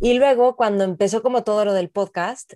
[0.00, 2.54] Y luego cuando empezó como todo lo del podcast,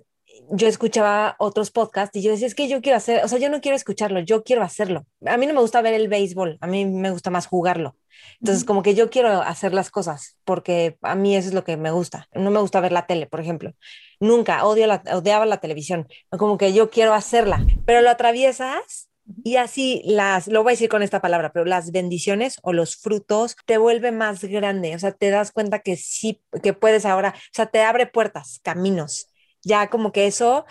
[0.49, 3.49] yo escuchaba otros podcasts y yo decía, es que yo quiero hacer, o sea, yo
[3.49, 5.05] no quiero escucharlo, yo quiero hacerlo.
[5.25, 7.95] A mí no me gusta ver el béisbol, a mí me gusta más jugarlo.
[8.39, 11.77] Entonces, como que yo quiero hacer las cosas, porque a mí eso es lo que
[11.77, 12.27] me gusta.
[12.33, 13.73] No me gusta ver la tele, por ejemplo.
[14.19, 16.07] Nunca odio la, odiaba la televisión.
[16.37, 19.09] Como que yo quiero hacerla, pero lo atraviesas
[19.43, 22.95] y así las, lo voy a decir con esta palabra, pero las bendiciones o los
[22.95, 24.95] frutos te vuelve más grande.
[24.95, 28.59] O sea, te das cuenta que sí, que puedes ahora, o sea, te abre puertas,
[28.63, 29.29] caminos
[29.67, 30.65] ya como que eso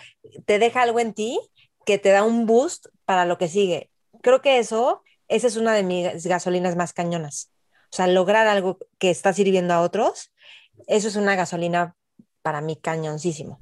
[0.45, 1.39] te deja algo en ti
[1.85, 3.89] que te da un boost para lo que sigue.
[4.21, 7.51] Creo que eso, esa es una de mis gasolinas más cañonas.
[7.91, 10.33] O sea, lograr algo que está sirviendo a otros,
[10.87, 11.95] eso es una gasolina
[12.41, 13.61] para mí cañoncísimo.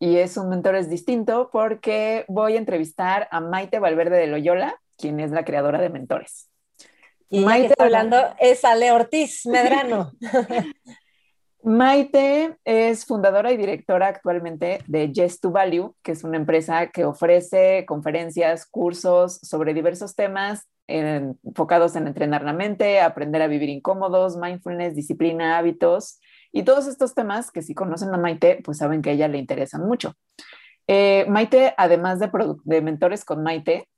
[0.00, 5.20] y es un Mentores distinto porque voy a entrevistar a Maite Valverde de Loyola, quien
[5.20, 6.50] es la creadora de Mentores.
[7.28, 10.10] Y Maite hablando es Ale Ortiz Medrano.
[11.62, 17.04] Maite es fundadora y directora actualmente de Yes to Value, que es una empresa que
[17.04, 24.38] ofrece conferencias, cursos sobre diversos temas enfocados en entrenar la mente, aprender a vivir incómodos,
[24.38, 26.18] mindfulness, disciplina, hábitos
[26.52, 29.38] y todos estos temas que si conocen a Maite, pues saben que a ella le
[29.38, 30.14] interesan mucho.
[30.86, 33.88] Eh, Maite, además de, Mentores con Maite,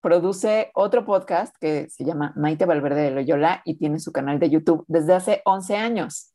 [0.00, 4.50] produce otro podcast que se llama Maite Valverde de Loyola y tiene su canal de
[4.50, 6.32] YouTube desde hace 11 años.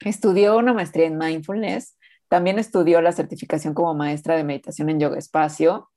[0.00, 5.18] Estudió una maestría en mindfulness, también estudió la certificación como maestra de meditación en yoga
[5.18, 5.90] espacio.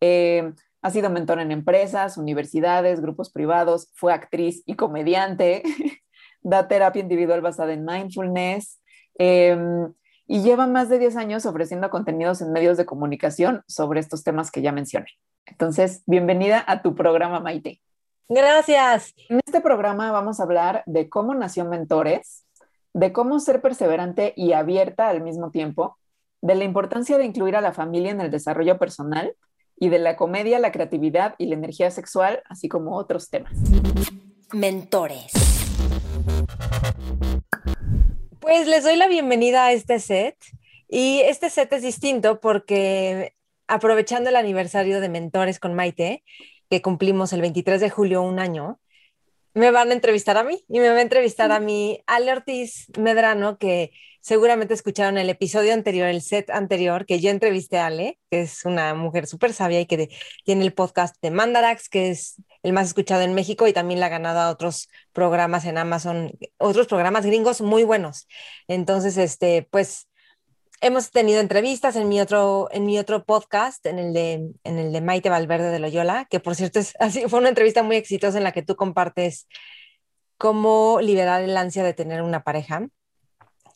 [0.00, 5.62] Eh, ha sido mentor en empresas, universidades, grupos privados, fue actriz y comediante,
[6.42, 8.80] da terapia individual basada en mindfulness
[9.18, 9.92] em,
[10.26, 14.50] y lleva más de 10 años ofreciendo contenidos en medios de comunicación sobre estos temas
[14.50, 15.08] que ya mencioné.
[15.46, 17.80] Entonces, bienvenida a tu programa, Maite.
[18.28, 19.12] Gracias.
[19.28, 22.46] En este programa vamos a hablar de cómo nació Mentores,
[22.94, 25.96] de cómo ser perseverante y abierta al mismo tiempo,
[26.40, 29.34] de la importancia de incluir a la familia en el desarrollo personal
[29.76, 33.52] y de la comedia, la creatividad y la energía sexual, así como otros temas.
[34.52, 35.59] Mentores.
[38.40, 40.36] Pues les doy la bienvenida a este set
[40.88, 43.34] y este set es distinto porque
[43.68, 46.24] aprovechando el aniversario de Mentores con Maite,
[46.68, 48.80] que cumplimos el 23 de julio un año,
[49.54, 52.86] me van a entrevistar a mí y me va a entrevistar a mí Ale Ortiz
[52.98, 58.18] Medrano, que seguramente escucharon el episodio anterior, el set anterior, que yo entrevisté a Ale,
[58.30, 60.10] que es una mujer súper sabia y que
[60.44, 64.06] tiene el podcast de Mandarax, que es el más escuchado en México y también la
[64.06, 68.28] ha ganado a otros programas en Amazon, otros programas gringos muy buenos.
[68.68, 70.08] Entonces, este, pues
[70.80, 74.92] hemos tenido entrevistas en mi otro, en mi otro podcast, en el, de, en el
[74.92, 78.38] de Maite Valverde de Loyola, que por cierto es, así, fue una entrevista muy exitosa
[78.38, 79.46] en la que tú compartes
[80.36, 82.86] cómo liberar el ansia de tener una pareja.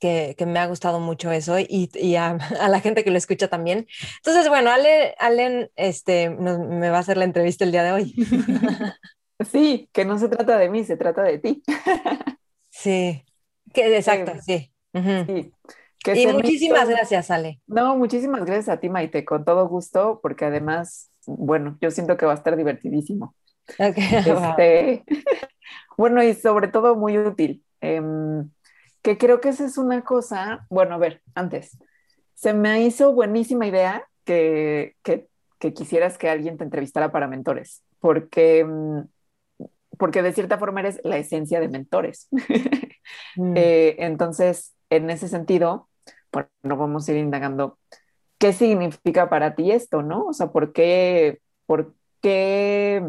[0.01, 3.19] Que, que me ha gustado mucho eso y, y a, a, la gente que lo
[3.19, 3.87] escucha también.
[4.17, 8.15] Entonces, bueno, Ale, este, me va a hacer la entrevista el día de hoy.
[9.51, 11.63] Sí, que no se trata de mí, se trata de ti.
[12.71, 13.25] Sí,
[13.73, 14.73] que, exacto, sí.
[14.93, 15.53] sí
[16.13, 17.61] y muchísimas gracias, Ale.
[17.67, 22.27] No, muchísimas gracias a ti, Maite, con todo gusto, porque además, bueno, yo siento que
[22.27, 23.35] va a estar divertidísimo.
[23.79, 25.05] Este,
[25.97, 27.65] bueno, y sobre todo muy útil.
[27.81, 28.51] Em,
[29.05, 31.77] que creo que esa es una cosa, bueno, a ver, antes,
[32.33, 35.29] se me hizo buenísima idea que, que,
[35.75, 39.01] quisieras que alguien te entrevistara para mentores, porque, mm,
[39.99, 42.29] porque de cierta forma eres la esencia de mentores.
[42.31, 42.39] Mm.
[43.57, 45.91] Eh, entonces, en ese sentido,
[46.33, 47.79] bueno, vamos a ir indagando
[48.39, 50.25] qué significa para ti esto, ¿no?
[50.25, 53.07] O sea, ¿por qué, por qué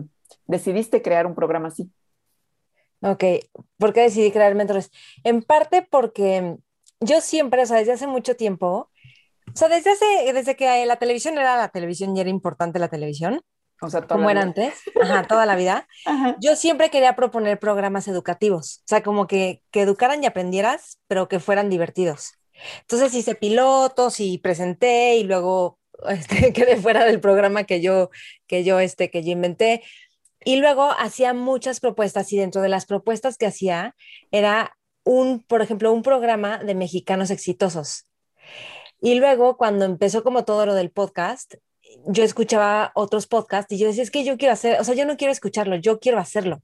[0.47, 1.89] decidiste crear un programa así?
[3.05, 3.23] Ok,
[3.77, 4.89] ¿por qué decidí crear mentores?
[5.23, 6.57] En parte porque
[6.99, 8.89] yo siempre, o sea, desde hace mucho tiempo,
[9.47, 12.87] o sea, desde, hace, desde que la televisión era la televisión y era importante la
[12.87, 13.41] televisión,
[13.79, 15.87] o sea, como era antes, Ajá, toda la vida,
[16.41, 21.27] yo siempre quería proponer programas educativos, o sea, como que, que educaran y aprendieras, pero
[21.27, 22.33] que fueran divertidos.
[22.81, 25.77] Entonces hice pilotos y presenté y luego
[26.09, 28.09] este, quedé fuera del programa que yo,
[28.47, 29.83] que yo, este, que yo inventé.
[30.45, 33.95] Y luego hacía muchas propuestas y dentro de las propuestas que hacía
[34.31, 38.07] era un, por ejemplo, un programa de mexicanos exitosos.
[39.01, 41.55] Y luego, cuando empezó como todo lo del podcast,
[42.05, 45.05] yo escuchaba otros podcasts y yo decía, es que yo quiero hacer, o sea, yo
[45.05, 46.57] no quiero escucharlo, yo quiero hacerlo.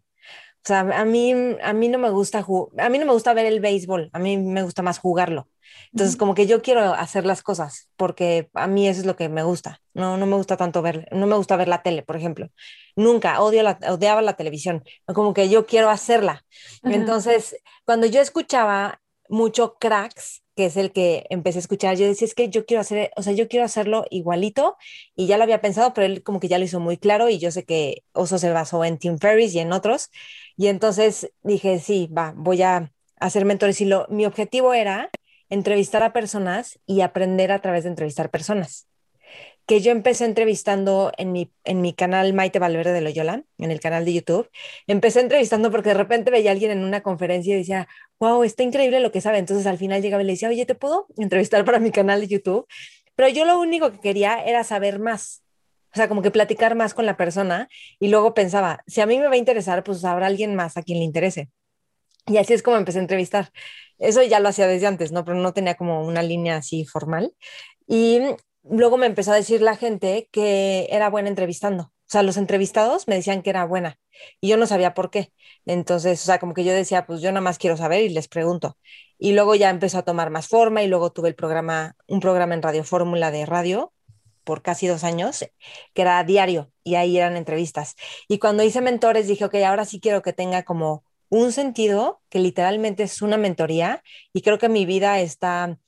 [0.63, 1.33] O sea, a mí,
[1.63, 2.45] a mí no me gusta
[2.77, 5.47] a mí no me gusta ver el béisbol, a mí me gusta más jugarlo.
[5.93, 9.29] Entonces, como que yo quiero hacer las cosas porque a mí eso es lo que
[9.29, 9.81] me gusta.
[9.93, 12.49] No, no me gusta tanto ver, no me gusta ver la tele, por ejemplo.
[12.95, 16.45] Nunca odio la, odiaba la televisión, como que yo quiero hacerla.
[16.83, 22.25] Entonces, cuando yo escuchaba mucho cracks, que es el que empecé a escuchar, yo decía,
[22.25, 24.77] es que yo quiero hacer, o sea, yo quiero hacerlo igualito
[25.15, 27.39] y ya lo había pensado, pero él como que ya lo hizo muy claro y
[27.39, 30.09] yo sé que Oso se basó en Tim Ferriss y en otros.
[30.57, 35.09] Y entonces dije, sí, va, voy a hacer mentores y lo, mi objetivo era
[35.51, 38.87] entrevistar a personas y aprender a través de entrevistar personas
[39.65, 43.79] que yo empecé entrevistando en mi, en mi canal Maite Valverde de Loyola, en el
[43.79, 44.49] canal de YouTube.
[44.87, 47.87] Empecé entrevistando porque de repente veía a alguien en una conferencia y decía,
[48.19, 49.37] wow, está increíble lo que sabe.
[49.37, 52.27] Entonces al final llegaba y le decía, oye, ¿te puedo entrevistar para mi canal de
[52.27, 52.67] YouTube?
[53.15, 55.43] Pero yo lo único que quería era saber más.
[55.93, 57.69] O sea, como que platicar más con la persona
[57.99, 60.83] y luego pensaba, si a mí me va a interesar, pues habrá alguien más a
[60.83, 61.49] quien le interese.
[62.27, 63.51] Y así es como empecé a entrevistar.
[63.97, 65.25] Eso ya lo hacía desde antes, ¿no?
[65.25, 67.33] Pero no tenía como una línea así formal.
[67.87, 68.19] Y
[68.63, 71.83] luego me empezó a decir la gente que era buena entrevistando.
[71.83, 73.97] O sea, los entrevistados me decían que era buena
[74.41, 75.31] y yo no sabía por qué.
[75.65, 78.27] Entonces, o sea, como que yo decía, pues yo nada más quiero saber y les
[78.27, 78.77] pregunto.
[79.17, 82.53] Y luego ya empezó a tomar más forma y luego tuve el programa, un programa
[82.53, 83.93] en Radio Fórmula de radio
[84.43, 85.45] por casi dos años,
[85.93, 87.95] que era diario y ahí eran entrevistas.
[88.27, 92.37] Y cuando hice mentores dije, ok, ahora sí quiero que tenga como un sentido que
[92.37, 95.79] literalmente es una mentoría y creo que mi vida está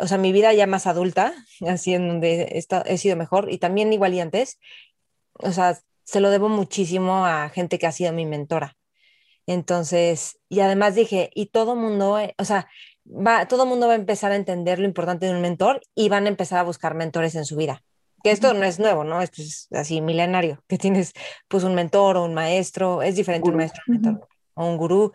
[0.00, 1.34] o sea, mi vida ya más adulta,
[1.68, 4.58] así en donde he sido mejor y también igual y antes,
[5.34, 8.76] o sea, se lo debo muchísimo a gente que ha sido mi mentora.
[9.46, 12.68] Entonces, y además dije, y todo mundo, o sea,
[13.06, 16.26] va, todo mundo va a empezar a entender lo importante de un mentor y van
[16.26, 17.82] a empezar a buscar mentores en su vida.
[18.22, 19.22] Que esto no es nuevo, ¿no?
[19.22, 21.12] Esto es así milenario, que tienes
[21.48, 25.12] pues un mentor o un maestro, es diferente un maestro un mentor, o un gurú.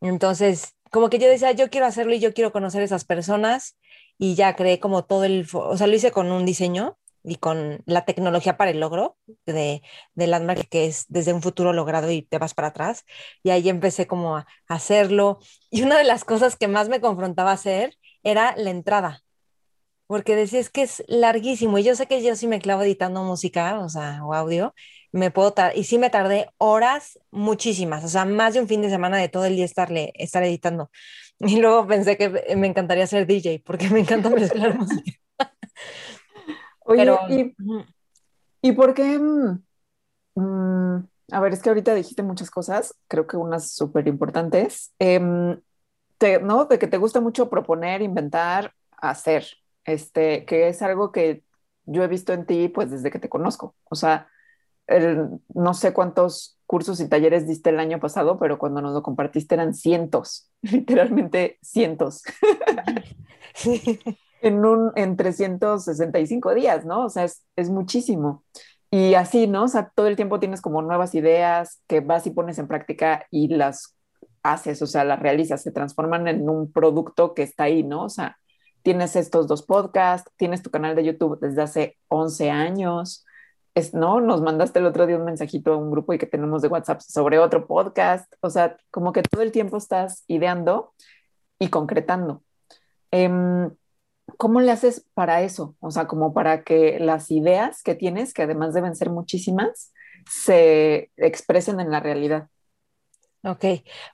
[0.00, 3.76] Entonces, como que yo decía, yo quiero hacerlo y yo quiero conocer esas personas
[4.18, 7.82] y ya creé como todo el, o sea, lo hice con un diseño y con
[7.86, 9.16] la tecnología para el logro
[9.46, 9.82] de,
[10.14, 13.04] de Landmark, que es desde un futuro logrado y te vas para atrás.
[13.42, 15.38] Y ahí empecé como a hacerlo.
[15.70, 19.22] Y una de las cosas que más me confrontaba a hacer era la entrada,
[20.06, 21.78] porque decía, es que es larguísimo.
[21.78, 24.74] Y yo sé que yo sí me clavo editando música, o sea, o audio,
[25.14, 28.90] me puedo y sí me tardé horas muchísimas, o sea, más de un fin de
[28.90, 30.90] semana de todo el día estarle, estar editando.
[31.40, 35.12] Y luego pensé que me encantaría ser DJ, porque me encanta mezclar música.
[36.84, 37.56] Oye, y,
[38.62, 39.18] ¿y por qué?
[39.18, 39.62] Mm,
[40.36, 45.60] mm, a ver, es que ahorita dijiste muchas cosas, creo que unas súper importantes, em,
[46.42, 46.64] ¿no?
[46.66, 49.46] De que te gusta mucho proponer, inventar, hacer,
[49.84, 51.42] este, que es algo que
[51.84, 53.74] yo he visto en ti, pues desde que te conozco.
[53.90, 54.28] O sea,
[54.88, 59.54] no sé cuántos cursos y talleres diste el año pasado, pero cuando nos lo compartiste
[59.54, 62.22] eran cientos, literalmente cientos.
[63.56, 64.00] Sí
[64.44, 67.06] en, un, en 365 días, ¿no?
[67.06, 68.44] O sea, es, es muchísimo.
[68.90, 69.64] Y así, ¿no?
[69.64, 73.26] O sea, todo el tiempo tienes como nuevas ideas que vas y pones en práctica
[73.30, 73.96] y las
[74.42, 78.04] haces, o sea, las realizas, se transforman en un producto que está ahí, ¿no?
[78.04, 78.38] O sea,
[78.82, 83.24] tienes estos dos podcasts, tienes tu canal de YouTube desde hace 11 años,
[83.74, 84.20] es, ¿no?
[84.20, 87.00] Nos mandaste el otro día un mensajito a un grupo y que tenemos de WhatsApp
[87.00, 90.94] sobre otro podcast, o sea, como que todo el tiempo estás ideando
[91.58, 92.42] y concretando.
[93.10, 93.30] Eh,
[94.38, 95.76] ¿Cómo le haces para eso?
[95.80, 99.92] O sea, como para que las ideas que tienes, que además deben ser muchísimas,
[100.28, 102.48] se expresen en la realidad.
[103.42, 103.64] Ok,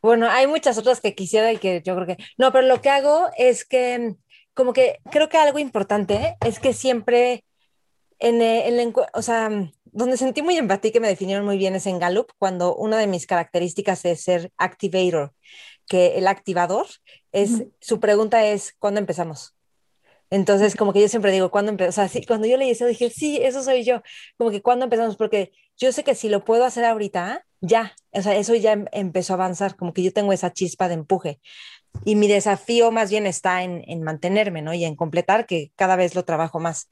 [0.02, 2.16] bueno, hay muchas otras que quisiera y que yo creo que...
[2.36, 4.16] No, pero lo que hago es que,
[4.54, 7.44] como que creo que algo importante es que siempre
[8.20, 9.50] en el, o sea,
[9.92, 13.06] donde sentí muy empatía que me definieron muy bien es en Gallup, cuando una de
[13.06, 15.32] mis características es ser activator,
[15.88, 16.86] que el activador
[17.32, 19.54] es, su pregunta es, ¿cuándo empezamos?
[20.30, 22.10] Entonces, como que yo siempre digo, ¿cuándo empezamos?
[22.10, 24.00] O sea, cuando yo leí eso dije, sí, eso soy yo.
[24.38, 25.16] Como que ¿cuándo empezamos?
[25.16, 28.86] Porque yo sé que si lo puedo hacer ahorita, ya, o sea, eso ya em,
[28.92, 31.40] empezó a avanzar, como que yo tengo esa chispa de empuje.
[32.04, 34.72] Y mi desafío más bien está en, en mantenerme, ¿no?
[34.72, 36.88] Y en completar, que cada vez lo trabajo más.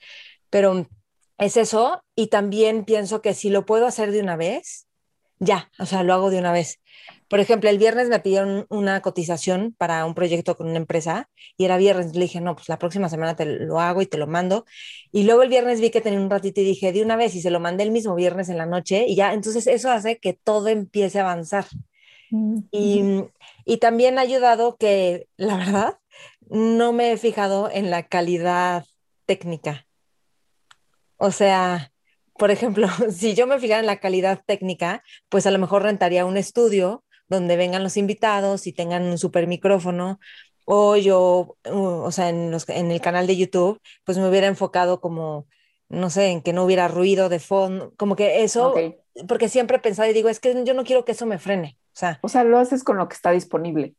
[0.50, 0.88] Pero
[1.38, 4.88] es eso, y también pienso que si lo puedo hacer de una vez,
[5.40, 6.80] ya, o sea, lo hago de una vez.
[7.28, 11.64] Por ejemplo, el viernes me pidieron una cotización para un proyecto con una empresa y
[11.64, 12.14] era viernes.
[12.14, 14.64] Le dije, no, pues la próxima semana te lo hago y te lo mando.
[15.12, 17.42] Y luego el viernes vi que tenía un ratito y dije, de una vez, y
[17.42, 20.32] se lo mandé el mismo viernes en la noche y ya, entonces eso hace que
[20.32, 21.66] todo empiece a avanzar.
[22.30, 23.24] Y,
[23.64, 25.98] y también ha ayudado que, la verdad,
[26.48, 28.84] no me he fijado en la calidad
[29.26, 29.87] técnica.
[31.18, 31.92] O sea,
[32.38, 36.24] por ejemplo, si yo me fijara en la calidad técnica, pues a lo mejor rentaría
[36.24, 40.18] un estudio donde vengan los invitados y tengan un super micrófono.
[40.64, 45.00] O yo, o sea, en, los, en el canal de YouTube, pues me hubiera enfocado
[45.00, 45.46] como,
[45.88, 48.74] no sé, en que no hubiera ruido de fondo, como que eso,
[49.26, 51.78] porque siempre he pensado y digo, es que yo no quiero que eso me frene.
[51.86, 53.94] O sea, o sea, lo haces con lo que está disponible.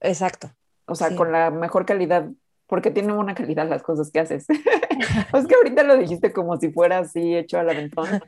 [0.00, 0.52] Exacto.
[0.84, 2.28] O sea, con la mejor calidad,
[2.70, 4.46] porque tienen buena calidad las cosas que haces.
[4.48, 8.22] es que ahorita lo dijiste como si fuera así hecho al aventón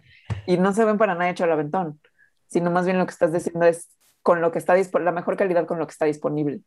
[0.47, 2.01] y no se ven para nada hecho al aventón,
[2.49, 3.89] sino más bien lo que estás diciendo es
[4.21, 6.61] con lo que está la mejor calidad con lo que está disponible.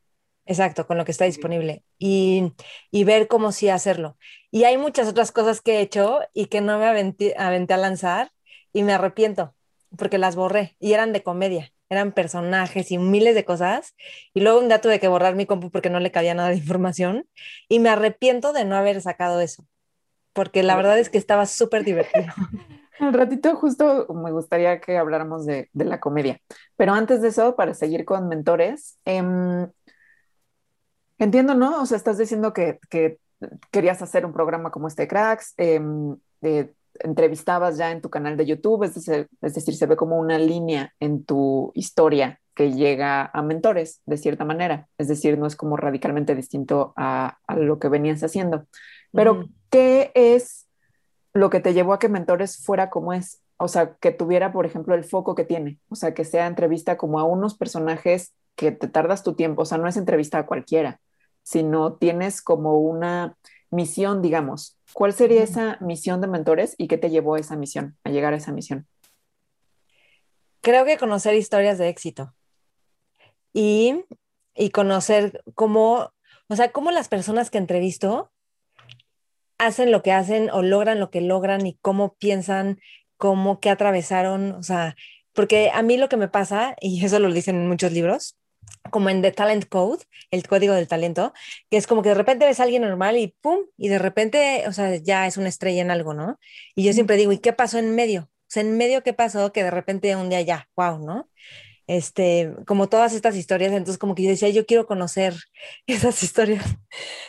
[0.46, 2.53] Exacto, con lo que está disponible y,
[2.91, 4.15] y, ver cómo sí hacerlo.
[4.51, 7.77] Y hay muchas otras cosas que he hecho y que no me aventé, aventé a
[7.77, 8.32] lanzar
[8.72, 9.53] y me arrepiento
[9.98, 13.96] porque las borré y eran de comedia, eran personajes y miles de cosas.
[14.34, 16.56] Y luego un día tuve que borrar mi compu porque no le cabía nada de
[16.63, 17.27] información
[17.70, 19.65] y me arrepiento de no haber sacado eso,
[20.34, 22.27] porque la verdad es que estaba súper divertido.
[23.00, 26.39] Al ratito justo me gustaría que habláramos de, de, la comedia,
[26.77, 29.22] pero antes de eso, para seguir con mentores, eh,
[31.18, 31.82] entiendo, ¿no?
[31.82, 33.20] O sea, estás diciendo que, que
[33.72, 35.82] querías hacer un programa como este Cracks, eh,
[36.99, 40.37] entrevistabas ya en tu canal de YouTube, es decir, es decir, se ve como una
[40.39, 44.87] línea en tu historia que llega a mentores, de cierta manera.
[44.97, 48.65] Es decir, no es como radicalmente distinto a, a lo que venías haciendo.
[49.11, 50.67] Pero, ¿qué es
[51.33, 53.41] lo que te llevó a que Mentores fuera como es?
[53.57, 55.79] O sea, que tuviera, por ejemplo, el foco que tiene.
[55.89, 59.61] O sea, que sea entrevista como a unos personajes que te tardas tu tiempo.
[59.61, 60.99] O sea, no es entrevista a cualquiera,
[61.43, 63.37] sino tienes como una
[63.71, 64.77] misión, digamos.
[64.95, 68.33] ¿Cuál sería esa misión de Mentores y qué te llevó a esa misión, a llegar
[68.33, 68.87] a esa misión?
[70.61, 72.33] Creo que conocer historias de éxito.
[73.51, 74.05] Y,
[74.55, 76.13] y conocer cómo,
[76.47, 78.31] o sea, cómo las personas que entrevisto
[79.57, 82.79] hacen lo que hacen o logran lo que logran y cómo piensan,
[83.17, 84.95] cómo que atravesaron, o sea,
[85.33, 88.37] porque a mí lo que me pasa, y eso lo dicen en muchos libros,
[88.91, 91.34] como en The Talent Code, el código del talento,
[91.69, 94.63] que es como que de repente ves a alguien normal y pum, y de repente,
[94.67, 96.39] o sea, ya es una estrella en algo, ¿no?
[96.75, 98.24] Y yo siempre digo, ¿y qué pasó en medio?
[98.24, 99.51] O sea, en medio, ¿qué pasó?
[99.51, 101.29] Que de repente un día ya, wow, ¿no?
[101.88, 105.36] Este, como todas estas historias, entonces como que yo decía, yo quiero conocer
[105.88, 106.63] esas historias.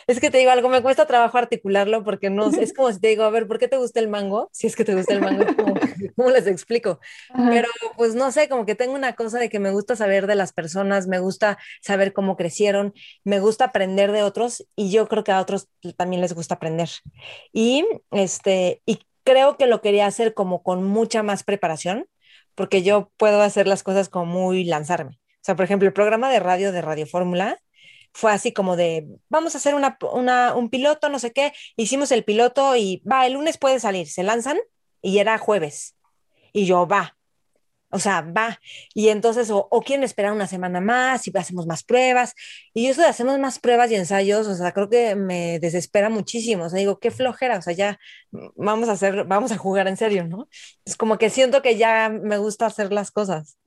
[0.07, 3.09] Es que te digo algo, me cuesta trabajo articularlo porque no, es como si te
[3.09, 4.49] digo, a ver, ¿por qué te gusta el mango?
[4.51, 5.43] Si es que te gusta el mango,
[6.15, 6.99] ¿cómo, les explico?
[7.35, 10.35] Pero pues no sé, como que tengo una cosa de que me gusta saber de
[10.35, 15.23] las personas, me gusta saber cómo crecieron, me gusta aprender de otros y yo creo
[15.23, 16.89] que a otros también les gusta aprender.
[17.53, 22.07] Y este, y creo que lo quería hacer como con mucha más preparación
[22.57, 25.19] porque yo puedo hacer las cosas como muy lanzarme.
[25.35, 27.59] O sea, por ejemplo, el programa de radio de Radio Fórmula
[28.13, 32.23] fue así como de, vamos a hacer una, un piloto, no sé qué, hicimos el
[32.23, 34.57] piloto y va, el lunes puede salir, se lanzan
[35.03, 35.95] y era jueves.
[36.51, 37.16] Y yo, va,
[37.89, 38.59] o sea, va.
[38.93, 42.33] Y entonces, o, quieren esperar una semana más y hacemos más pruebas.
[42.73, 46.65] Y eso de hacemos más pruebas y ensayos, o sea, creo que me desespera muchísimo.
[46.65, 47.99] O sea, digo, qué flojera, o sea, ya
[48.55, 50.49] vamos a hacer, vamos a jugar en serio, ¿no?
[50.85, 53.57] Es como que siento que ya me gusta hacer las cosas.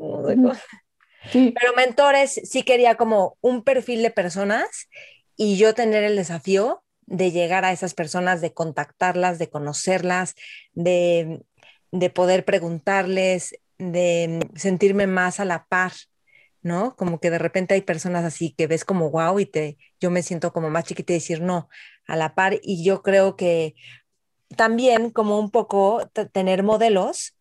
[1.32, 1.54] Sí.
[1.58, 4.88] Pero mentores sí quería como un perfil de personas
[5.36, 10.34] y yo tener el desafío de llegar a esas personas, de contactarlas, de conocerlas,
[10.72, 11.42] de,
[11.90, 15.92] de poder preguntarles, de sentirme más a la par,
[16.62, 16.94] ¿no?
[16.96, 20.22] Como que de repente hay personas así que ves como wow y te, yo me
[20.22, 21.68] siento como más chiquita y decir no,
[22.06, 22.58] a la par.
[22.62, 23.74] Y yo creo que
[24.56, 27.36] también como un poco tener modelos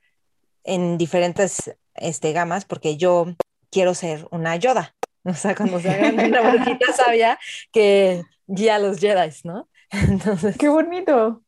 [0.64, 3.36] en diferentes este, gamas, porque yo
[3.72, 7.40] quiero ser una Yoda, o sea, cuando se hagan una brujita sabia
[7.72, 9.70] que guía a los Jedi, ¿no?
[9.92, 10.58] Entonces...
[10.58, 11.44] ¡Qué bonito!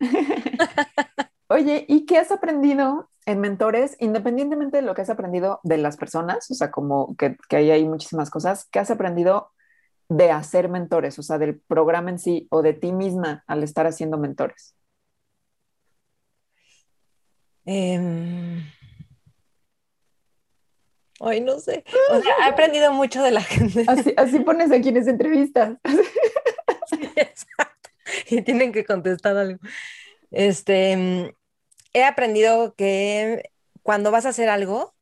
[1.51, 5.97] Oye, ¿y qué has aprendido en mentores, independientemente de lo que has aprendido de las
[5.97, 9.51] personas, o sea, como que, que ahí hay muchísimas cosas, ¿qué has aprendido
[10.07, 13.85] de hacer mentores, o sea, del programa en sí o de ti misma al estar
[13.85, 14.77] haciendo mentores?
[17.65, 18.63] Eh...
[21.19, 21.83] Ay, no sé.
[22.11, 23.83] O sea, he aprendido mucho de la gente.
[23.87, 25.77] Así, así pones a quienes entrevistas.
[26.87, 27.89] Sí, exacto.
[28.29, 29.59] Y tienen que contestar algo.
[30.31, 31.35] Este,
[31.93, 33.51] he aprendido que
[33.83, 34.93] cuando vas a hacer algo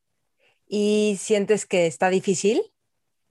[0.67, 2.61] y sientes que está difícil,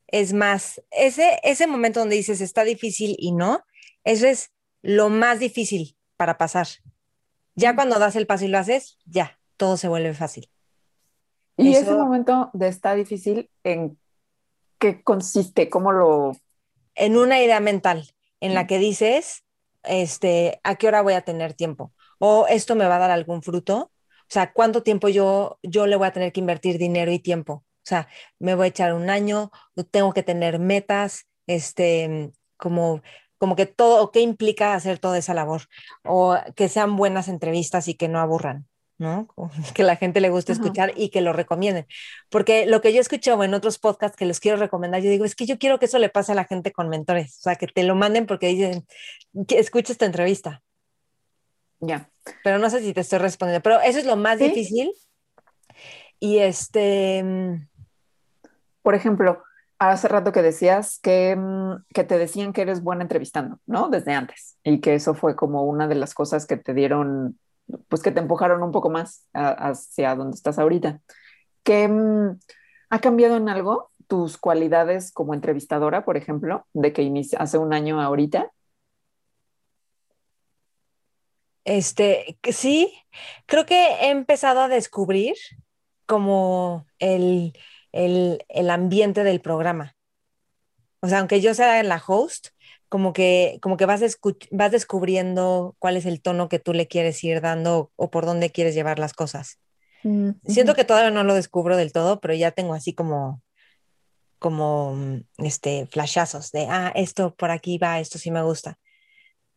[0.06, 3.64] es más, ese, ese momento donde dices está difícil y no,
[4.04, 4.50] eso es
[4.82, 6.66] lo más difícil para pasar.
[7.54, 10.50] Ya cuando das el paso y lo haces, ya, todo se vuelve fácil.
[11.56, 13.98] Y ese momento de está difícil, ¿en
[14.78, 15.68] qué consiste?
[15.68, 16.36] ¿Cómo lo...?
[16.94, 19.44] En una idea mental en la que dices,
[19.82, 21.92] este, ¿a qué hora voy a tener tiempo?
[22.18, 23.92] ¿O esto me va a dar algún fruto?
[24.28, 27.52] O sea, ¿cuánto tiempo yo, yo le voy a tener que invertir dinero y tiempo?
[27.54, 28.08] O sea,
[28.38, 29.50] me voy a echar un año,
[29.90, 33.02] tengo que tener metas, este, como,
[33.38, 35.62] como que todo, ¿qué implica hacer toda esa labor?
[36.04, 38.68] O que sean buenas entrevistas y que no aburran.
[38.98, 39.28] ¿no?
[39.74, 41.86] Que la gente le guste escuchar y que lo recomienden.
[42.28, 45.24] Porque lo que yo he escuchado en otros podcasts que les quiero recomendar, yo digo,
[45.24, 47.56] es que yo quiero que eso le pase a la gente con mentores, o sea,
[47.56, 48.86] que te lo manden porque dicen,
[49.46, 50.62] que escucha esta entrevista.
[51.80, 52.10] Ya.
[52.44, 54.92] Pero no sé si te estoy respondiendo, pero eso es lo más difícil.
[56.20, 57.22] Y este...
[57.22, 57.68] Mm,
[58.82, 59.42] Por ejemplo,
[59.78, 63.88] hace rato que decías que, mm, que te decían que eres buena entrevistando, ¿no?
[63.88, 64.56] Desde antes.
[64.64, 67.38] Y que eso fue como una de las cosas que te dieron
[67.88, 71.00] pues que te empujaron un poco más hacia donde estás ahorita.
[71.62, 72.38] ¿Qué mm,
[72.90, 78.00] ha cambiado en algo tus cualidades como entrevistadora, por ejemplo, de que hace un año
[78.00, 78.50] ahorita?
[81.68, 82.94] Este, sí,
[83.44, 85.34] creo que he empezado a descubrir
[86.06, 87.52] como el,
[87.92, 89.94] el, el ambiente del programa.
[91.02, 92.48] O sea, aunque yo sea la host,
[92.88, 94.00] como que, como que vas,
[94.50, 98.50] vas descubriendo cuál es el tono que tú le quieres ir dando o por dónde
[98.50, 99.58] quieres llevar las cosas.
[100.04, 103.42] Mm, Siento que todavía no lo descubro del todo, pero ya tengo así como,
[104.38, 104.96] como,
[105.36, 108.78] este, flashazos de, ah, esto por aquí va, esto sí me gusta.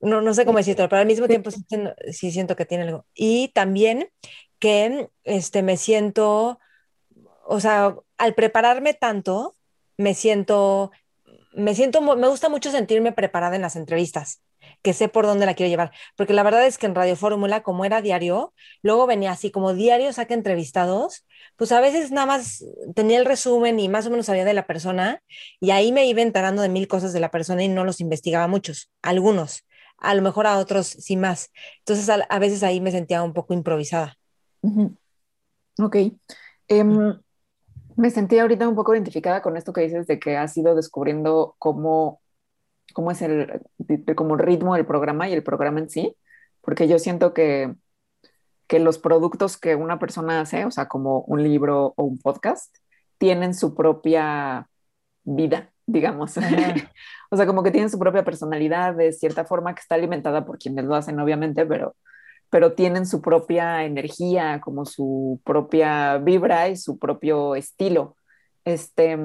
[0.02, 1.64] No, no sé cómo decirlo, pero al mismo tiempo sí,
[2.12, 3.06] sí siento que tiene algo.
[3.14, 4.10] Y también
[4.60, 6.60] que este, me siento,
[7.46, 9.56] o sea, al prepararme tanto,
[9.98, 10.92] me siento
[11.54, 14.42] me siento, me gusta mucho sentirme preparada en las entrevistas,
[14.82, 17.62] que sé por dónde la quiero llevar, porque la verdad es que en Radio Fórmula,
[17.62, 21.26] como era diario, luego venía así como diario saca entrevistados,
[21.58, 22.64] pues a veces nada más
[22.96, 25.22] tenía el resumen y más o menos sabía de la persona,
[25.60, 28.48] y ahí me iba enterando de mil cosas de la persona y no los investigaba
[28.48, 29.66] muchos, algunos,
[30.02, 31.52] a lo mejor a otros sí más.
[31.80, 34.18] Entonces a, veces ahí me sentía un poco improvisada.
[35.80, 35.96] Ok.
[36.68, 37.20] Em,
[37.96, 41.56] me sentí ahorita un poco identificada con esto que dices de que has ido descubriendo
[41.60, 42.22] cómo,
[42.94, 43.62] cómo es el,
[44.16, 46.16] como el ritmo del programa y el programa en sí,
[46.62, 47.76] porque yo siento que,
[48.68, 52.76] que los productos que una persona hace, o sea, como un libro o un podcast,
[53.18, 54.68] tienen su propia
[55.24, 56.38] vida, digamos.
[57.32, 60.58] o sea, como que tienen su propia personalidad de cierta forma que está alimentada por
[60.58, 61.96] quienes lo hacen, obviamente, pero
[62.52, 68.18] pero tienen su propia energía, como su propia vibra y su propio estilo.
[68.66, 69.18] Este,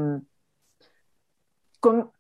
[1.81, 2.13] con,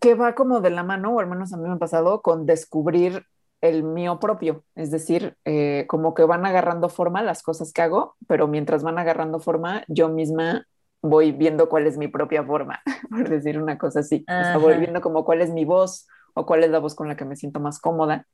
[0.00, 2.46] que va como de la mano, o al menos a mí me ha pasado, con
[2.46, 3.24] descubrir
[3.60, 8.16] el mío propio, es decir, eh, como que van agarrando forma las cosas que hago,
[8.28, 10.66] pero mientras van agarrando forma, yo misma
[11.02, 12.80] voy viendo cuál es mi propia forma,
[13.10, 14.24] por decir una cosa así.
[14.60, 17.24] voy viendo como cuál es mi voz, o cuál es la voz con la que
[17.24, 18.26] me siento más cómoda.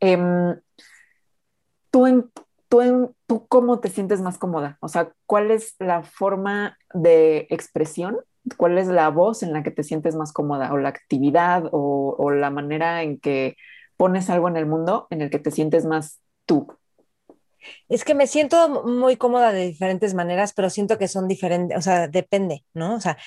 [0.00, 0.58] Em,
[1.90, 2.30] ¿tú, en,
[2.68, 4.76] tú, en, ¿Tú cómo te sientes más cómoda?
[4.80, 8.18] O sea, ¿cuál es la forma de expresión?
[8.56, 10.72] ¿Cuál es la voz en la que te sientes más cómoda?
[10.72, 13.56] ¿O la actividad o, o la manera en que
[13.96, 16.66] pones algo en el mundo en el que te sientes más tú?
[17.88, 21.82] Es que me siento muy cómoda de diferentes maneras, pero siento que son diferentes, o
[21.82, 22.94] sea, depende, ¿no?
[22.94, 23.18] O sea,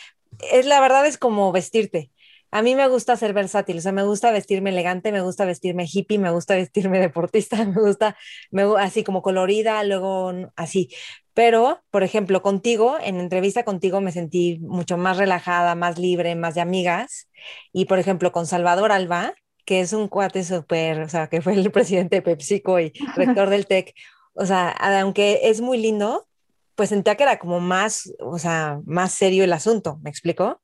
[0.52, 2.12] es la verdad es como vestirte
[2.52, 5.86] a mí me gusta ser versátil, o sea, me gusta vestirme elegante, me gusta vestirme
[5.92, 8.18] hippie, me gusta vestirme deportista, me gusta,
[8.52, 10.90] me, así como colorida, luego así.
[11.34, 16.56] Pero, por ejemplo, contigo, en entrevista contigo me sentí mucho más relajada, más libre, más
[16.56, 17.30] de amigas.
[17.74, 19.34] Y, por ejemplo, con Salvador Alba,
[19.66, 23.50] que es un cuate súper, o sea, que fue el presidente de PepsiCo y rector
[23.50, 23.94] del TEC,
[24.38, 26.28] o sea, aunque es muy lindo,
[26.76, 30.62] pues sentía que era como más, o sea, más serio el asunto, ¿me explico?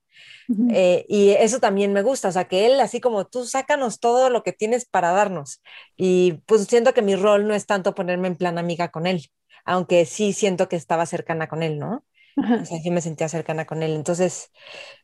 [0.71, 4.29] Eh, y eso también me gusta, o sea, que él así como tú sácanos todo
[4.29, 5.61] lo que tienes para darnos.
[5.97, 9.29] Y pues siento que mi rol no es tanto ponerme en plan amiga con él,
[9.65, 12.03] aunque sí siento que estaba cercana con él, ¿no?
[12.35, 13.93] O sea, sí me sentía cercana con él.
[13.93, 14.51] Entonces,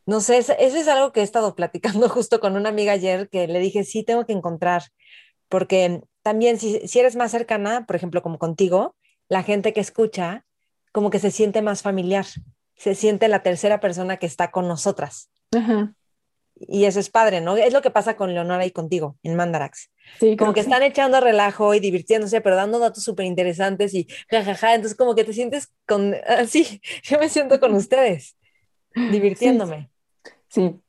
[0.06, 3.48] no sé, eso es algo que he estado platicando justo con una amiga ayer, que
[3.48, 4.84] le dije, sí, tengo que encontrar,
[5.48, 8.96] porque también si, si eres más cercana, por ejemplo, como contigo,
[9.28, 10.46] la gente que escucha,
[10.92, 12.26] como que se siente más familiar
[12.80, 15.30] se siente la tercera persona que está con nosotras.
[16.56, 17.58] Y eso es padre, ¿no?
[17.58, 19.92] Es lo que pasa con Leonora y contigo en Mandarax.
[20.20, 24.76] Sí, como que, están echando relajo y divirtiéndose, pero dando datos súper interesantes y jajaja.
[24.76, 26.16] Entonces, como que te sientes con.
[26.26, 28.38] Así, yo me siento con ustedes,
[28.96, 29.92] divirtiéndome.
[30.48, 30.80] Sí,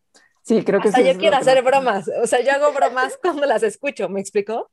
[0.43, 2.09] sí, creo que Hasta yo quiero hacer bromas.
[2.23, 4.71] O sea, yo hago bromas cuando las escucho, ¿me explico?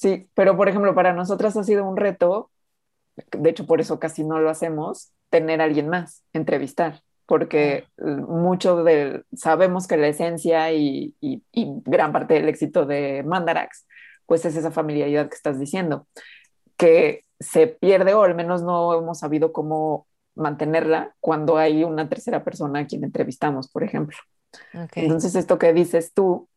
[0.00, 2.50] Sí, pero por ejemplo, para nosotras ha sido un reto,
[3.32, 8.82] de hecho, por eso casi no lo hacemos, tener a alguien más, entrevistar, porque mucho
[8.82, 13.86] de, sabemos que la esencia y, y, gran parte del éxito de Mandarax,
[14.24, 16.06] pues es esa familiaridad que estás diciendo,
[16.78, 22.42] que se pierde o al menos no hemos sabido cómo mantenerla cuando hay una tercera
[22.42, 24.16] persona a quien entrevistamos, por ejemplo.
[24.94, 26.48] Entonces, esto que dices tú,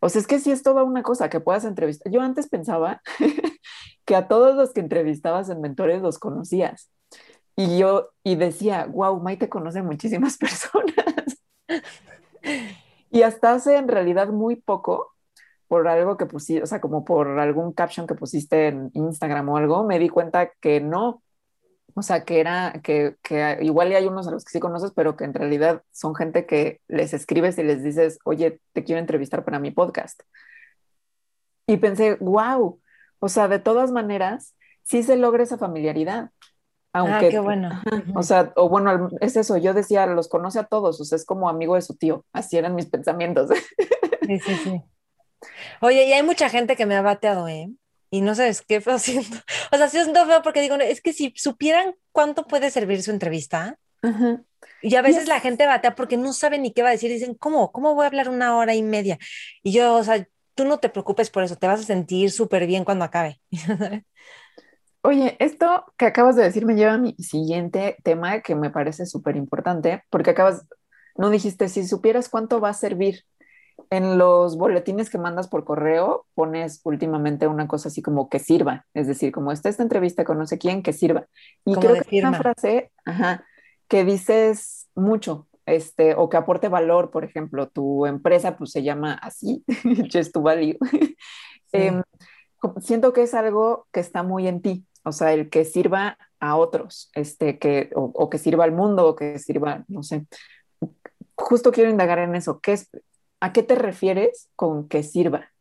[0.00, 2.12] o sea, es que sí es toda una cosa que puedas entrevistar.
[2.12, 3.02] Yo antes pensaba
[4.04, 6.90] que a todos los que entrevistabas en Mentores los conocías.
[7.56, 10.94] Y yo, y decía, wow, Maite conoce muchísimas personas.
[13.10, 15.12] y hasta hace en realidad muy poco,
[15.68, 19.56] por algo que pusiste, o sea, como por algún caption que pusiste en Instagram o
[19.58, 21.22] algo, me di cuenta que no.
[21.94, 25.16] O sea, que era, que, que igual hay unos a los que sí conoces, pero
[25.16, 29.44] que en realidad son gente que les escribes y les dices, oye, te quiero entrevistar
[29.44, 30.20] para mi podcast.
[31.66, 32.80] Y pensé, wow,
[33.18, 36.30] o sea, de todas maneras, sí se logra esa familiaridad.
[36.92, 37.82] Aunque, ah, qué bueno.
[38.14, 41.26] O sea, o bueno, es eso, yo decía, los conoce a todos, o sea, es
[41.26, 43.50] como amigo de su tío, así eran mis pensamientos.
[44.26, 44.82] Sí, sí, sí.
[45.80, 47.70] Oye, y hay mucha gente que me ha bateado, ¿eh?
[48.10, 49.36] Y no sabes qué feo siento.
[49.72, 53.10] O sea, sí siento feo porque digo, es que si supieran cuánto puede servir su
[53.10, 53.78] entrevista,
[54.80, 57.34] y a veces la gente batea porque no sabe ni qué va a decir, dicen,
[57.34, 57.72] ¿cómo?
[57.72, 59.18] ¿Cómo voy a hablar una hora y media?
[59.62, 62.66] Y yo, o sea, tú no te preocupes por eso, te vas a sentir súper
[62.66, 63.40] bien cuando acabe.
[65.02, 69.06] Oye, esto que acabas de decir me lleva a mi siguiente tema que me parece
[69.06, 70.66] súper importante, porque acabas,
[71.16, 73.24] no dijiste, si supieras cuánto va a servir.
[73.90, 78.86] En los boletines que mandas por correo pones últimamente una cosa así como que sirva,
[78.94, 81.26] es decir, como está esta entrevista con no sé quién, que sirva.
[81.64, 82.92] Y creo que es una frase
[83.88, 89.14] que dices mucho, este, o que aporte valor, por ejemplo, tu empresa pues se llama
[89.14, 89.64] así,
[90.12, 90.78] Just to Value.
[91.72, 92.02] Em,
[92.80, 96.56] siento que es algo que está muy en ti, o sea, el que sirva a
[96.56, 100.26] otros, este, que, o, que sirva al mundo, o que sirva, no sé.
[101.34, 102.60] Justo quiero indagar en eso.
[102.60, 102.90] ¿Qué es,
[103.40, 105.52] ¿A qué te refieres con que sirva?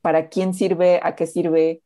[0.00, 1.00] ¿Para quién sirve?
[1.02, 1.82] ¿A qué sirve?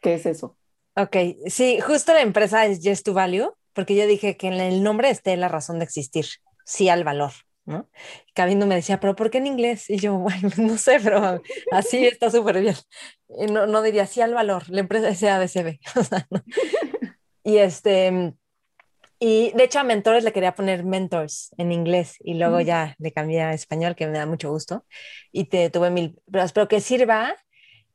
[0.00, 0.56] ¿Qué es eso?
[0.96, 4.82] Ok, sí, justo la empresa es Just to Value, porque yo dije que en el
[4.82, 6.26] nombre esté la razón de existir,
[6.64, 7.32] sí al valor.
[7.66, 7.90] ¿no?
[8.32, 9.90] Cabindo me decía, pero ¿por qué en inglés?
[9.90, 12.76] Y yo, bueno, no sé, pero así está súper bien.
[13.50, 15.78] No, no diría sí al valor, la empresa es ABCB.
[17.46, 18.34] Y este,
[19.18, 23.12] y de hecho a mentores le quería poner mentors en inglés y luego ya le
[23.12, 24.84] cambié a español, que me da mucho gusto.
[25.32, 27.34] Y te tuve mil, pero, pero que sirva.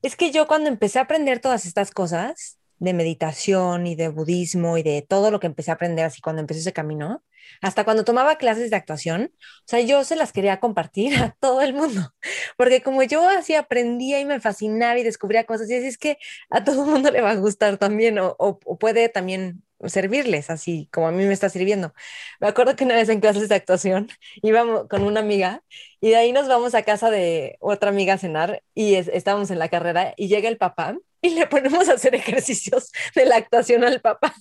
[0.01, 4.77] Es que yo cuando empecé a aprender todas estas cosas de meditación y de budismo
[4.77, 7.23] y de todo lo que empecé a aprender así cuando empecé ese camino,
[7.61, 11.61] hasta cuando tomaba clases de actuación, o sea, yo se las quería compartir a todo
[11.61, 12.13] el mundo,
[12.57, 16.17] porque como yo así aprendía y me fascinaba y descubría cosas, y así es que
[16.49, 20.89] a todo el mundo le va a gustar también, o, o, puede también servirles, así
[20.91, 21.93] como a mí me está sirviendo.
[22.39, 24.09] Me acuerdo que una vez en clases de actuación
[24.41, 25.63] íbamos con una amiga
[25.99, 29.59] y de ahí nos vamos a casa de otra amiga a cenar y estábamos en
[29.59, 33.83] la carrera y llega el papá y le ponemos a hacer ejercicios de la actuación
[33.83, 34.33] al papá.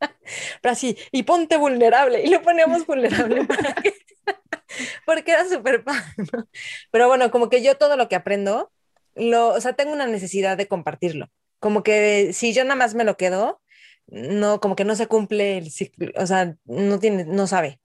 [0.62, 3.46] Pero así, y ponte vulnerable, y lo poníamos vulnerable
[5.04, 6.02] porque era súper padre,
[6.90, 8.72] Pero bueno, como que yo todo lo que aprendo,
[9.14, 11.30] lo, o sea, tengo una necesidad de compartirlo.
[11.60, 13.60] Como que si yo nada más me lo quedo,
[14.06, 17.80] no, como que no se cumple el ciclo, o sea, no tiene, no sabe.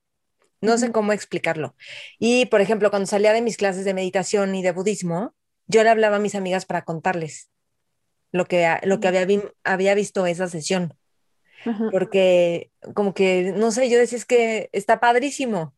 [0.62, 1.76] No sé cómo explicarlo.
[2.20, 5.34] Y, por ejemplo, cuando salía de mis clases de meditación y de budismo,
[5.68, 7.50] yo le hablaba a mis amigas para contarles
[8.32, 9.26] lo que, lo que había,
[9.64, 11.00] había visto esa sesión
[11.92, 15.76] porque como que, no sé, yo decía es que está padrísimo,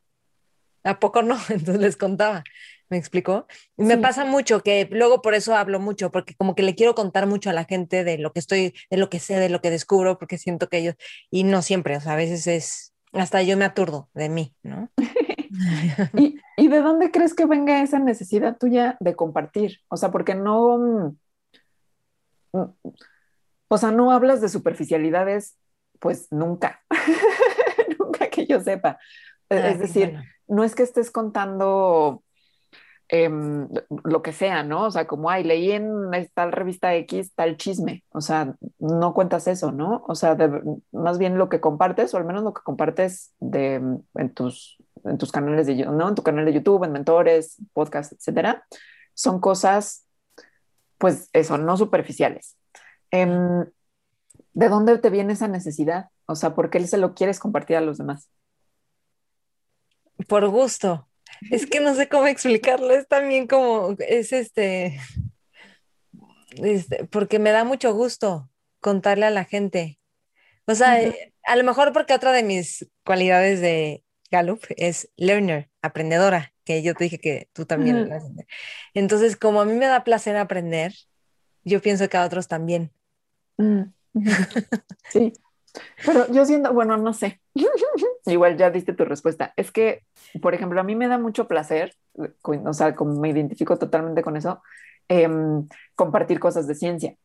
[0.84, 1.36] ¿a poco no?
[1.50, 2.44] Entonces les contaba,
[2.92, 3.48] ¿me explicó?
[3.78, 6.94] Y me pasa mucho que luego por eso hablo mucho, porque como que le quiero
[6.94, 9.62] contar mucho a la gente de lo que estoy, de lo que sé, de lo
[9.62, 10.96] que descubro, porque siento que ellos,
[11.32, 14.92] y no siempre, o sea, a veces es, hasta yo me aturdo de mí, ¿no?
[16.18, 19.80] ¿Y, ¿Y de dónde crees que venga esa necesidad tuya de compartir?
[19.88, 21.18] O sea, porque no...
[22.54, 22.66] Mm,
[23.70, 25.58] o sea, no hablas de superficialidades
[26.00, 26.82] pues nunca,
[28.00, 29.00] nunca que yo sepa.
[29.50, 32.24] Ah, es decir, no es que estés contando
[33.12, 33.68] em,
[34.06, 34.86] lo que sea, ¿no?
[34.86, 39.48] O sea, como, ay, leí en tal revista X tal chisme, o sea, no cuentas
[39.48, 40.04] eso, ¿no?
[40.08, 40.38] O sea,
[40.94, 43.76] más bien lo que compartes, o al menos lo que compartes de,
[44.16, 46.08] en, tus, en tus canales de ¿no?
[46.08, 48.66] En tu canal de YouTube, en mentores, podcast, etcétera,
[49.14, 50.06] son cosas,
[50.98, 52.56] pues eso, no superficiales.
[53.12, 53.66] Em,
[54.54, 56.10] ¿De dónde te viene esa necesidad?
[56.28, 58.30] O sea, ¿por qué se lo quieres compartir a los demás?
[60.28, 61.08] Por gusto.
[61.50, 62.92] Es que no sé cómo explicarlo.
[62.92, 65.00] Es también como, es este,
[66.58, 68.50] este porque me da mucho gusto
[68.80, 70.00] contarle a la gente.
[70.66, 71.00] O sea,
[71.46, 76.94] a lo mejor porque otra de mis cualidades de Gallup es learner, aprendedora, que yo
[76.94, 78.10] te dije que tú también.
[78.94, 80.94] Entonces, como a mí me da placer aprender,
[81.64, 82.92] yo pienso que a otros también.
[83.58, 83.82] Mm,
[85.10, 85.34] sí,
[86.06, 87.42] pero yo siento, bueno, no sé,
[88.26, 89.54] igual ya diste tu respuesta.
[89.56, 90.04] Es que,
[90.42, 91.96] por ejemplo, a mí me da mucho placer,
[92.44, 94.62] o sea, como me identifico totalmente con eso,
[95.08, 97.16] em, compartir cosas de ciencia.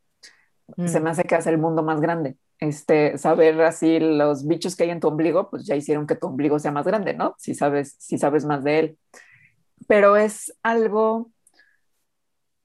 [0.87, 1.03] Se mm.
[1.03, 2.37] me hace que hace el mundo más grande.
[2.59, 6.27] Este, saber así los bichos que hay en tu ombligo, pues ya hicieron que tu
[6.27, 7.35] ombligo sea más grande, ¿no?
[7.39, 8.99] Si sabes, si sabes más de él.
[9.87, 11.31] Pero es algo,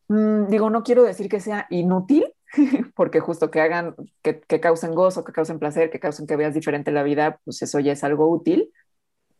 [0.07, 2.33] mm, digo, no quiero decir que sea inútil,
[2.95, 6.53] porque justo que hagan, que, que, causen gozo, que causen placer, que causen que veas
[6.53, 8.71] diferente la vida, pues eso ya es algo útil.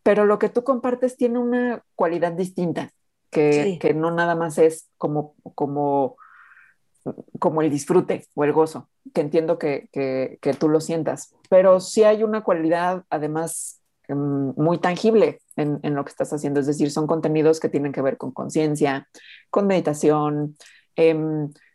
[0.04, 2.92] Pero lo que tú compartes tiene una cualidad distinta,
[3.30, 6.18] que, que no nada más es como, como,
[7.40, 11.80] como el disfrute o el gozo, que entiendo que, que, que tú lo sientas, pero
[11.80, 16.68] sí hay una cualidad además em, muy tangible en, en, lo que estás haciendo, es
[16.68, 19.08] decir, son contenidos que tienen que ver con conciencia,
[19.50, 20.58] con meditación,
[20.96, 21.16] eh,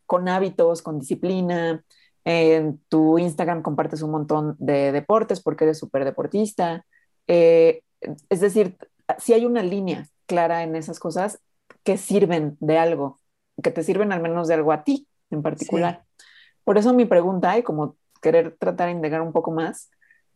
[0.07, 1.85] con hábitos, con disciplina.
[2.25, 6.85] En tu Instagram compartes un montón de deportes porque eres súper deportista.
[7.29, 7.83] Eh,
[8.29, 8.77] es decir,
[9.19, 11.41] si hay una línea clara en esas cosas
[11.85, 13.19] que sirven de algo,
[13.63, 16.05] que te sirven al menos de algo a ti en particular.
[16.65, 19.91] Por eso mi pregunta, y como querer tratar de indagar un poco más,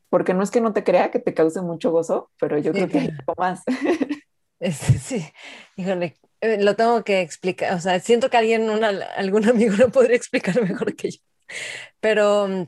[0.08, 2.88] porque no es que no te crea que te cause mucho gozo, pero yo creo
[2.88, 3.62] que hay algo más.
[4.60, 5.24] Sí,
[5.76, 8.68] híjole, eh, lo tengo que explicar, o sea, siento que alguien,
[9.16, 11.18] algún amigo lo podría explicar mejor que yo,
[12.00, 12.66] pero, mm,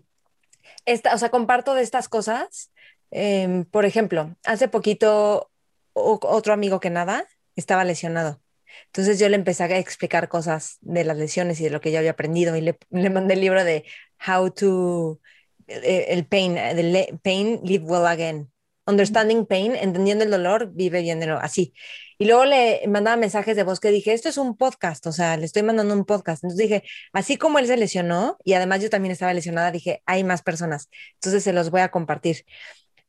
[0.87, 2.73] esta, o sea, comparto de estas cosas.
[3.11, 5.51] Em, por ejemplo, hace poquito
[5.93, 8.43] otro amigo que nada estaba lesionado.
[8.87, 11.99] Entonces yo le empecé a explicar cosas de las lesiones y de lo que yo
[11.99, 13.85] había aprendido y le, le mandé el libro de
[14.27, 15.21] How to,
[15.67, 18.52] eh, el pain, the pain, live well again.
[18.93, 21.75] Understanding pain, entendiendo el dolor, vive bien así.
[22.19, 25.37] Y luego le mandaba mensajes de voz que dije, esto es un podcast, o sea,
[25.37, 26.45] le estoy mandando un podcast.
[26.45, 30.23] Entonces dije, así como él se lesionó y además yo también estaba lesionada, dije, hay
[30.23, 32.45] más personas, entonces se los voy a compartir.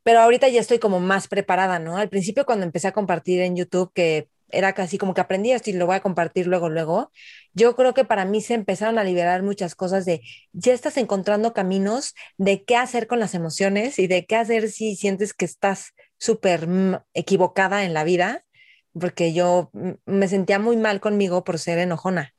[0.04, 1.98] Pero ahorita ya estoy como más preparada, ¿no?
[1.98, 5.70] Al principio cuando empecé a compartir en YouTube, que era casi como que aprendí esto
[5.70, 7.12] y lo voy a compartir luego, luego,
[7.54, 10.22] yo creo que para mí se empezaron a liberar muchas cosas de,
[10.54, 14.96] ya estás encontrando caminos de qué hacer con las emociones y de qué hacer si
[14.96, 16.68] sientes que estás súper
[17.14, 18.46] equivocada en la vida
[18.94, 19.72] porque yo
[20.06, 22.34] me sentía muy mal conmigo por ser enojona.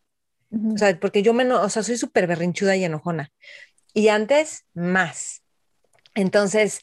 [0.53, 3.33] O sea, porque yo me, o sea, soy súper berrinchuda y enojona.
[3.92, 5.42] Y antes, más.
[6.14, 6.81] Entonces,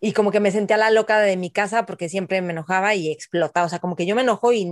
[0.00, 3.10] y como que me sentía la loca de mi casa porque siempre me enojaba y
[3.10, 4.64] explotaba, o sea, como que yo me enojo y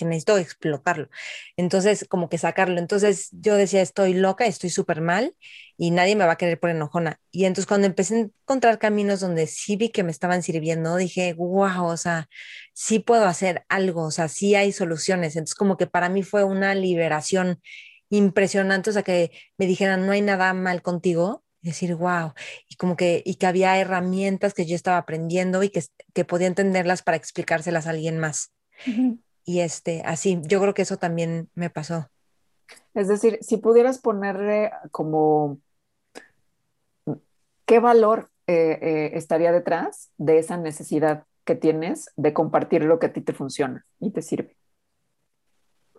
[0.00, 1.08] necesito explotarlo.
[1.56, 2.78] Entonces, como que sacarlo.
[2.80, 5.34] Entonces, yo decía, estoy loca, estoy súper mal
[5.76, 7.20] y nadie me va a querer por enojona.
[7.30, 11.34] Y entonces, cuando empecé a encontrar caminos donde sí vi que me estaban sirviendo, dije,
[11.34, 12.28] wow, o sea,
[12.72, 15.36] sí puedo hacer algo, o sea, sí hay soluciones.
[15.36, 17.60] Entonces, como que para mí fue una liberación
[18.10, 22.32] impresionante, o sea, que me dijeran, no hay nada mal contigo, decir, wow,
[22.68, 25.82] y como que, y que había herramientas que yo estaba aprendiendo y que,
[26.14, 28.52] que podía entenderlas para explicárselas a alguien más.
[29.44, 32.10] Y este, así, yo creo que eso también me pasó.
[32.94, 35.58] Es decir, si pudieras ponerle como,
[37.64, 43.06] ¿qué valor eh, eh, estaría detrás de esa necesidad que tienes de compartir lo que
[43.06, 44.56] a ti te funciona y te sirve?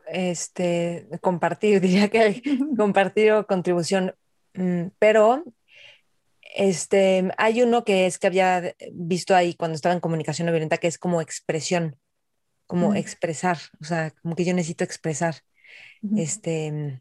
[0.08, 2.42] Este, compartir, diría que
[2.78, 4.16] compartir o contribución,
[4.56, 5.44] mm, pero
[6.58, 10.80] este, hay uno que es que había visto ahí cuando estaba en comunicación no violenta,
[10.80, 11.98] que es como expresión,
[12.66, 12.96] como mm.
[12.96, 15.36] expresar, o sea, como que yo necesito expresar.
[16.16, 17.00] Este,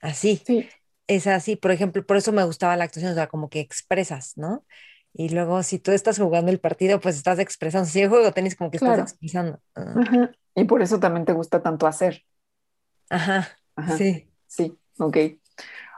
[0.00, 0.42] así.
[1.06, 4.38] Es así, por ejemplo, por eso me gustaba la actuación, o sea, como que expresas,
[4.38, 4.64] ¿no?
[5.12, 7.86] Y luego, si tú estás jugando el partido, pues estás expresando.
[7.86, 9.60] Si yo juego tenis, como que estás expresando.
[9.74, 10.30] Ah.
[10.54, 12.24] Y por eso también te gusta tanto hacer.
[13.10, 13.48] Ajá.
[13.98, 14.30] Sí.
[14.46, 15.16] Sí, ok.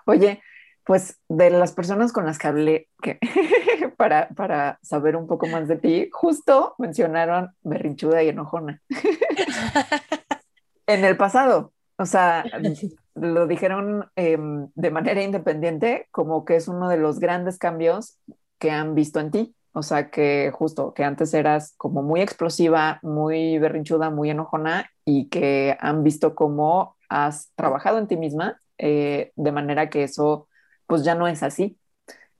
[0.07, 0.43] Oye,
[0.85, 3.19] pues de las personas con las que hablé que,
[3.97, 8.81] para, para saber un poco más de ti, justo mencionaron berrinchuda y enojona.
[10.87, 12.45] en el pasado, o sea,
[13.15, 18.19] lo dijeron em, de manera independiente como que es uno de los grandes cambios
[18.59, 19.57] que han visto en ti.
[19.77, 25.29] O sea, que justo que antes eras como muy explosiva, muy berrinchuda, muy enojona y
[25.29, 30.49] que han visto cómo has trabajado en ti misma eh, de manera que eso
[30.95, 31.77] pues ya no es así.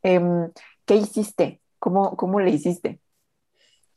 [0.05, 0.53] Em,
[0.85, 1.61] ¿Qué hiciste?
[1.81, 3.01] ¿Cómo, ¿Cómo le hiciste?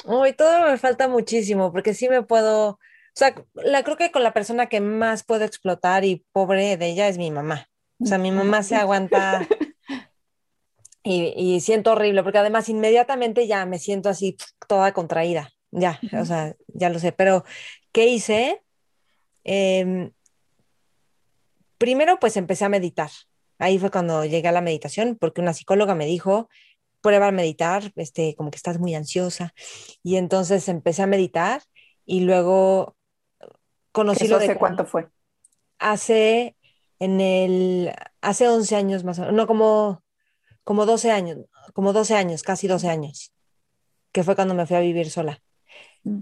[0.05, 2.79] Hoy todo me falta muchísimo, porque sí me puedo, o
[3.13, 7.07] sea, la, creo que con la persona que más puedo explotar y pobre de ella
[7.07, 7.69] es mi mamá.
[7.99, 9.47] O sea, mi mamá se aguanta
[11.03, 15.51] y, y siento horrible, porque además inmediatamente ya me siento así toda contraída.
[15.69, 17.43] ya, o sea, ya lo sé, pero
[17.91, 18.63] ¿qué hice?
[19.43, 20.11] Em,
[21.77, 23.11] primero, pues empecé a meditar.
[23.59, 26.49] Ahí fue cuando llegué a la meditación, porque una psicóloga me dijo,
[27.01, 29.53] prueba a meditar, este, como que estás muy ansiosa.
[30.03, 31.61] Y entonces empecé a meditar
[32.05, 32.95] y luego
[33.91, 34.45] conocí lo de...
[34.45, 35.07] ¿Hace cuánto fue?
[35.79, 36.55] Hace,
[36.99, 40.03] en el, hace 11 años más o menos, no, como,
[40.63, 41.39] como 12 años,
[41.73, 43.31] como 12 años, casi 12 años,
[44.11, 45.41] que fue cuando me fui a vivir sola.
[46.03, 46.19] Mm.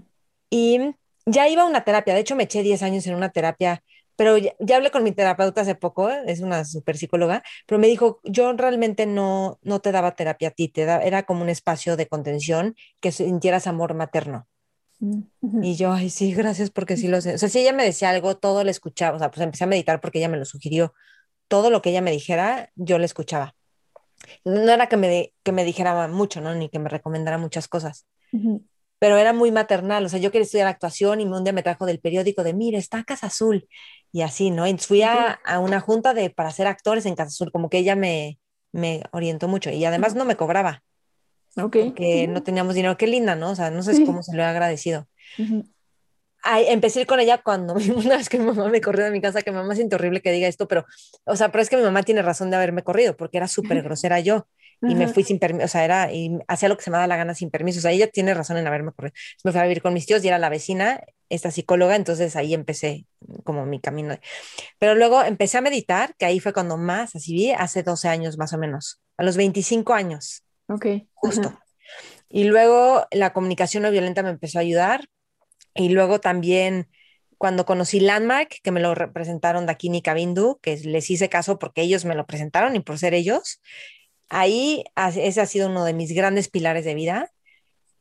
[0.50, 0.94] Y
[1.26, 3.82] ya iba a una terapia, de hecho me eché 10 años en una terapia
[4.16, 8.20] pero ya, hablé con mi terapeuta hace poco, es una super psicóloga, pero me dijo,
[8.24, 11.96] yo realmente no, no te daba terapia a ti, te da, era como un espacio
[11.96, 14.48] de contención que sintieras amor materno.
[14.98, 17.34] Mm, y yo, ay, sí, gracias porque sí lo sé.
[17.34, 19.16] O sea, si ella me decía algo, todo le escuchaba.
[19.16, 20.94] O sea, pues empecé a meditar porque ella me lo sugirió.
[21.48, 23.54] Todo lo que ella me dijera, yo le escuchaba.
[24.44, 26.54] No era que me, que me dijera mucho, ¿no?
[26.54, 28.06] Ni que me recomendara muchas cosas
[28.98, 31.86] pero era muy maternal, o sea, yo quería estudiar actuación y un día me trajo
[31.86, 33.68] del periódico de, mire, está Casa Azul,
[34.12, 34.66] y así, ¿no?
[34.66, 37.96] Y fui a, una junta de, para ser actores en Casa Azul, como que ella
[37.96, 38.38] me,
[38.72, 40.82] me orientó mucho, y además no me cobraba,
[41.56, 41.76] Ok.
[41.84, 43.50] porque no teníamos dinero, qué linda, ¿no?
[43.50, 45.06] O sea, no sé cómo se lo he agradecido.
[46.68, 49.52] empecé con ella cuando una vez que mi mamá me corrió de mi casa, que
[49.52, 50.86] mamá siente horrible que diga esto, pero,
[51.24, 53.82] o sea, pero es que mi mamá tiene razón de haberme corrido, porque era súper
[53.82, 54.46] grosera yo
[54.82, 57.06] y me fui sin permiso, o sea, era, y hacía lo que se me daba
[57.06, 59.14] la gana sin permiso, o sea, ella tiene razón en haberme corrido.
[59.44, 62.54] Me fui a vivir con mis tíos y era la vecina, esta psicóloga, entonces ahí
[62.54, 63.06] empecé
[63.44, 64.16] como mi camino.
[64.78, 68.38] Pero luego empecé a meditar, que ahí fue cuando más, así vi, hace 12 años
[68.38, 70.42] más o menos, a los 25 años.
[70.68, 70.86] Ok.
[71.14, 71.58] Justo.
[72.28, 75.08] Y luego la comunicación no violenta me empezó a ayudar,
[75.74, 76.88] y luego también
[77.38, 82.04] cuando conocí Landmark, que me lo representaron Dakini Kabindu, que les hice caso porque ellos
[82.04, 83.60] me lo presentaron y por ser ellos,
[84.28, 87.32] ahí ese ha sido uno de mis grandes pilares de vida.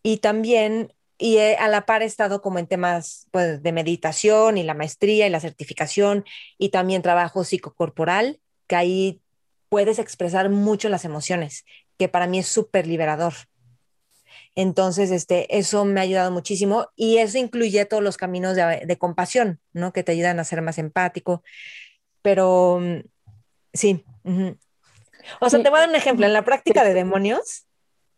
[0.03, 4.63] Y también, y a la par he estado como en temas pues, de meditación y
[4.63, 6.25] la maestría y la certificación
[6.57, 9.21] y también trabajo psicocorporal, que ahí
[9.69, 11.65] puedes expresar mucho las emociones,
[11.97, 13.33] que para mí es súper liberador.
[14.55, 19.59] Entonces, este, eso me ha ayudado muchísimo y eso incluye todos los caminos de, compasión,
[19.73, 19.91] ¿no?
[19.91, 21.43] Que te ayudan a ser más empático.
[22.21, 22.99] Pero mm,
[23.73, 24.05] sí,
[25.39, 26.25] o sea, te voy a dar un ejemplo.
[26.25, 27.65] En la práctica de demonios,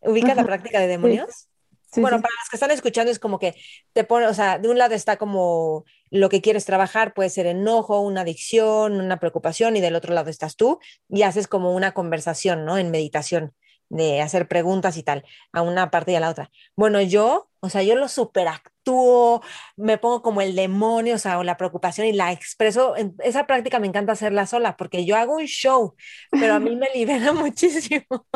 [0.02, 1.48] ¿ubicas la práctica de demonios?
[1.96, 3.56] bueno, para los que están escuchando es como que
[3.94, 7.48] te pone, o sea, de un lado está como lo que quieres trabajar, puede ser
[7.48, 11.94] enojo, una adicción, una preocupación, y del otro lado estás tú y haces como una
[11.94, 12.78] conversación, ¿no?
[12.78, 13.54] En meditación
[13.90, 15.24] de hacer preguntas y tal,
[15.54, 16.52] a una parte y a la otra.
[16.76, 19.42] Bueno, yo, o sea, yo lo superactúo,
[19.76, 22.96] me pongo como el demonio, o sea, o la preocupación y la expreso.
[23.24, 25.96] esa práctica me encanta hacerla sola porque yo hago un show,
[26.32, 28.28] pero a mí me libera muchísimo.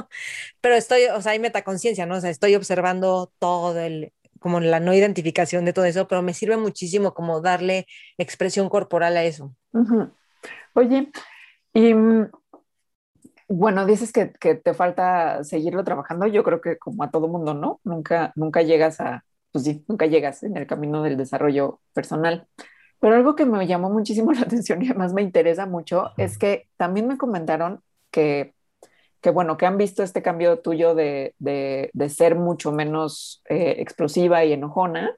[0.62, 2.16] Pero estoy, o sea, hay metaconciencia, ¿no?
[2.18, 6.34] O sea, estoy observando todo el, como la no identificación de todo eso, pero me
[6.34, 7.86] sirve muchísimo como darle
[8.18, 9.56] expresión corporal a eso.
[10.74, 11.12] Oye,
[11.74, 12.32] y mm,
[13.52, 16.28] bueno, dices que, te falta seguirlo trabajando.
[16.28, 17.80] Yo creo que como a todo mundo, ¿no?
[17.84, 22.48] Nunca, nunca llegas a, pues sí, nunca llegas en el camino del desarrollo personal.
[23.00, 26.70] Pero algo que me llamó muchísimo la atención y además me interesa mucho es que
[26.78, 28.54] también me comentaron que,
[29.22, 31.36] que bueno, que han visto este cambio tuyo de,
[32.10, 35.16] ser mucho menos eh, explosiva y enojona,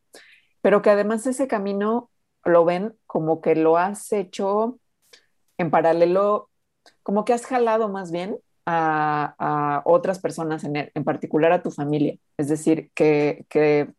[0.61, 2.09] pero que además ese camino
[2.45, 4.79] lo ven como que lo has hecho
[5.57, 6.49] en paralelo
[7.03, 12.17] como que has jalado más bien a, otras personas, en, en, particular a tu familia.
[12.37, 13.89] Es decir, que, que,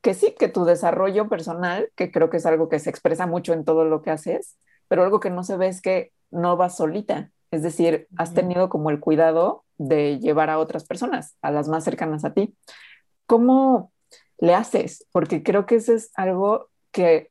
[0.00, 3.52] que, sí, que tu desarrollo personal, que creo que es algo que se expresa mucho
[3.52, 4.58] en todo lo que haces,
[4.88, 7.30] pero algo que no se ve es que no vas solita.
[7.50, 11.84] Es decir, has tenido como el cuidado de llevar a otras personas, a las más
[11.84, 12.56] cercanas a ti.
[13.26, 13.92] ¿Cómo
[14.38, 15.06] le haces?
[15.12, 17.30] Porque creo que eso es algo que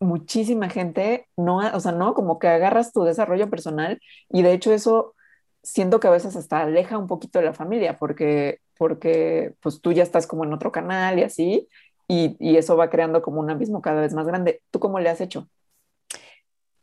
[0.00, 4.72] muchísima gente no, o sea, no, como que agarras tu desarrollo personal y de hecho
[4.72, 5.14] eso
[5.62, 9.92] siento que a veces hasta aleja un poquito de la familia porque, porque pues tú
[9.92, 11.68] ya estás como en otro canal y así
[12.08, 14.62] y, y eso va creando como un abismo cada vez más grande.
[14.70, 15.48] ¿Tú cómo le has hecho?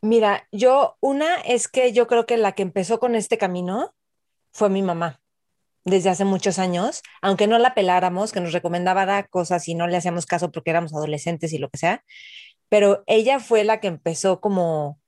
[0.01, 3.93] Mira, yo una es que yo creo que la que empezó con este camino
[4.51, 5.21] fue mi mamá
[5.85, 9.97] desde hace muchos años, aunque no la peláramos, que nos recomendaba cosas y no le
[9.97, 12.03] hacíamos caso porque éramos adolescentes y lo que sea,
[12.69, 14.99] pero ella fue la que empezó como,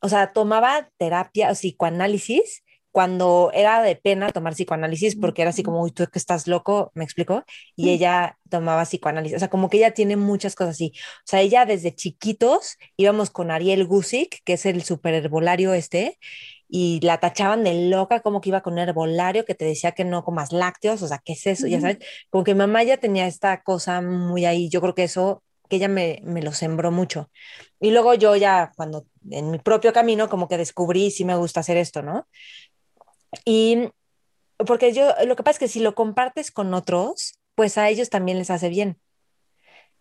[0.00, 2.62] o sea, tomaba terapia o psicoanálisis
[2.96, 6.92] cuando era de pena tomar psicoanálisis porque era así como, uy, tú que estás loco,
[6.94, 7.44] me explicó,
[7.74, 11.42] y ella tomaba psicoanálisis, o sea, como que ella tiene muchas cosas así, o sea,
[11.42, 16.18] ella desde chiquitos íbamos con Ariel Gusick, que es el super herbolario este,
[16.68, 20.24] y la tachaban de loca, como que iba con herbolario, que te decía que no
[20.24, 21.66] comas lácteos, o sea, ¿qué es eso?
[21.66, 21.98] Ya sabes,
[22.30, 25.88] como que mamá ya tenía esta cosa muy ahí, yo creo que eso, que ella
[25.88, 27.30] me, me lo sembró mucho.
[27.80, 31.60] Y luego yo ya, cuando en mi propio camino, como que descubrí si me gusta
[31.60, 32.26] hacer esto, ¿no?
[33.44, 33.90] Y
[34.66, 38.10] porque yo, lo que pasa es que si lo compartes con otros, pues a ellos
[38.10, 38.98] también les hace bien.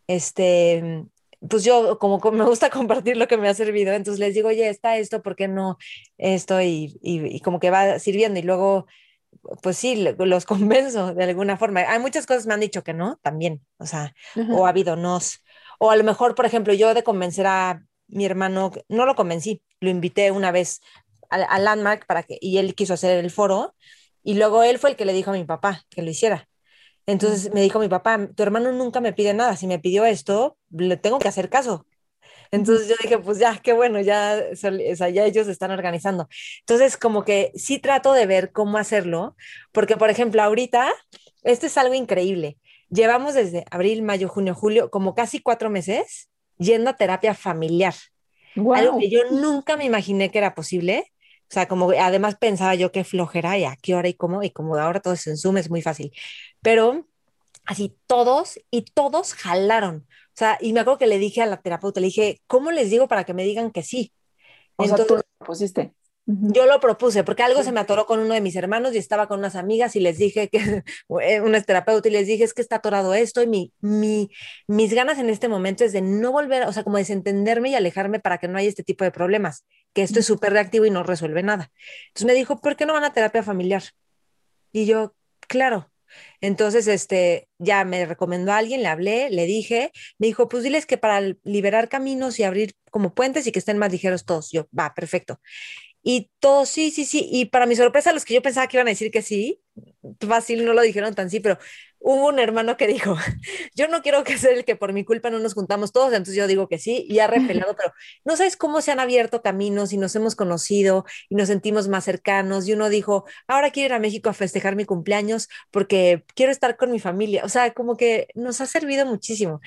[0.07, 1.05] Este,
[1.49, 4.69] pues yo como me gusta compartir lo que me ha servido, entonces les digo, oye,
[4.69, 5.77] está esto, ¿por qué no
[6.17, 6.61] esto?
[6.61, 8.87] Y, y, como que va sirviendo y luego,
[9.61, 11.81] pues sí, los convenzo de alguna forma.
[11.81, 14.13] Hay muchas cosas me han dicho que no, también, o sea,
[14.51, 15.43] o ha habido nos.
[15.79, 19.61] O a lo mejor, por ejemplo, yo de convencer a mi hermano, no lo convencí,
[19.79, 20.81] lo invité una vez
[21.29, 23.75] a, Landmark para que, y él quiso hacer el foro,
[24.23, 26.47] y luego él fue el que le dijo a mi papá que lo hiciera.
[27.07, 30.57] Entonces me dijo mi papá, tu hermano nunca me pide nada, si me pidió esto,
[30.71, 31.85] le tengo que hacer caso.
[32.51, 36.27] Entonces yo dije, pues ya, qué bueno, ya, o sea, ya ellos están organizando.
[36.61, 39.35] Entonces, como que sí trato de ver cómo hacerlo,
[39.71, 40.91] porque, por ejemplo, ahorita,
[41.43, 42.57] esto es algo increíble.
[42.89, 47.95] Llevamos desde abril, mayo, junio, julio, como casi cuatro meses yendo a terapia familiar.
[48.73, 51.11] Algo que yo nunca me imaginé que era posible.
[51.49, 54.49] O sea, como además pensaba yo qué flojera y a qué hora y cómo, y
[54.49, 56.11] como ahora todo es en Zoom, es muy fácil.
[56.61, 57.07] Pero
[57.65, 60.07] así todos y todos jalaron.
[60.07, 62.89] O sea, y me acuerdo que le dije a la terapeuta, le dije, ¿cómo les
[62.89, 64.11] digo para que me digan que sí?
[64.75, 65.93] O sea, tú lo pusiste.
[66.27, 69.27] Yo lo propuse porque algo se me atoró con uno de mis hermanos y estaba
[69.27, 70.57] con unas amigas y les dije que,
[71.21, 74.31] eh, una terapeuta y les dije, es que está atorado esto y mi, mi,
[74.67, 78.19] mis ganas en este momento es de no volver, o sea, como desentenderme y alejarme
[78.19, 81.03] para que no haya este tipo de problemas, que esto es súper reactivo y no
[81.03, 81.71] resuelve nada.
[82.07, 83.83] Entonces me dijo, ¿por qué no van a terapia familiar?
[84.71, 85.15] Y yo,
[85.47, 85.91] claro.
[86.41, 90.85] Entonces, este, ya me recomendó a alguien, le hablé, le dije, me dijo, pues diles
[90.85, 94.51] que para liberar caminos y abrir como puentes y que estén más ligeros todos.
[94.51, 95.39] Yo, va, perfecto.
[96.07, 97.27] Y todos, sí, sí, sí.
[97.31, 99.63] Y para mi sorpresa, los que yo pensaba que iban a decir que sí,
[100.27, 101.57] fácil no lo dijeron tan sí, pero
[101.97, 103.15] hubo un hermano que dijo,
[103.75, 106.35] yo no quiero que sea el que por mi culpa no nos juntamos todos, entonces
[106.35, 107.91] yo digo que sí, y ha repelado, pero
[108.23, 112.03] no sabes cómo se han abierto caminos y nos hemos conocido y nos sentimos más
[112.05, 112.67] cercanos.
[112.67, 116.77] Y uno dijo, ahora quiero ir a México a festejar mi cumpleaños porque quiero estar
[116.77, 117.43] con mi familia.
[117.43, 119.59] O sea, como que nos ha servido muchísimo.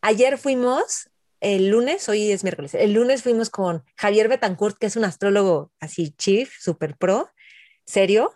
[0.00, 1.10] Ayer fuimos
[1.44, 5.70] el lunes, hoy es miércoles, el lunes fuimos con Javier Betancourt, que es un astrólogo
[5.78, 7.28] así chief, super pro,
[7.84, 8.32] serio.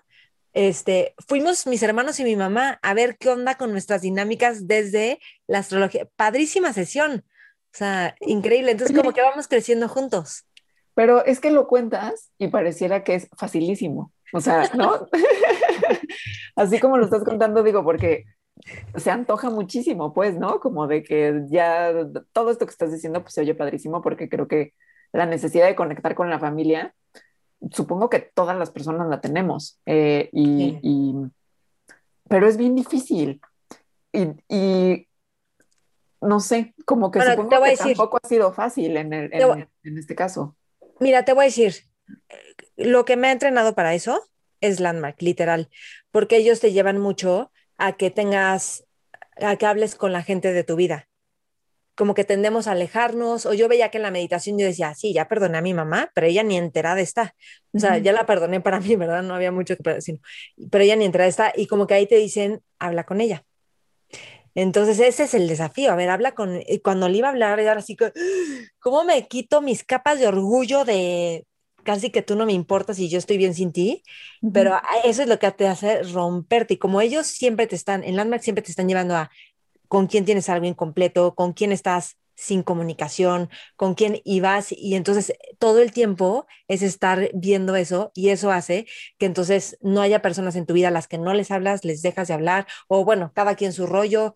[0.52, 5.20] Este, fuimos mis hermanos y mi mamá a ver qué onda con nuestras dinámicas desde
[5.46, 6.06] la astrología.
[6.16, 7.24] Padrísima sesión.
[7.72, 8.72] O sea, increíble.
[8.72, 10.44] Entonces, como que vamos creciendo juntos.
[10.94, 14.12] Pero es que lo cuentas y pareciera que es facilísimo.
[14.34, 15.06] O sea, ¿no?
[16.56, 18.24] Así como lo estás contando, digo, porque
[18.96, 20.60] se antoja muchísimo, pues, ¿no?
[20.60, 21.92] Como de que ya
[22.32, 24.74] todo esto que estás diciendo, pues se oye padrísimo, porque creo que
[25.12, 26.94] la necesidad de conectar con la familia,
[27.70, 31.14] supongo que todas las personas la tenemos, eh, y,
[32.28, 33.40] pero es bien difícil.
[34.12, 35.06] Y,
[36.20, 40.56] no sé, como que supongo que tampoco ha sido fácil en, en este caso.
[40.98, 41.74] Mira, te voy a decir,
[42.76, 44.20] lo que me ha entrenado para eso
[44.60, 45.68] es Landmark, literal,
[46.10, 48.84] porque ellos te llevan mucho a que tengas,
[49.36, 51.08] a que hables con la gente de tu vida.
[51.96, 55.12] Como que tendemos a alejarnos, o yo veía que en la meditación yo decía, sí,
[55.12, 57.34] ya perdoné a mi mamá, pero ella ni enterada está.
[57.72, 59.22] O sea, ya la perdoné para mí, ¿verdad?
[59.22, 60.20] No había mucho que decir,
[60.70, 61.52] pero ella ni enterada está.
[61.56, 63.44] Y como que ahí te dicen, habla con ella.
[64.54, 65.92] Entonces ese es el desafío.
[65.92, 68.12] A ver, habla con, cuando le iba a hablar, era así que,
[68.80, 71.46] ¿cómo me quito mis capas de orgullo de,
[71.88, 74.02] casi que tú no me importas y yo estoy bien sin ti,
[74.52, 76.74] pero eso es lo que te hace romperte.
[76.74, 79.30] Y como ellos siempre te están, en Landmark siempre te están llevando a
[79.88, 85.32] con quién tienes algo incompleto, con quién estás sin comunicación, con quién ibas y entonces
[85.58, 88.86] todo el tiempo es estar viendo eso y eso hace
[89.16, 92.02] que entonces no haya personas en tu vida a las que no les hablas, les
[92.02, 94.34] dejas de hablar o bueno, cada quien su rollo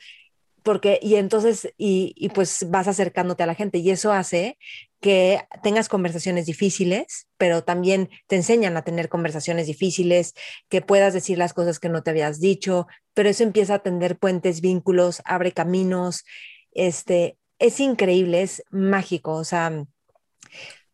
[0.62, 4.57] porque y entonces y, y, pues vas acercándote a la gente y eso hace
[5.03, 10.32] que tengas conversaciones difíciles, pero también te enseñan a tener conversaciones difíciles,
[10.68, 14.16] que puedas decir las cosas que no te habías dicho, pero eso empieza a tender
[14.16, 16.24] puentes, vínculos, abre caminos,
[16.70, 19.84] este es increíble, es mágico, o sea,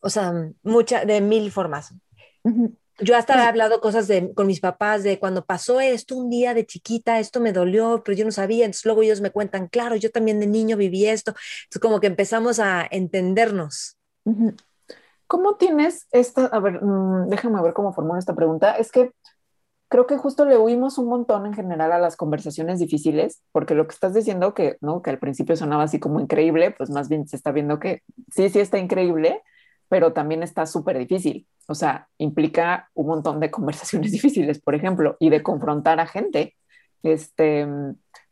[0.00, 0.32] o sea,
[0.62, 1.92] mucha de mil formas.
[3.00, 6.54] Yo hasta he hablado cosas de, con mis papás de cuando pasó esto un día
[6.54, 8.64] de chiquita, esto me dolió, pero yo no sabía.
[8.64, 11.32] Entonces luego ellos me cuentan, claro, yo también de niño viví esto.
[11.64, 13.97] Entonces como que empezamos a entendernos.
[15.26, 16.47] ¿Cómo tienes esta?
[16.47, 18.76] A ver, mm, déjame ver cómo formulo esta pregunta.
[18.76, 19.12] Es que
[19.89, 23.87] creo que justo le huimos un montón en general a las conversaciones difíciles, porque lo
[23.87, 25.03] que estás diciendo que, ¿no?
[25.03, 28.49] que al principio sonaba así como increíble, pues más bien se está viendo que sí,
[28.51, 29.43] sí está increíble,
[29.89, 31.47] pero también está súper difícil.
[31.66, 36.55] O sea, implica un montón de conversaciones difíciles, por ejemplo, y de confrontar a gente
[37.03, 37.66] este,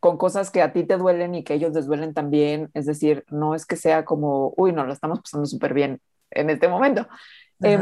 [0.06, 2.70] con cosas que a ti te duelen y que ellos les duelen también.
[2.74, 6.00] Es decir, no es que sea como, uy, no, lo estamos pasando súper bien
[6.30, 7.08] en este momento.
[7.60, 7.76] Eh,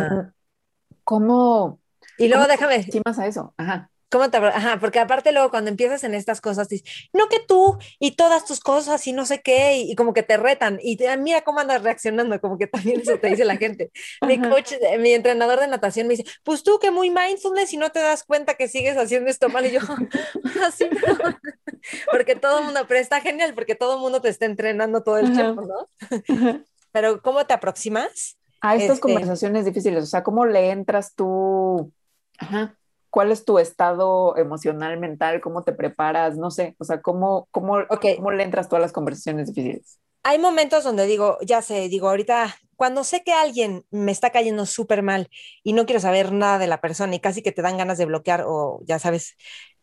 [1.04, 1.80] ¿Cómo?
[2.16, 2.86] Y luego déjame.
[3.04, 3.52] más a eso?
[3.58, 3.90] Ajá.
[4.14, 7.78] ¿Cómo te, ajá, porque aparte luego cuando empiezas en estas cosas, dices, no que tú
[7.98, 11.16] y todas tus cosas y no sé qué, y, como que te retan y te,
[11.16, 13.90] mira cómo andas reaccionando, como que también eso te dice la gente.
[14.24, 17.76] Mi coach, eh, mi entrenador de natación me dice, pues tú que muy mindfulness y
[17.76, 19.80] no te das cuenta que sigues haciendo esto mal y yo,
[20.64, 21.00] así no,
[22.12, 25.18] porque todo el mundo, pero está genial porque todo el mundo te está entrenando todo
[25.18, 25.88] el tiempo, ¿no?
[26.92, 28.38] pero ¿cómo te aproximas?
[28.60, 31.92] A estas este conversaciones difíciles, o sea, ¿cómo le entras tú?
[32.38, 32.76] Ajá
[33.14, 37.76] cuál es tu estado emocional, mental, cómo te preparas, no sé, o sea, cómo, cómo,
[37.86, 40.00] cómo le entras a las conversaciones difíciles.
[40.24, 44.66] Hay momentos donde digo, ya sé, digo, ahorita, cuando sé que alguien me está cayendo
[44.66, 45.28] súper mal
[45.62, 48.06] y no quiero saber nada de la persona y casi que te dan ganas de
[48.06, 49.36] bloquear o ya sabes,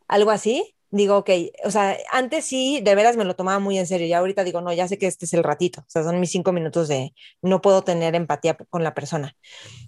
[0.09, 1.29] algo así, digo, ok,
[1.63, 4.61] o sea, antes sí, de veras me lo tomaba muy en serio y ahorita digo,
[4.61, 7.13] no, ya sé que este es el ratito, o sea, son mis cinco minutos de
[7.41, 9.35] no puedo tener empatía con la persona.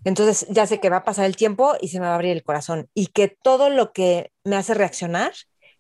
[0.06, 2.32] Entonces, ya sé que va a pasar el tiempo y se me va a abrir
[2.32, 5.34] el corazón y que todo lo que me hace reaccionar,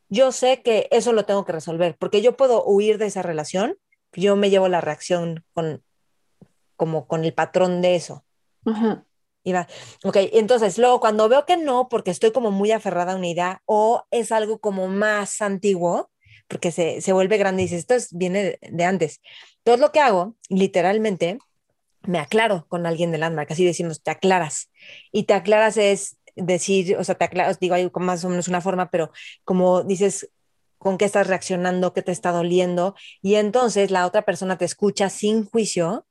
[0.10, 3.78] yo sé que eso lo tengo que resolver, porque yo puedo huir de esa relación,
[4.12, 5.84] yo me llevo la reacción con,
[6.76, 8.26] como con el patrón de eso.
[8.66, 9.06] Ajá.
[9.44, 9.68] Y va,
[10.04, 13.62] ok, entonces luego cuando veo que no, porque estoy como muy aferrada a una idea
[13.66, 16.12] o es algo como más antiguo,
[16.48, 19.22] porque se, se vuelve grande y dices, esto viene de, antes.
[19.64, 21.40] Todo lo que hago, literalmente,
[22.04, 24.72] me aclaro con alguien del landmark, así decimos, te aclaras.
[25.12, 28.62] Y te aclaras es decir, o sea, te aclaras, digo, hay más o menos una
[28.62, 29.12] forma, pero
[29.44, 30.30] como dices,
[30.78, 35.10] con qué estás reaccionando, qué te está doliendo, y entonces la otra persona te escucha
[35.10, 36.06] sin juicio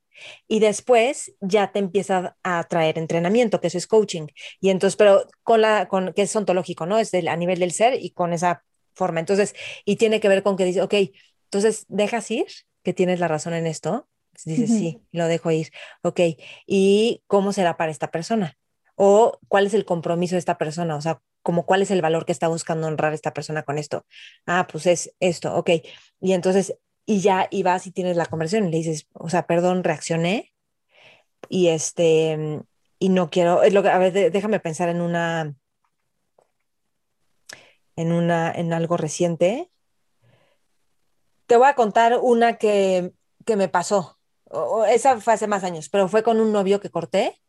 [0.49, 4.27] y después ya te empieza a traer entrenamiento, que eso es coaching.
[4.61, 6.99] Y entonces, pero con la, con, que es ontológico, ¿no?
[6.99, 9.21] Es a nivel del ser y con esa forma.
[9.21, 9.55] Entonces,
[9.85, 10.95] y tiene que ver con que dice, ok,
[11.45, 12.47] entonces dejas ir,
[12.83, 14.09] que tienes la razón en esto.
[14.45, 15.71] Dices, sí, lo dejo ir.
[16.03, 16.21] Ok,
[16.67, 18.57] ¿y cómo será para esta persona?
[18.97, 22.25] O cuál es el compromiso de esta persona, o sea, como cuál es el valor
[22.25, 24.07] que está buscando honrar esta persona con esto.
[24.47, 25.71] Ah, pues es esto, ok.
[26.21, 26.75] Y entonces
[27.07, 30.53] y ya y vas y tienes la conversación y le dices, o sea, perdón, reaccioné
[31.49, 32.63] y este,
[32.99, 35.55] y no quiero, es lo que, a ver, déjame pensar en una,
[37.97, 39.71] en una, en algo reciente.
[41.47, 43.13] Te voy a contar una que,
[43.45, 44.19] que me pasó.
[44.89, 47.43] esa fue hace más años, pero fue con un novio que corté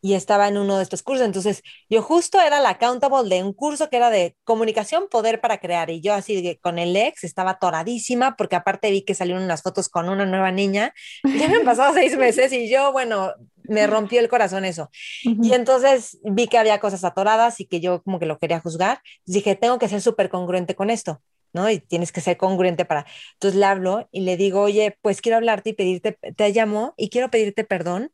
[0.00, 1.26] y estaba en uno de estos cursos.
[1.26, 5.58] Entonces, yo justo era la accountable de un curso que era de comunicación, poder para
[5.58, 5.90] crear.
[5.90, 9.88] Y yo así con el ex estaba toradísima porque aparte vi que salieron unas fotos
[9.88, 10.92] con una nueva niña.
[11.24, 13.32] Ya me han pasado seis meses y yo, bueno,
[13.64, 14.90] me rompió el corazón eso.
[15.22, 19.00] Y entonces vi que había cosas atoradas y que yo como que lo quería juzgar.
[19.26, 21.22] Dije, tengo que ser súper congruente con esto.
[21.52, 21.68] ¿no?
[21.70, 23.06] Y tienes que ser congruente para...
[23.34, 27.10] Entonces le hablo y le digo, oye, pues quiero hablarte y pedirte, te llamo y
[27.10, 28.10] quiero pedirte perdón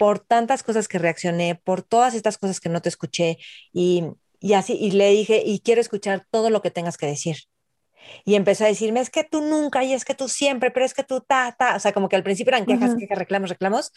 [0.00, 3.38] por tantas cosas que reaccioné, por todas estas cosas que no te escuché
[3.72, 4.04] y,
[4.40, 7.36] y así, y le dije, y quiero escuchar todo lo que tengas que decir.
[8.24, 10.94] Y empezó a decirme, es que tú nunca, y es que tú siempre, pero es
[10.94, 13.92] que tú ta, ta, o sea, como que al principio eran quejas, quejas, reclamos, reclamos,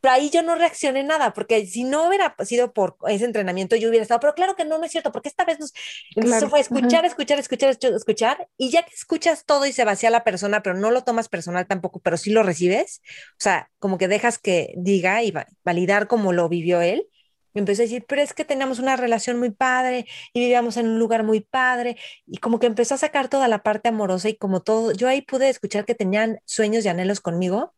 [0.00, 3.88] pero ahí yo no reaccioné nada, porque si no hubiera sido por ese entrenamiento, yo
[3.88, 5.72] hubiera estado, pero claro que no, no es cierto, porque esta vez nos...
[6.14, 10.24] Entonces fue escuchar, escuchar, escuchar, escuchar, y ya que escuchas todo y se vacía la
[10.24, 14.08] persona, pero no lo tomas personal tampoco, pero sí lo recibes, o sea, como que
[14.08, 15.32] dejas que diga y
[15.64, 17.08] validar cómo lo vivió él,
[17.54, 20.88] me empezó a decir, pero es que teníamos una relación muy padre y vivíamos en
[20.88, 21.96] un lugar muy padre
[22.26, 25.22] y como que empezó a sacar toda la parte amorosa y como todo, yo ahí
[25.22, 27.74] pude escuchar que tenían sueños y anhelos conmigo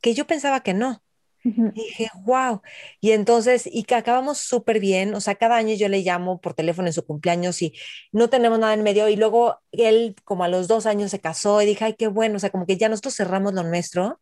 [0.00, 1.02] que yo pensaba que no.
[1.44, 2.62] dije, wow.
[3.00, 6.54] Y entonces, y que acabamos súper bien, o sea, cada año yo le llamo por
[6.54, 7.74] teléfono en su cumpleaños y
[8.12, 9.08] no tenemos nada en medio.
[9.08, 12.36] Y luego él, como a los dos años, se casó y dije, ay, qué bueno,
[12.36, 14.20] o sea, como que ya nosotros cerramos lo nuestro.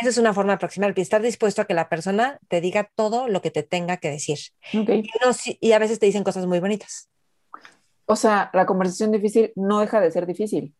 [0.00, 3.28] Esa es una forma de aproximar, estar dispuesto a que la persona te diga todo
[3.28, 4.38] lo que te tenga que decir.
[5.60, 7.08] Y, a veces te dicen cosas muy bonitas.
[8.06, 10.74] O sea, la conversación difícil no deja de ser difícil.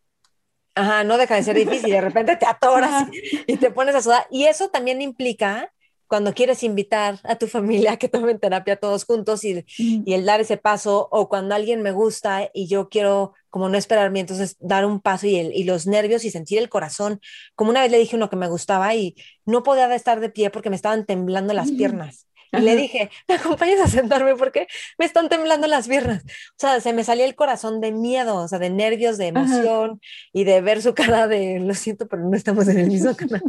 [0.75, 1.91] Ajá, no deja de ser difícil.
[1.91, 3.09] De repente te atoras
[3.47, 4.27] y te pones a sudar.
[4.31, 5.73] Y eso también implica
[6.09, 10.25] cuando quieres invitar a tu familia a que tomen terapia todos juntos y, y, el
[10.25, 14.57] dar ese paso, o cuando alguien me gusta y yo quiero como no esperarme, entonces
[14.61, 17.21] dar un paso y, el, y los nervios y sentir el corazón.
[17.55, 19.15] Como una vez le dije uno que me gustaba y
[19.47, 22.28] no podía estar de pie porque me estaban temblando las piernas.
[22.53, 24.35] Y le dije, ¿me acompañas a sentarme?
[24.37, 24.67] Porque
[24.99, 26.23] me están temblando las piernas.
[26.25, 30.01] O sea, se me salía el corazón de miedo, o sea, de nervios, de emoción
[30.33, 33.43] y de ver su cara de, lo siento, pero no estamos en el mismo canal.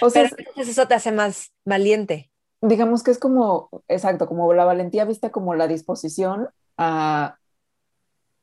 [0.00, 2.30] o sea, eso te hace más valiente.
[2.60, 7.38] Digamos que es como, exacto, como la valentía vista como la disposición a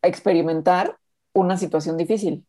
[0.02, 0.98] experimentar
[1.34, 2.46] una situación difícil.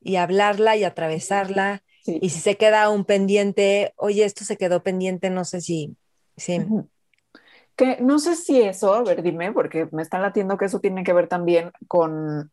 [0.00, 5.30] Y hablarla y atravesarla y si se queda un pendiente, oye, esto se quedó pendiente,
[5.30, 5.96] no sé si...
[6.36, 6.58] Sí.
[7.76, 11.04] Que no sé si eso, a ver, dime, porque me están latiendo que eso tiene
[11.04, 12.50] que ver también con,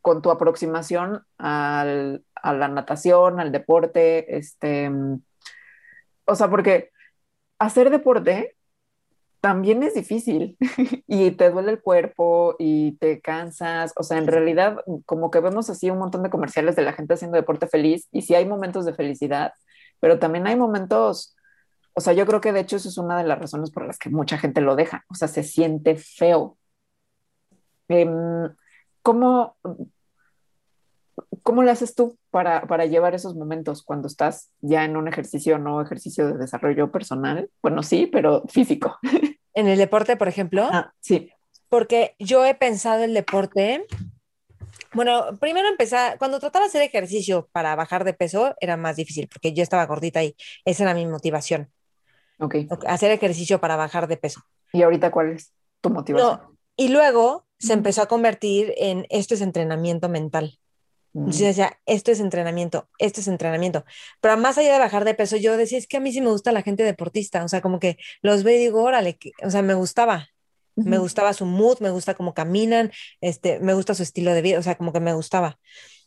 [0.00, 4.90] con tu aproximación al, a la natación, al deporte, este,
[6.24, 6.90] o sea, porque
[7.58, 8.56] hacer deporte
[9.40, 10.56] también es difícil
[11.06, 13.92] y te duele el cuerpo y te cansas.
[13.96, 17.14] O sea, en realidad, como que vemos así un montón de comerciales de la gente
[17.14, 19.52] haciendo deporte feliz y sí hay momentos de felicidad,
[20.00, 21.36] pero también hay momentos,
[21.94, 23.98] o sea, yo creo que de hecho eso es una de las razones por las
[23.98, 25.04] que mucha gente lo deja.
[25.08, 26.58] O sea, se siente feo.
[27.88, 28.54] Em,
[29.02, 29.56] ¿Cómo,
[31.42, 35.58] ¿Cómo lo haces tú para, para, llevar esos momentos cuando estás ya en un ejercicio,
[35.58, 37.50] no ejercicio de desarrollo personal?
[37.62, 38.98] Bueno, sí, pero físico.
[39.52, 40.68] En el deporte, por ejemplo.
[40.70, 41.28] Ah, sí.
[41.68, 43.84] Porque yo he pensado el deporte.
[44.94, 49.28] Bueno, primero empezar, cuando trataba de hacer ejercicio para bajar de peso, era más difícil
[49.28, 51.68] porque yo estaba gordita y esa era mi motivación.
[52.38, 52.54] Ok.
[52.86, 54.40] Hacer ejercicio para bajar de peso.
[54.72, 56.40] ¿Y ahorita cuál es tu motivación?
[56.76, 60.59] y luego se empezó a convertir en esto es entrenamiento mental.
[61.14, 63.84] Entonces decía, esto es entrenamiento, esto es entrenamiento.
[64.20, 66.30] Pero más allá de bajar de peso, yo decía, es que a mí sí me
[66.30, 69.62] gusta la gente deportista, o sea, como que los veo y digo, órale, o sea,
[69.62, 70.28] me gustaba,
[70.76, 74.58] me gustaba su mood, me gusta cómo caminan, este, me gusta su estilo de vida,
[74.58, 75.58] o sea, como que me gustaba.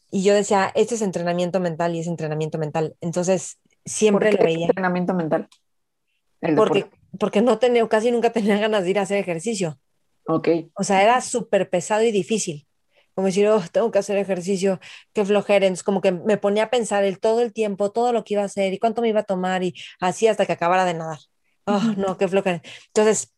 [0.10, 2.96] Y yo decía, este es entrenamiento mental y es entrenamiento mental.
[3.02, 4.68] Entonces, siempre lo veía.
[4.68, 5.50] entrenamiento mental?
[6.56, 6.86] porque,
[7.20, 9.80] porque no tenía, casi nunca tenía ganas de ir a hacer ejercicio.
[10.28, 10.48] Ok.
[10.76, 12.68] O sea, era súper pesado y difícil
[13.16, 14.80] como decir, oh, tengo que hacer ejercicio,
[15.14, 15.66] qué flojera.
[15.66, 18.44] Entonces, como que me ponía a pensar el todo el tiempo, todo lo que iba
[18.44, 21.20] a hacer y cuánto me iba a tomar y así hasta que acabara de nadar.
[21.66, 22.62] Oh, no, qué flojera.
[22.88, 23.34] Entonces,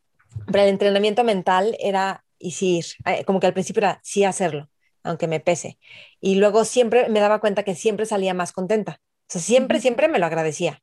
[0.47, 4.69] para el entrenamiento mental era, y sí, eh, como que al principio era sí hacerlo,
[5.03, 5.80] aunque me pese.
[6.21, 9.01] Y luego siempre me daba cuenta que siempre salía más contenta.
[9.03, 10.82] O sea, siempre, siempre me lo agradecía.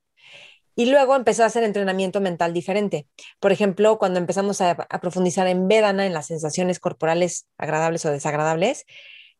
[0.74, 3.06] Y luego empezó a hacer entrenamiento mental diferente.
[3.40, 8.86] Por ejemplo, cuando empezamos a, profundizar en Vedana, en las sensaciones corporales agradables o desagradables,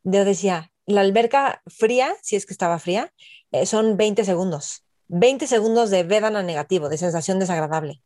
[0.05, 3.13] yo decía, la alberca fría, si es que estaba fría,
[3.51, 4.85] eh, son 20 segundos.
[5.09, 8.03] 20 segundos de Vedana negativo, de sensación desagradable.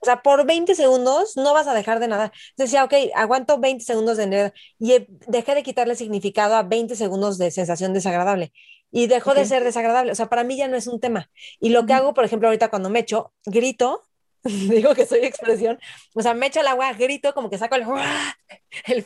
[0.00, 2.32] O sea, por 20 segundos no vas a dejar de nadar.
[2.56, 7.50] Decía, ok, aguanto 20 segundos de y dejé de quitarle significado a 20 segundos de
[7.50, 8.52] sensación desagradable
[8.90, 10.12] y dejó de ser desagradable.
[10.12, 11.30] O sea, para mí ya no es un tema.
[11.60, 14.02] Y lo que hago, por ejemplo, ahorita cuando me echo, grito,
[14.44, 15.78] digo que soy expresión,
[16.14, 17.84] o sea, me echo el agua, grito, como que saco el,
[18.86, 19.04] el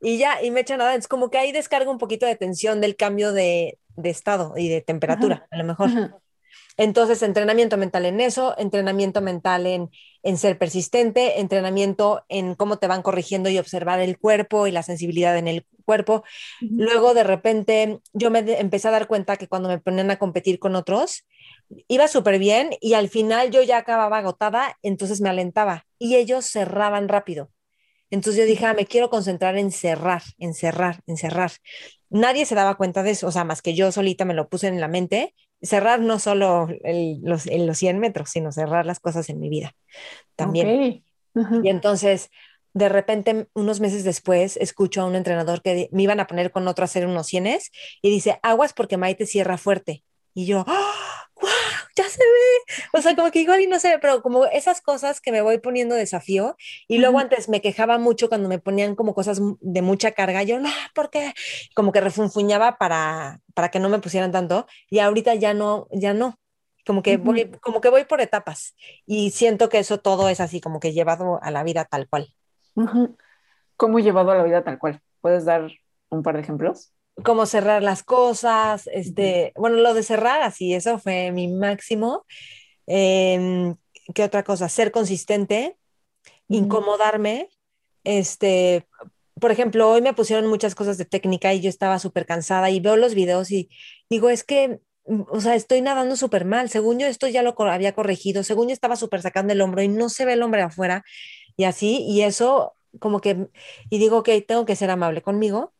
[0.00, 0.94] y ya, y me echo nada.
[0.94, 4.68] Es como que ahí descargo un poquito de tensión del cambio de, de estado y
[4.68, 5.90] de temperatura, a lo mejor.
[6.76, 9.90] Entonces, entrenamiento mental en eso, entrenamiento mental en,
[10.22, 14.82] en, ser persistente, entrenamiento en cómo te van corrigiendo y observar el cuerpo y la
[14.82, 16.24] sensibilidad en el cuerpo.
[16.60, 20.58] Luego, de repente, yo me empecé a dar cuenta que cuando me ponían a competir
[20.58, 21.26] con otros,
[21.88, 26.46] iba súper bien y al final yo ya acababa agotada, entonces me alentaba y ellos
[26.46, 27.50] cerraban rápido.
[28.10, 31.52] Entonces yo dije, ah, me quiero concentrar en cerrar, en cerrar, en cerrar.
[32.10, 34.68] Nadie se daba cuenta de eso, o sea, más que yo solita me lo puse
[34.68, 36.68] en la mente cerrar no solo
[37.22, 39.74] los, en los 100 metros, sino cerrar las cosas en mi vida
[40.36, 41.04] también.
[41.34, 42.30] Y entonces,
[42.74, 46.68] de repente, unos meses después, escucho a un entrenador que me iban a poner con
[46.68, 47.58] otro a hacer unos 100
[48.02, 50.04] y dice, aguas porque Maite cierra fuerte.
[50.34, 51.28] Y yo, ¡Ah!
[51.96, 52.82] Ya se ve.
[52.92, 55.58] O sea, como que igual y no sé, pero como esas cosas que me voy
[55.58, 56.56] poniendo desafío.
[56.88, 60.42] Y luego antes me quejaba mucho cuando me ponían como cosas de mucha carga.
[60.42, 61.34] Yo, no, porque
[61.74, 64.66] como que refunfuñaba para, para que no me pusieran tanto.
[64.90, 66.38] Y ahorita ya no, ya no.
[66.84, 68.74] Como que, voy, como que voy por etapas.
[69.06, 72.34] Y siento que eso todo es así, como que llevado a la vida tal cual.
[73.76, 75.00] ¿Cómo llevado a la vida tal cual?
[75.20, 75.70] ¿Puedes dar
[76.08, 76.92] un par de ejemplos?
[77.24, 82.26] Cómo cerrar las cosas, este, bueno, lo de cerrar así, eso fue mi máximo.
[82.86, 83.76] Em,
[84.14, 84.68] ¿Qué otra cosa?
[84.68, 85.76] Ser consistente,
[86.48, 87.48] incomodarme,
[88.04, 88.86] este,
[89.40, 92.80] por ejemplo, hoy me pusieron muchas cosas de técnica y yo estaba súper cansada y
[92.80, 93.70] veo los videos y
[94.10, 97.54] digo, es que, mm, o sea, estoy nadando súper mal, según yo esto ya lo
[97.60, 100.62] había corregido, según yo estaba súper sacando el hombro y no se ve el hombre
[100.62, 101.04] afuera
[101.56, 103.48] y así, y eso como que,
[103.90, 105.71] y digo que tengo que ser amable conmigo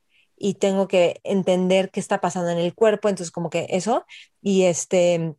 [0.45, 4.05] y tengo que entender qué está pasando en el cuerpo, entonces como que eso,
[4.41, 5.37] y este,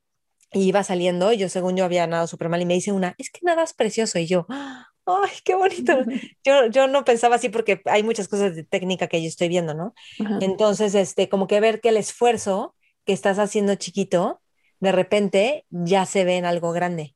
[0.53, 3.13] y iba saliendo, y yo según yo había nadado súper mal, y me dice una,
[3.17, 5.93] es que nadas precioso, y yo, ¡ay, qué bonito!
[6.45, 9.73] Yo, yo no pensaba así porque hay muchas cosas de técnica que yo estoy viendo,
[9.73, 9.93] ¿no?
[10.39, 12.73] Entonces, este, como que ver que el esfuerzo
[13.05, 14.41] que estás haciendo chiquito,
[14.79, 17.15] de repente ya se ve en algo grande.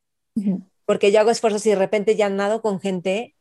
[0.85, 3.35] Porque yo hago esfuerzos y de repente ya nado con gente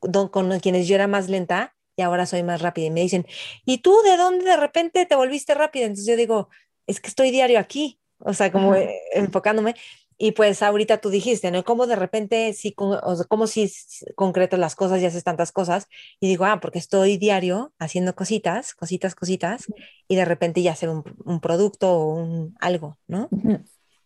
[0.00, 2.86] con quienes yo era más lenta y ahora soy más rápida.
[2.86, 3.26] Y me dicen,
[3.66, 5.84] ¿y tú de dónde de repente te volviste rápida?
[5.84, 6.48] Entonces yo digo,
[6.86, 8.74] es que estoy diario aquí, o sea, como
[9.12, 9.74] enfocándome.
[10.16, 11.64] Y pues ahorita tú dijiste, ¿no?
[11.64, 13.70] Como de repente, sí, como si
[14.14, 15.88] concreto las cosas y haces tantas cosas.
[16.20, 19.66] Y digo, ah, porque estoy diario haciendo cositas, cositas, cositas,
[20.06, 23.28] y de repente ya hacer un, un producto o un algo, ¿no?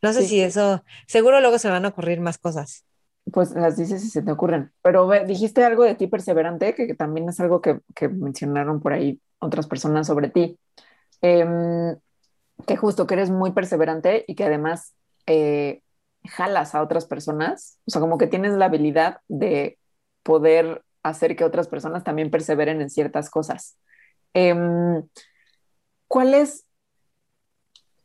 [0.03, 2.87] No sé si eso, seguro luego se van a ocurrir más cosas.
[3.31, 4.73] Pues las dices si se te ocurren.
[4.83, 9.67] Pero dijiste algo de ti perseverante, que, también es algo que, mencionaron por ahí otras
[9.67, 10.59] personas sobre ti.
[11.21, 11.97] Em,
[12.67, 14.95] que justo que eres muy perseverante y que además
[15.27, 15.83] eh,
[16.25, 19.79] jalas a otras personas, o sea, como que tienes la habilidad de
[20.23, 23.77] poder hacer que otras personas también perseveren en ciertas cosas.
[24.35, 25.03] Em,
[26.07, 26.67] ¿Cuál es,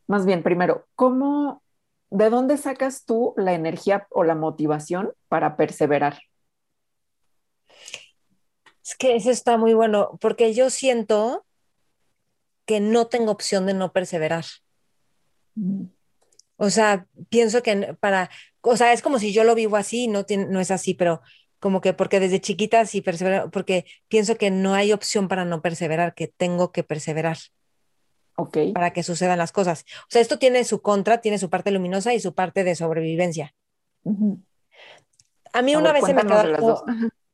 [0.07, 1.61] más bien, primero, cómo,
[2.09, 6.19] de dónde sacas tú la energía o la motivación para perseverar?
[8.83, 11.45] Es que eso está muy bueno, porque yo siento
[12.65, 14.45] que no tengo opción de no perseverar.
[15.55, 15.85] Mm.
[16.57, 18.29] O sea, pienso que para,
[18.61, 21.21] o sea, es como si yo lo vivo así, no, tiene, no es así, pero
[21.59, 25.61] como que porque desde chiquita sí persevero, porque pienso que no hay opción para no
[25.61, 27.37] perseverar, que tengo que perseverar.
[28.39, 28.57] Ok.
[28.73, 29.85] Para que sucedan las cosas.
[30.03, 33.55] O sea, esto tiene su contra, tiene su parte luminosa y su parte de sobrevivencia.
[35.53, 36.85] A mí una vez se me quedó,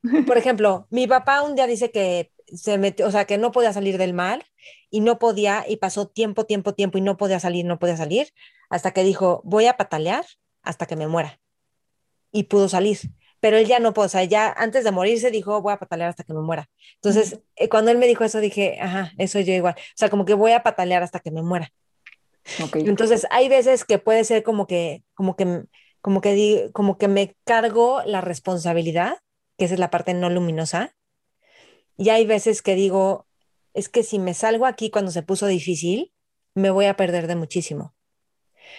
[0.26, 3.72] por ejemplo, mi papá un día dice que se metió, o sea, que no podía
[3.72, 4.44] salir del mar
[4.90, 8.28] y no podía, y pasó tiempo, tiempo, tiempo y no podía salir, no podía salir,
[8.70, 10.24] hasta que dijo, voy a patalear
[10.62, 11.38] hasta que me muera.
[12.32, 12.98] Y pudo salir.
[13.44, 16.08] Pero él ya no pudo, o sea, ya antes de morirse dijo, voy a patalear
[16.08, 16.70] hasta que me muera.
[16.94, 19.74] Entonces, eh, cuando él me dijo eso, dije, ajá, eso yo igual.
[19.76, 21.70] O sea, como que voy a patalear hasta que me muera.
[22.64, 22.86] Okay.
[22.86, 25.64] Entonces, hay veces que puede ser como que, como que,
[26.00, 29.18] como que, como que me cargo la responsabilidad,
[29.58, 30.94] que esa es la parte no luminosa,
[31.98, 33.26] y hay veces que digo,
[33.74, 36.14] es que si me salgo aquí cuando se puso difícil,
[36.54, 37.94] me voy a perder de muchísimo.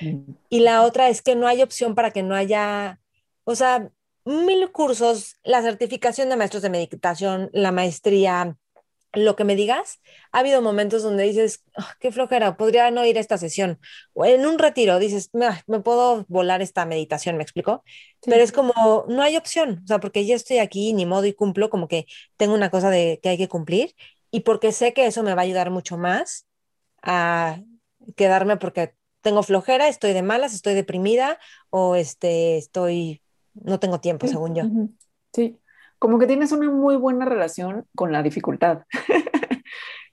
[0.02, 0.32] Mm.
[0.50, 3.00] Y la otra es que no hay opción para que no haya,
[3.44, 3.92] o sea,
[4.26, 8.58] mil cursos, la certificación de maestros de meditación, la maestría,
[9.14, 10.02] lo que me digas,
[10.32, 13.80] ha habido momentos donde dices, ah, qué flojera, podría no ir a esta sesión.
[14.14, 15.30] O en un retiro dices,
[15.68, 17.84] me puedo volar esta meditación, ¿me explico?
[18.22, 21.34] Pero es como, no hay opción, o sea, porque ya estoy aquí, ni modo y
[21.34, 22.06] cumplo, como que
[22.38, 23.96] tengo una cosa de que hay que cumplir
[24.32, 26.46] y porque sé que eso me va a ayudar mucho más
[27.02, 27.62] a
[28.16, 33.22] quedarme porque tengo flojera, estoy de malas, estoy deprimida o este, estoy,
[33.56, 34.64] no tengo tiempo, según yo.
[35.34, 35.60] Sí,
[36.00, 38.84] como que tienes una muy buena relación con la dificultad,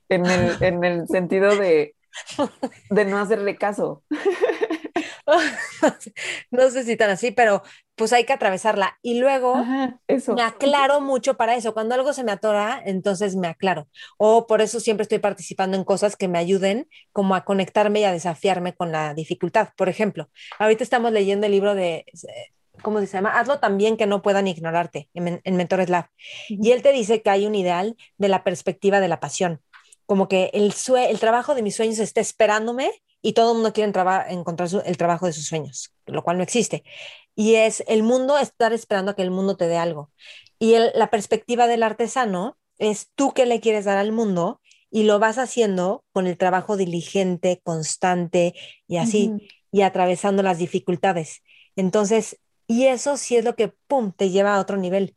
[0.09, 1.95] en, el, en, el, sentido de,
[2.91, 4.03] de no hacerle caso.
[6.51, 7.63] no sé si tan así, pero
[7.95, 8.99] pues hay que atravesarla.
[9.03, 11.75] Y luego me aclaro mucho para eso.
[11.75, 13.89] Cuando algo se me atora, entonces me aclaro.
[14.19, 18.05] O por eso siempre estoy participando en cosas que me ayuden como a conectarme y
[18.05, 19.69] a desafiarme con la dificultad.
[19.77, 20.29] Por ejemplo,
[20.59, 22.05] ahorita estamos leyendo el libro de
[22.83, 23.39] ¿cómo se llama?
[23.39, 26.07] Hazlo también que no puedan ignorarte en, Mentores Lab.
[26.49, 29.61] Y él te dice que hay un ideal de la perspectiva de la pasión,
[30.07, 30.75] como que el,
[31.09, 32.91] el trabajo de mis sueños está esperándome
[33.23, 33.93] y todo el mundo quiere
[34.29, 36.83] encontrar el trabajo de sus sueños, lo cual no existe.
[37.35, 40.11] Y es el mundo estar esperando a que el mundo te dé algo.
[40.59, 44.61] Y la perspectiva del artesano es tú que le quieres dar al mundo
[44.91, 48.55] y lo vas haciendo con el trabajo diligente, constante
[48.87, 49.31] y así,
[49.71, 51.43] y atravesando las dificultades.
[51.77, 52.39] Entonces,
[52.73, 55.15] y eso sí es lo que, ¡pum!, te lleva a otro nivel.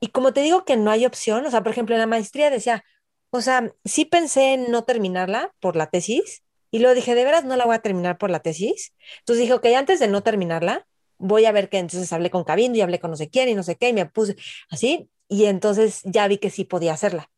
[0.00, 2.50] Y como te digo que no hay opción, o sea, por ejemplo, en la maestría
[2.50, 2.84] decía,
[3.30, 6.42] o sea, sí pensé en no terminarla por la tesis,
[6.72, 8.94] y luego dije, de veras no la voy a terminar por la tesis.
[9.20, 10.88] Entonces dije, ok, antes de no terminarla,
[11.18, 11.78] voy a ver qué.
[11.78, 13.92] Entonces hablé con Cabindo y hablé con no sé quién y no sé qué, y
[13.92, 14.34] me puse
[14.70, 17.30] así, y entonces ya vi que sí podía hacerla.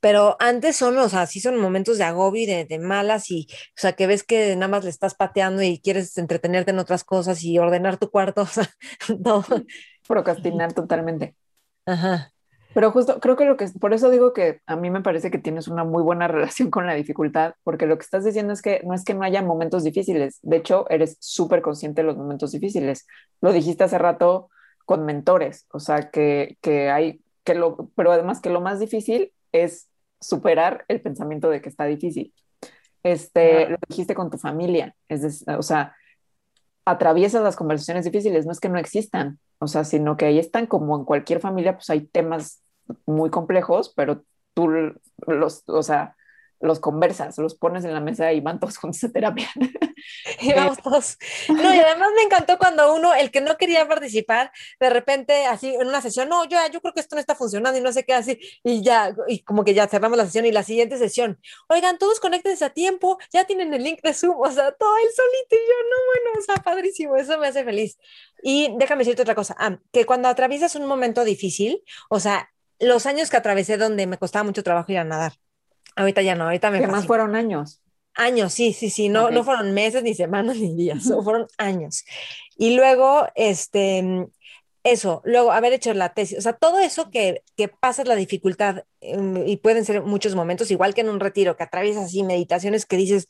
[0.00, 3.80] Pero antes son, o sea, sí son momentos de agobio y de, malas y, o
[3.80, 7.42] sea, que ves que nada más le estás pateando y quieres entretenerte en otras cosas
[7.42, 8.68] y ordenar tu cuarto, o sea,
[9.22, 9.64] todo.
[10.06, 11.36] Procrastinar totalmente.
[11.86, 12.32] Ajá.
[12.74, 15.38] Pero justo creo que lo que, por eso digo que a mí me parece que
[15.38, 18.82] tienes una muy buena relación con la dificultad, porque lo que estás diciendo es que
[18.84, 22.52] no es que no haya momentos difíciles, de hecho, eres súper consciente de los momentos
[22.52, 23.06] difíciles.
[23.40, 24.50] Lo dijiste hace rato
[24.84, 29.32] con mentores, o sea, que, que hay, que lo, pero además que lo más difícil
[29.52, 29.88] es
[30.20, 32.32] superar el pensamiento de que está difícil.
[33.02, 35.94] Este, lo dijiste con tu familia, es o sea,
[36.84, 40.66] atraviesas las conversaciones difíciles, no es que no existan, o sea, sino que ahí están
[40.66, 42.62] como en cualquier familia, pues hay temas
[43.06, 44.24] muy complejos, pero
[44.54, 44.68] tú
[45.26, 46.16] los, o sea,
[46.60, 49.48] los conversas, los pones en la mesa y van todos juntos a terapia.
[50.40, 51.18] Y vamos todos.
[51.48, 55.74] No, y además me encantó cuando uno, el que no quería participar, de repente, así
[55.74, 58.04] en una sesión, no, yo, yo creo que esto no está funcionando y no sé
[58.04, 61.40] qué, así, y ya, y como que ya cerramos la sesión y la siguiente sesión,
[61.68, 65.08] oigan, todos conéctense a tiempo, ya tienen el link de Zoom, o sea, todo él
[65.14, 67.98] solito y yo, no, bueno, o sea, padrísimo, eso me hace feliz.
[68.42, 69.56] Y déjame decirte otra cosa,
[69.92, 74.44] que cuando atraviesas un momento difícil, o sea, los años que atravesé donde me costaba
[74.44, 75.32] mucho trabajo ir a nadar,
[75.98, 76.80] Ahorita ya no, ahorita me.
[76.80, 77.82] ¿Qué más fueron años?
[78.14, 82.04] Años, sí, sí, sí, no, no fueron meses, ni semanas, ni días, fueron años.
[82.56, 84.28] Y luego, este,
[84.84, 88.84] eso, luego haber hecho la tesis, o sea, todo eso que, que pasas la dificultad
[89.00, 92.86] em, y pueden ser muchos momentos, igual que en un retiro, que atraviesas así meditaciones
[92.86, 93.28] que dices,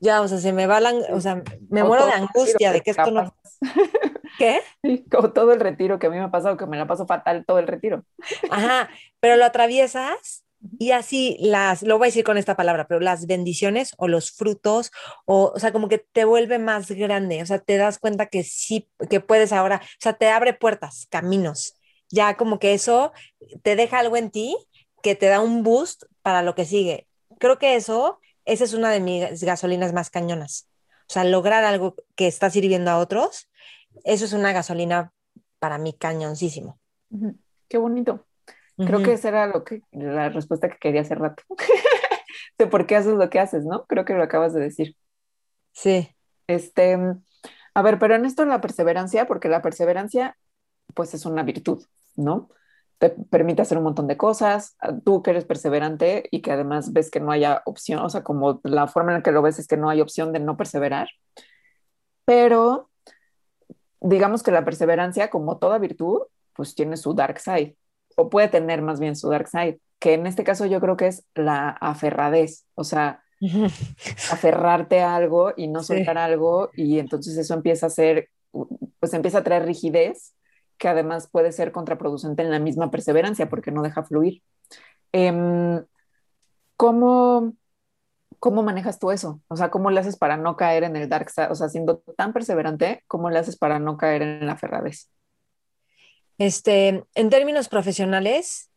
[0.00, 2.90] ya, o sea, se me va la, o sea, me muero de angustia de que
[2.90, 3.34] esto no...
[4.38, 4.60] ¿Qué?
[4.82, 7.06] Sí, como todo el retiro que a mí me ha pasado, que me la paso
[7.06, 8.04] fatal todo el retiro.
[8.50, 8.88] Ajá,
[9.20, 10.43] pero lo atraviesas
[10.78, 14.30] y así las, lo voy a decir con esta palabra, pero las bendiciones o los
[14.30, 14.90] frutos,
[15.24, 18.44] o, o sea, como que te vuelve más grande, o sea, te das cuenta que
[18.44, 21.76] sí, que puedes ahora, o sea, te abre puertas, caminos,
[22.10, 23.12] ya como que eso
[23.62, 24.56] te deja algo en ti
[25.02, 27.06] que te da un boost para lo que sigue.
[27.38, 30.68] Creo que eso, esa es una de mis gasolinas más cañonas.
[31.08, 33.50] O sea, lograr algo que está sirviendo a otros,
[34.04, 35.12] eso es una gasolina
[35.58, 36.78] para mí cañoncísimo.
[37.68, 38.26] Qué bonito.
[38.76, 41.42] Creo que esa era lo que, la respuesta que quería hace rato.
[42.58, 43.84] de por qué haces lo que haces, ¿no?
[43.86, 44.96] Creo que lo acabas de decir.
[45.72, 46.08] Sí.
[46.46, 46.98] Este,
[47.74, 50.36] a ver, pero en esto la perseverancia, porque la perseverancia,
[50.94, 51.84] pues es una virtud,
[52.16, 52.50] ¿no?
[52.98, 54.76] Te permite hacer un montón de cosas.
[54.80, 58.22] Ah, tú que eres perseverante y que además ves que no haya opción, o sea,
[58.22, 60.56] como la forma en la que lo ves es que no hay opción de no
[60.56, 61.08] perseverar.
[62.24, 62.90] Pero
[64.00, 66.22] digamos que la perseverancia, como toda virtud,
[66.54, 67.76] pues tiene su dark side
[68.16, 71.06] o puede tener más bien su dark side, que en este caso yo creo que
[71.08, 73.22] es la aferradez, o sea,
[74.30, 78.28] aferrarte a algo y no soltar algo y entonces eso empieza a ser,
[79.00, 80.34] pues empieza a traer rigidez
[80.78, 84.42] que además puede ser contraproducente en la misma perseverancia porque no deja fluir.
[85.12, 85.84] Em,
[86.76, 87.54] ¿cómo,
[88.44, 89.40] ¿Cómo manejas tú eso?
[89.48, 91.48] O sea, ¿cómo le haces para no caer en el dark side?
[91.50, 95.10] O sea, siendo tan perseverante, ¿cómo le haces para no caer en la aferradez?
[96.38, 98.70] Este, en términos profesionales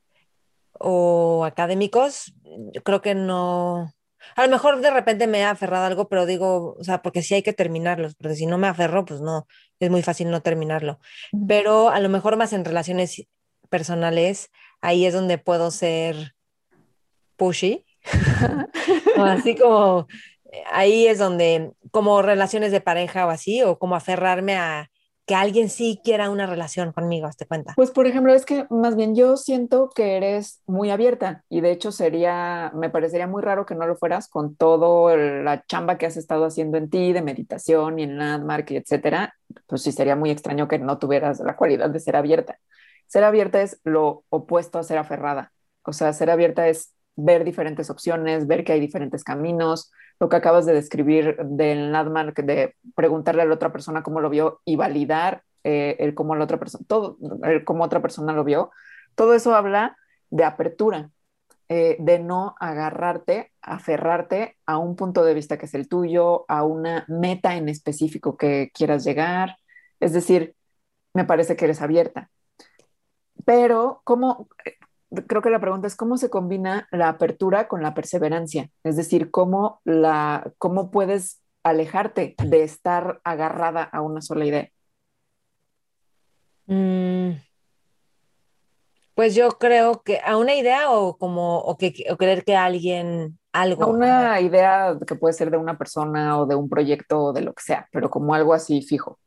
[0.73, 2.33] o académicos,
[2.73, 3.93] yo creo que no.
[4.35, 7.23] A lo mejor de repente me he aferrado a algo, pero digo, o sea, porque
[7.23, 9.47] sí hay que terminarlos, porque si no me aferro, pues no,
[9.79, 10.99] es muy fácil no terminarlo.
[11.47, 13.25] Pero a lo mejor más en relaciones
[13.69, 14.49] personales,
[14.81, 16.35] ahí es donde puedo ser
[17.37, 17.85] pushy.
[19.17, 20.07] o así como,
[20.71, 24.89] ahí es donde, como relaciones de pareja o así, o como aferrarme a,
[25.27, 27.73] que alguien sí quiera una relación conmigo, ¿te cuenta?
[27.75, 31.71] Pues por ejemplo, es que más bien yo siento que eres muy abierta y de
[31.71, 36.05] hecho sería, me parecería muy raro que no lo fueras con todo la chamba que
[36.05, 39.35] has estado haciendo en ti de meditación y en Landmark y etcétera,
[39.67, 42.57] pues sí sería muy extraño que no tuvieras la cualidad de ser abierta.
[43.07, 45.51] Ser abierta es lo opuesto a ser aferrada.
[45.83, 50.37] O sea, ser abierta es ver diferentes opciones, ver que hay diferentes caminos, lo que
[50.37, 54.77] acabas de describir del Landmark, de preguntarle a la otra persona cómo lo vio y
[54.77, 58.71] validar eh, el cómo la otra persona, todo, el cómo otra persona lo vio,
[59.15, 59.97] todo eso habla
[60.29, 61.09] de apertura,
[61.69, 66.63] eh, de no agarrarte, aferrarte a un punto de vista que es el tuyo, a
[66.63, 69.57] una meta en específico que quieras llegar.
[69.99, 70.55] Es decir,
[71.13, 72.29] me parece que eres abierta.
[73.45, 74.49] Pero, ¿cómo,
[75.27, 79.31] creo que la pregunta es cómo se combina la apertura con la perseverancia, es decir,
[79.31, 84.69] cómo, la, cómo puedes alejarte de estar agarrada a una sola idea.
[86.69, 87.39] Mm.
[89.15, 93.39] pues yo creo que a una idea o como o que o creer que alguien
[93.53, 93.85] algo.
[93.85, 97.41] A una idea que puede ser de una persona o de un proyecto o de
[97.41, 99.17] lo que sea, pero como algo así fijo.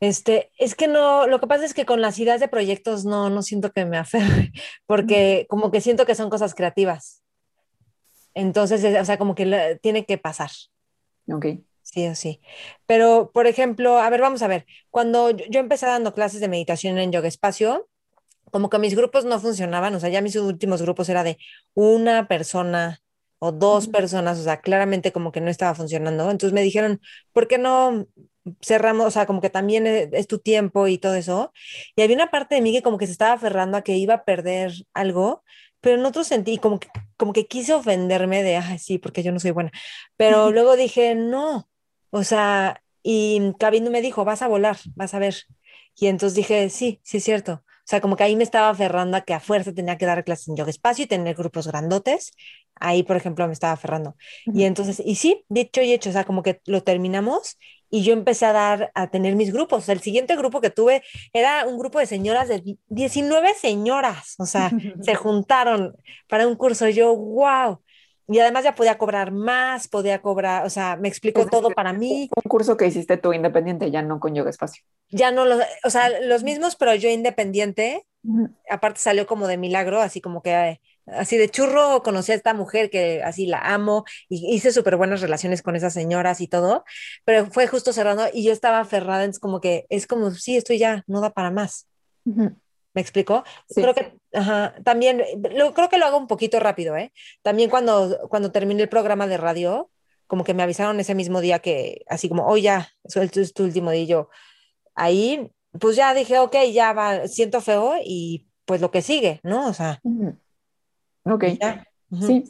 [0.00, 3.28] Este, es que no, lo que pasa es que con las ideas de proyectos no,
[3.28, 4.52] no siento que me aferre,
[4.86, 7.22] porque como que siento que son cosas creativas.
[8.34, 10.50] Entonces, o sea, como que tiene que pasar.
[11.30, 11.46] Ok.
[11.82, 12.40] Sí o sí.
[12.86, 16.48] Pero, por ejemplo, a ver, vamos a ver, cuando yo, yo empecé dando clases de
[16.48, 17.88] meditación en Yoga Espacio,
[18.50, 21.38] como que mis grupos no funcionaban, o sea, ya mis últimos grupos era de
[21.74, 23.00] una persona
[23.38, 26.30] o dos personas, o sea, claramente como que no estaba funcionando.
[26.30, 27.00] Entonces me dijeron,
[27.32, 28.06] ¿por qué no
[28.62, 31.52] cerramos, o sea, como que también es, tu tiempo y todo eso.
[31.96, 34.14] Y había una parte de mí que como que se estaba aferrando a que iba
[34.14, 35.44] a perder algo,
[35.80, 39.32] pero en otro sentí como que, como que quise ofenderme de, ay, sí, porque yo
[39.32, 39.70] no soy buena.
[40.16, 41.68] Pero luego dije, no,
[42.10, 45.36] O sea, y Cabino me dijo, vas a volar, vas a ver.
[45.96, 47.62] Y entonces dije, sí, sí es cierto.
[47.90, 50.24] O sea, como que ahí me estaba aferrando a que a fuerza tenía que dar
[50.24, 52.32] clases en yoga espacio y tener grupos grandotes.
[52.76, 54.16] Ahí, por ejemplo, me estaba aferrando.
[54.46, 57.58] Y entonces, y sí, dicho y hecho, o sea, como que lo terminamos
[57.90, 59.88] y yo empecé a dar, a tener mis grupos.
[59.88, 64.70] el siguiente grupo que tuve era un grupo de señoras de 19 señoras, o sea,
[65.02, 65.96] se juntaron
[66.28, 66.88] para un curso.
[66.88, 67.80] Yo, wow.
[68.28, 72.30] Y además ya podía cobrar más, podía cobrar, o sea, me explicó todo para mí.
[72.36, 74.84] Un curso que hiciste tú independiente, ya no con Yoga Espacio.
[75.08, 78.06] Ya no, los, o sea, los mismos, pero yo independiente.
[78.68, 80.80] Aparte salió como de milagro, así como que
[81.14, 85.20] así de churro conocí a esta mujer que así la amo y hice súper buenas
[85.20, 86.84] relaciones con esas señoras y todo,
[87.24, 90.74] pero fue justo cerrando y yo estaba aferrada, es como que es como, sí, esto
[90.74, 91.86] ya no da para más.
[92.92, 93.44] ¿Me explico?
[93.74, 94.16] Creo que
[94.84, 95.22] también,
[95.54, 97.12] lo, creo que lo hago un poquito rápido, ¿eh?
[97.42, 99.90] También cuando, cuando terminé el programa de radio,
[100.26, 103.90] como que me avisaron ese mismo día que, así como, oh, ya, es tu último
[103.90, 104.28] día, y yo,
[104.94, 109.66] ahí, pues ya dije, ok, ya va, siento feo y pues lo que sigue, ¿no?
[109.68, 110.00] O sea,
[111.24, 111.44] Ok,
[112.20, 112.44] sí.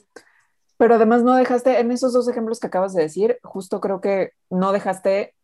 [0.76, 4.30] Pero además no dejaste, en esos dos ejemplos que acabas de decir, justo creo que
[4.48, 5.34] no dejaste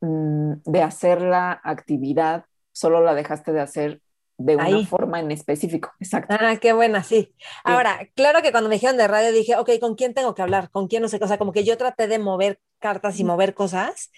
[0.00, 4.00] mm, de hacer la actividad, solo la dejaste de hacer
[4.38, 5.92] de una forma en específico.
[6.00, 6.36] Exacto.
[6.38, 7.34] Ah, qué buena, sí.
[7.62, 10.70] Ahora, claro que cuando me dijeron de radio dije, ok, ¿con quién tengo que hablar?
[10.70, 11.18] ¿Con quién no sé?
[11.20, 14.10] O sea, como que yo traté de mover cartas y mover cosas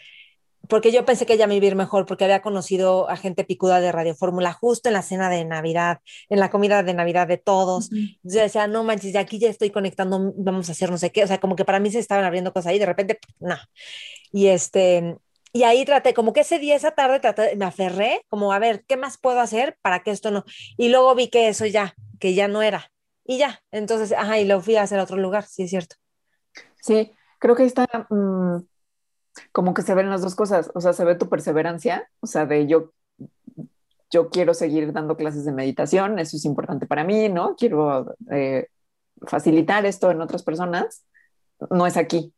[0.69, 3.45] porque yo pensé que ella me iba a ir mejor, porque había conocido a gente
[3.45, 7.27] picuda de Radio Fórmula justo en la cena de Navidad, en la comida de Navidad
[7.27, 7.91] de todos.
[7.91, 11.25] Yo decía, no manches, de aquí ya estoy conectando, vamos a hacer no sé qué.
[11.25, 13.57] O sea, como que para mí se estaban abriendo cosas ahí, de repente, no.
[14.33, 15.17] Y este,
[15.53, 18.85] y ahí traté, como que ese día, esa tarde, traté, me aferré, como a ver,
[18.87, 20.45] ¿qué más puedo hacer para que esto no?
[20.77, 22.93] Y luego vi que eso ya, que ya no era.
[23.25, 25.97] Y ya, entonces, ajá, y lo fui a hacer a otro lugar, sí es cierto.
[26.81, 28.59] Sí, creo que está, mm,
[29.53, 32.47] como que se ven las dos cosas, o sea, se ve tu perseverancia, o sea,
[32.47, 32.93] de yo,
[34.11, 37.57] yo quiero seguir dando clases de meditación, eso es importante para mí, ¿no?
[37.57, 38.69] Quiero eh,
[39.27, 41.05] facilitar esto en otras personas,
[41.71, 42.33] no es aquí.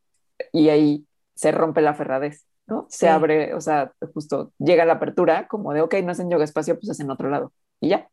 [0.53, 2.87] Y ahí se rompe la ferradez, ¿no?
[2.89, 6.45] Se abre, o sea, justo llega la apertura como de, ok, no es en yoga
[6.45, 7.53] espacio, pues es en otro lado.
[7.81, 8.09] Y ya.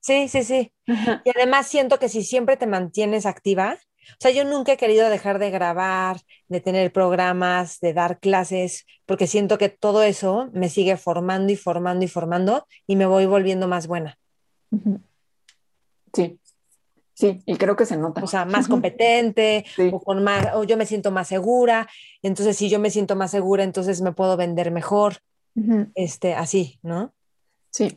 [0.00, 0.72] Sí, sí, sí.
[1.24, 3.78] Y además siento que si siempre te mantienes activa,
[4.12, 8.86] o sea, yo nunca he querido dejar de grabar, de tener programas, de dar clases,
[9.06, 13.26] porque siento que todo eso me sigue formando y formando y formando y me voy
[13.26, 14.18] volviendo más buena.
[16.12, 16.38] Sí,
[17.14, 18.22] sí, y creo que se nota.
[18.22, 21.88] O sea, más competente, o, con más, o yo me siento más segura.
[22.22, 25.18] Entonces, si yo me siento más segura, entonces me puedo vender mejor.
[25.94, 27.14] Este, así, ¿no?
[27.70, 27.96] Sí.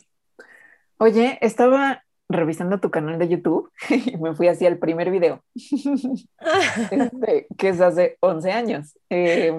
[1.00, 5.44] Oye, estaba revisando tu canal de YouTube y me fui hacia el primer video,
[6.92, 8.98] este, que es hace 11 años.
[9.10, 9.56] Em,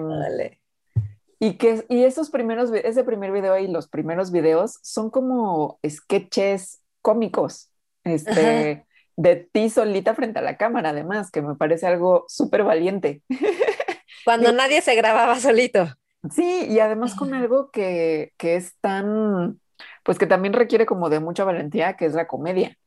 [1.39, 6.81] y, que, y esos primeros, ese primer video y los primeros videos son como sketches
[7.01, 7.71] cómicos,
[8.03, 13.21] este, de ti solita frente a la cámara, además, que me parece algo súper valiente.
[14.25, 15.87] Cuando nadie se grababa solito.
[16.29, 19.59] Sí, y además con algo que, que es tan
[20.03, 22.77] pues que también requiere como de mucha valentía, que es la comedia.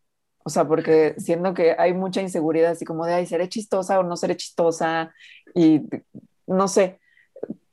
[0.44, 4.02] O sea, porque siendo que hay mucha inseguridad, así como de, ay, ¿seré chistosa o
[4.02, 5.14] no seré chistosa?
[5.54, 5.82] Y
[6.46, 7.00] no sé,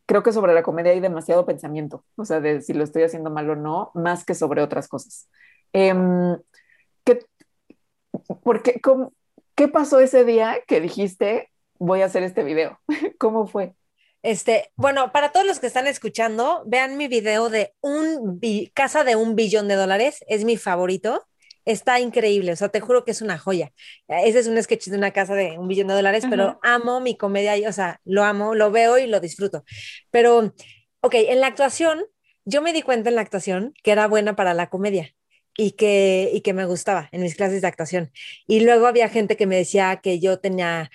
[0.06, 3.30] creo que sobre la comedia hay demasiado pensamiento, o sea, de si lo estoy haciendo
[3.30, 5.30] mal o no, más que sobre otras cosas.
[5.74, 5.94] Eh,
[7.04, 7.26] ¿qué,
[8.44, 8.80] porque,
[9.56, 12.80] ¿Qué pasó ese día que dijiste, voy a hacer este video?
[13.20, 13.76] ¿Cómo fue?
[14.22, 18.40] Este, bueno, para todos los que están escuchando, vean mi video de un
[18.74, 21.26] casa de un billón de dólares, es mi favorito.
[21.66, 23.72] Está increíble, o sea, te juro que es una joya.
[24.08, 27.16] Ese es un sketch de una casa de un billón de dólares, pero amo mi
[27.16, 29.64] comedia, o sea, lo amo, lo veo y lo disfruto.
[30.10, 30.56] Pero,
[31.02, 32.06] ok, en la actuación,
[32.44, 35.14] yo me di cuenta en la actuación que era buena para la comedia
[35.56, 38.12] y que, y que me gustaba en mis clases de actuación.
[38.48, 40.90] Y luego había gente que me decía que yo tenía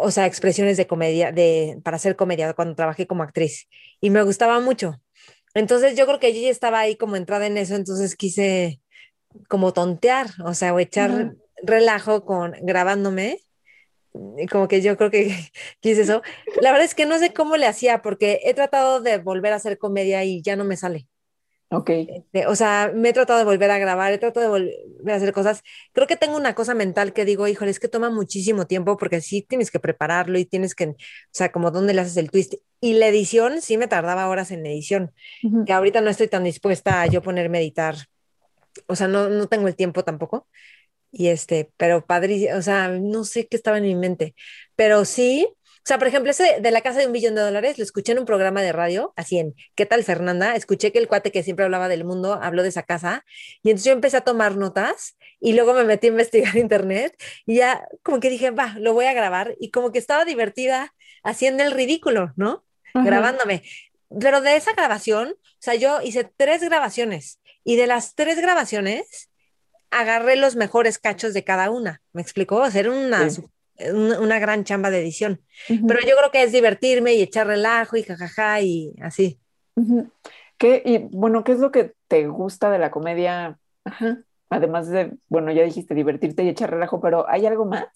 [0.00, 3.68] o sea, expresiones de comedia, de, para hacer comedia cuando trabajé como actriz
[4.00, 5.00] y me gustaba mucho.
[5.54, 8.80] Entonces yo creo que yo ya estaba ahí como entrada en eso, entonces quise
[9.48, 13.40] como tontear, o sea, o echar relajo con grabándome.
[14.38, 15.34] Y como que yo creo que
[15.80, 16.22] quise eso.
[16.60, 19.56] La verdad es que no sé cómo le hacía porque he tratado de volver a
[19.56, 21.06] hacer comedia y ya no me sale.
[21.72, 21.90] Ok.
[21.90, 25.16] Este, o sea, me he tratado de volver a grabar, he tratado de volver a
[25.16, 25.62] hacer cosas.
[25.92, 29.20] Creo que tengo una cosa mental que digo, híjole, es que toma muchísimo tiempo porque
[29.20, 30.96] sí tienes que prepararlo y tienes que, o
[31.30, 32.54] sea, como dónde le haces el twist.
[32.80, 35.12] Y la edición, sí me tardaba horas en edición,
[35.66, 37.94] que ahorita no estoy tan dispuesta a yo ponerme a editar.
[38.86, 40.48] O sea, no, no tengo el tiempo tampoco.
[41.12, 44.34] Y este, pero padre, o sea, no sé qué estaba en mi mente,
[44.76, 45.48] pero sí,
[45.82, 48.12] O sea, por ejemplo, ese de la casa de un billón de dólares, lo escuché
[48.12, 50.54] en un programa de radio, así en ¿Qué tal Fernanda?
[50.54, 53.24] Escuché que el cuate que siempre hablaba del mundo habló de esa casa
[53.62, 57.16] y entonces yo empecé a tomar notas y luego me metí a investigar internet
[57.46, 60.94] y ya como que dije, va, lo voy a grabar y como que estaba divertida
[61.22, 62.64] haciendo el ridículo, ¿no?
[62.92, 63.62] Grabándome.
[64.20, 69.30] Pero de esa grabación, o sea, yo hice tres grabaciones y de las tres grabaciones
[69.90, 72.02] agarré los mejores cachos de cada una.
[72.12, 72.62] ¿Me explicó?
[72.62, 73.28] Hacer una,
[73.92, 75.40] una, gran chamba de edición.
[75.68, 79.40] Pero yo creo que es divertirme y echar relajo y jajaja y así.
[80.58, 83.58] ¿Qué, y bueno, ¿qué es lo que te gusta de la comedia?
[84.50, 87.86] Además de, bueno, ya dijiste divertirte y echar relajo, pero ¿hay algo más?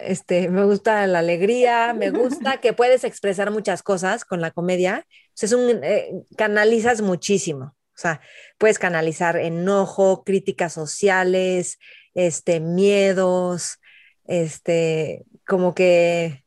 [0.00, 5.06] Este, me gusta la alegría, me gusta que puedes expresar muchas cosas con la comedia.
[5.40, 7.76] es un, eh, canalizas muchísimo.
[7.94, 8.20] O sea,
[8.58, 11.78] puedes canalizar enojo, críticas sociales,
[12.14, 13.80] este, miedos,
[14.24, 16.44] este, como que,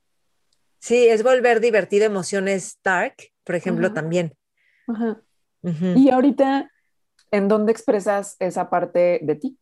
[0.79, 4.33] sí, es volver divertido emociones dark, por ejemplo, también.
[5.95, 6.71] Y ahorita,
[7.31, 9.59] ¿en dónde expresas esa parte de ti?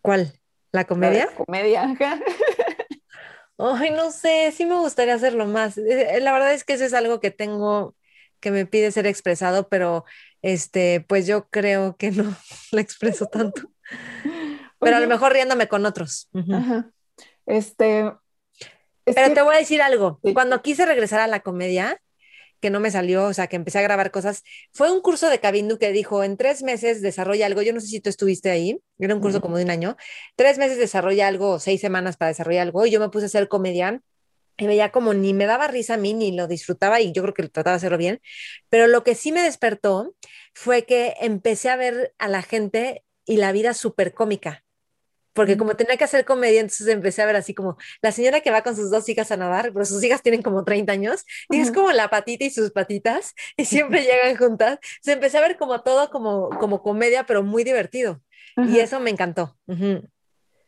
[0.00, 0.32] ¿Cuál?
[0.72, 1.26] ¿La comedia?
[1.26, 1.96] La comedia,
[3.58, 5.78] Ay, no sé, sí me gustaría hacerlo más.
[5.78, 7.94] Eh, la verdad es que eso es algo que tengo
[8.44, 10.04] que me pide ser expresado, pero
[10.42, 12.36] este, pues yo creo que no
[12.72, 13.70] lo expreso tanto.
[14.84, 16.28] Pero a lo mejor riéndome con otros.
[17.46, 18.10] Este.
[19.04, 20.20] Pero te voy a decir algo.
[20.32, 22.00] Cuando quise regresar a la comedia,
[22.64, 25.38] que no me salió, o sea, que empecé a grabar cosas, fue un curso de
[25.38, 28.80] Cabindu que dijo, en tres meses desarrolla algo, yo no sé si tú estuviste ahí,
[28.98, 29.98] era un curso como de un año,
[30.34, 33.48] tres meses desarrolla algo, seis semanas para desarrollar algo, y yo me puse a ser
[33.48, 34.02] comediante
[34.56, 37.34] y veía como ni me daba risa a mí, ni lo disfrutaba y yo creo
[37.34, 38.22] que trataba de hacerlo bien,
[38.70, 40.14] pero lo que sí me despertó
[40.54, 44.63] fue que empecé a ver a la gente y la vida súper cómica.
[45.34, 48.50] Porque como tenía que hacer comedia, entonces empecé a ver así como la señora que
[48.50, 51.60] va con sus dos hijas a nadar, pero sus hijas tienen como 30 años, y
[51.60, 54.78] es como la patita y sus patitas, y siempre llegan juntas.
[55.02, 58.22] Se empecé a ver como todo como, como comedia, pero muy divertido.
[58.56, 59.58] Y eso me encantó.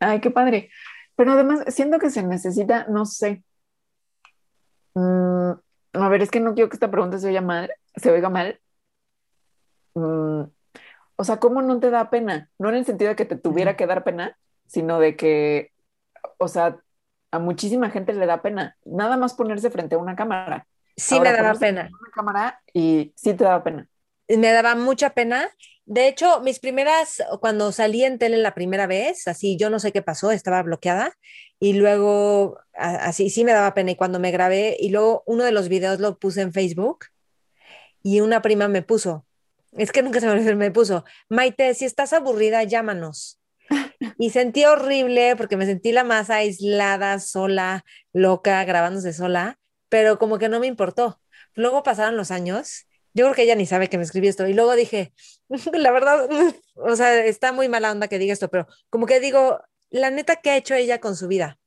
[0.00, 0.70] Ay, qué padre.
[1.14, 3.44] Pero además, siento que se necesita, no sé,
[4.96, 5.52] Mm,
[5.92, 8.60] a ver, es que no quiero que esta pregunta se oiga mal, se oiga mal.
[9.94, 10.42] Mm,
[11.16, 12.50] o sea, ¿cómo no te da pena?
[12.58, 15.72] No en el sentido de que te tuviera que dar pena, sino de que,
[16.38, 16.78] o sea,
[17.30, 18.76] a muchísima gente le da pena.
[18.84, 20.66] Nada más ponerse frente a una cámara.
[20.96, 21.90] Sí me daba pena.
[22.00, 23.88] Una cámara y sí te daba pena.
[24.28, 25.50] Me daba mucha pena
[25.86, 29.92] de hecho, mis primeras, cuando salí en tele la primera vez, así yo no sé
[29.92, 31.16] qué pasó, estaba bloqueada
[31.60, 35.52] y luego así sí me daba pena y cuando me grabé y luego uno de
[35.52, 37.06] los videos lo puse en Facebook
[38.02, 39.26] y una prima me puso,
[39.72, 43.38] es que nunca se me, me puso, Maite, si estás aburrida, llámanos.
[44.18, 50.38] Y sentí horrible porque me sentí la más aislada, sola, loca, grabándose sola, pero como
[50.38, 51.20] que no me importó.
[51.54, 52.86] Luego pasaron los años
[53.16, 54.46] yo creo que ella ni sabe que me escribí esto.
[54.46, 55.14] Y luego dije,
[55.72, 56.28] la verdad,
[56.74, 60.36] o sea, está muy mala onda que diga esto, pero como que digo, la neta,
[60.36, 61.58] ¿qué ha hecho ella con su vida?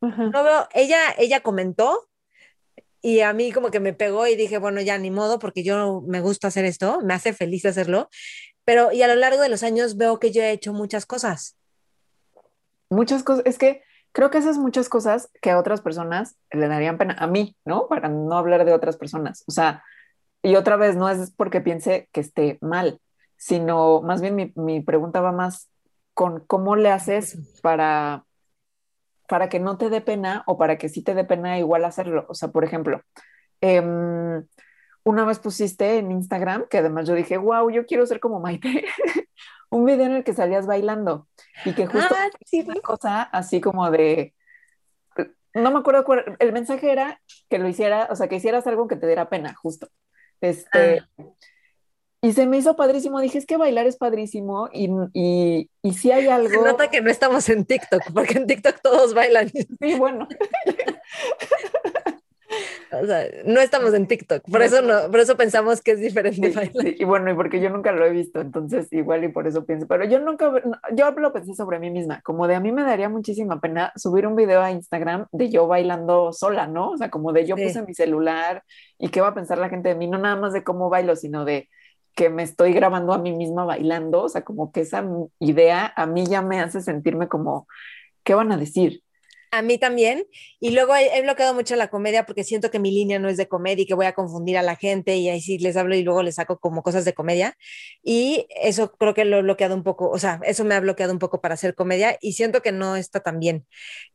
[0.00, 2.08] No veo, ella, ella comentó
[3.02, 6.02] y a mí como que me pegó y dije, bueno, ya ni modo, porque yo
[6.06, 8.08] me gusta hacer esto, me hace feliz hacerlo,
[8.64, 11.57] pero y a lo largo de los años veo que yo he hecho muchas cosas.
[12.90, 13.82] Muchas cosas, es que
[14.12, 17.88] creo que esas muchas cosas que a otras personas le darían pena, a mí, ¿no?
[17.88, 19.44] Para no hablar de otras personas.
[19.46, 19.84] O sea,
[20.42, 23.00] y otra vez, no es porque piense que esté mal,
[23.36, 25.68] sino más bien mi, mi pregunta va más
[26.14, 28.24] con cómo le haces para,
[29.28, 32.26] para que no te dé pena o para que sí te dé pena igual hacerlo.
[32.28, 33.02] O sea, por ejemplo,
[33.60, 34.44] em,
[35.04, 38.84] una vez pusiste en Instagram, que además yo dije, wow, yo quiero ser como Maite,
[39.70, 41.28] un video en el que salías bailando
[41.64, 42.64] y que justo ah, sí.
[42.66, 44.34] una cosa así como de,
[45.54, 46.04] no me acuerdo,
[46.38, 49.54] el mensaje era que lo hiciera, o sea, que hicieras algo que te diera pena,
[49.54, 49.88] justo.
[50.40, 51.24] Este, ah.
[52.20, 53.20] Y se me hizo padrísimo.
[53.20, 54.68] Dije, es que bailar es padrísimo.
[54.72, 56.48] Y, y, y si hay algo.
[56.48, 59.48] Se nota que no estamos en TikTok, porque en TikTok todos bailan.
[59.48, 60.26] Sí, bueno.
[62.92, 66.50] o sea, no estamos en TikTok, por eso, no, por eso pensamos que es diferente
[66.50, 66.94] bailar.
[66.98, 69.86] y bueno, y porque yo nunca lo he visto, entonces igual y por eso pienso.
[69.86, 70.52] Pero yo nunca,
[70.94, 74.26] yo lo pensé sobre mí misma, como de a mí me daría muchísima pena subir
[74.26, 76.90] un video a Instagram de yo bailando sola, ¿no?
[76.90, 78.62] O sea, como de yo puse mi celular
[78.98, 81.16] y qué va a pensar la gente de mí, no nada más de cómo bailo,
[81.16, 81.68] sino de
[82.14, 85.04] que me estoy grabando a mí misma bailando, o sea, como que esa
[85.38, 87.68] idea a mí ya me hace sentirme como,
[88.24, 89.02] ¿qué van a decir?
[89.50, 90.26] A mí también.
[90.60, 93.48] Y luego he, bloqueado mucho la comedia porque siento que mi línea no es de
[93.48, 96.02] comedia y que voy a confundir a la gente y ahí sí les hablo y
[96.02, 97.56] luego les saco como cosas de comedia.
[98.02, 101.12] Y eso creo que lo he bloqueado un poco, o sea, eso me ha bloqueado
[101.12, 103.66] un poco para hacer comedia y siento que no está tan bien.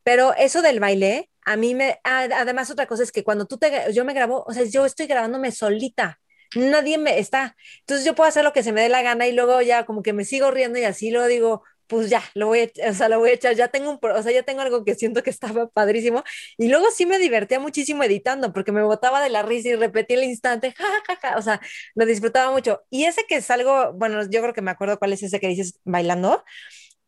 [0.03, 3.71] Pero eso del baile, a mí me, además otra cosa es que cuando tú te,
[3.93, 6.19] yo me grabo, o sea, yo estoy grabándome solita
[6.55, 7.55] nadie me está.
[7.79, 10.03] Entonces yo puedo hacer lo que se me dé la gana y luego ya como
[10.03, 13.09] que me sigo riendo y así lo digo, pues ya, lo voy a, o sea,
[13.09, 15.29] lo voy a echar, ya tengo un, o sea, ya tengo algo que siento que
[15.29, 16.23] estaba padrísimo
[16.57, 20.17] y luego sí me divertía muchísimo editando porque me botaba de la risa y repetía
[20.17, 21.61] el instante, ja, ja, o sea,
[21.95, 22.81] lo disfrutaba mucho.
[22.89, 25.47] Y ese que es algo, bueno, yo creo que me acuerdo cuál es ese que
[25.47, 26.43] dices bailando,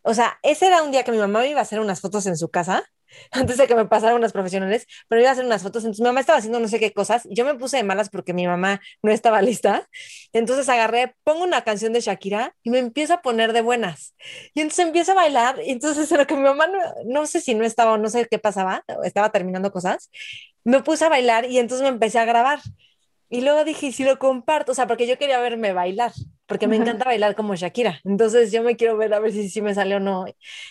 [0.04, 2.38] o sea, ese era un día que mi mamá iba a hacer unas fotos en
[2.38, 2.86] su casa
[3.32, 6.08] antes de que me pasaran unas profesionales, pero iba a hacer unas fotos, entonces mi
[6.08, 8.82] mamá estaba haciendo no sé qué cosas, yo me puse de malas porque mi mamá
[9.04, 9.88] no estaba lista,
[10.34, 14.16] entonces agarré, pongo una canción de Shakira y me empiezo a poner de buenas,
[14.54, 17.56] y entonces empiezo a bailar, y entonces lo que mi mamá no, no sé si
[17.56, 20.10] no estaba o no sé qué pasaba, estaba terminando cosas,
[20.64, 22.60] me puse a bailar y entonces me empecé a grabar.
[23.30, 26.12] Y luego dije, si lo comparto, o sea, porque yo quería verme bailar,
[26.48, 28.02] porque me encanta bailar como Shakira.
[28.04, 30.26] Entonces yo me quiero ver a ver si, si me sale o no.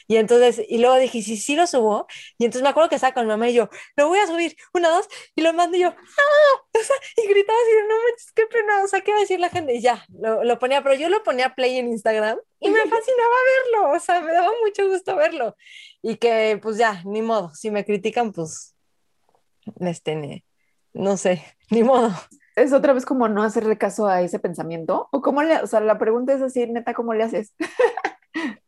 [0.07, 2.07] Y entonces, y luego dije, si sí lo subo.
[2.39, 4.57] Y entonces me acuerdo que estaba con mi mamá y yo, lo voy a subir,
[4.73, 6.81] una, dos, y lo mando y yo, ¡ah!
[7.17, 9.75] Y gritaba así, no manches, qué pena, o sea, ¿qué va a decir la gente?
[9.75, 13.35] Y ya, lo, lo ponía, pero yo lo ponía play en Instagram y me fascinaba
[13.73, 15.57] verlo, o sea, me daba mucho gusto verlo.
[16.03, 18.75] Y que, pues ya, ni modo, si me critican, pues,
[19.81, 20.45] este,
[20.93, 22.13] no sé, ni modo
[22.57, 25.09] es otra vez como no hacerle caso a ese pensamiento?
[25.13, 27.55] ¿O cómo le, o sea, la pregunta es así, neta, ¿cómo le haces?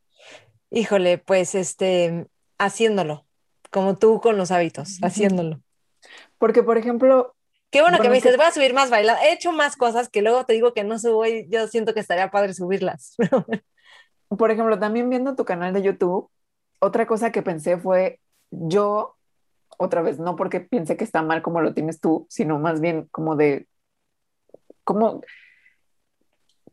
[0.70, 2.26] Híjole, pues este,
[2.58, 3.26] haciéndolo,
[3.70, 5.60] como tú con los hábitos, haciéndolo.
[6.38, 7.34] Porque, por ejemplo...
[7.70, 9.18] Qué bueno, que me dices, voy a subir más bailar.
[9.24, 12.00] He hecho más cosas que luego te digo que no subo y yo siento que
[12.00, 13.16] estaría padre subirlas.
[14.28, 16.30] por ejemplo, también viendo tu canal de YouTube,
[16.80, 19.16] otra cosa que pensé fue, yo,
[19.78, 23.08] otra vez, no porque piense que está mal como lo tienes tú, sino más bien
[23.10, 23.66] como de
[24.86, 25.20] ¿Cómo,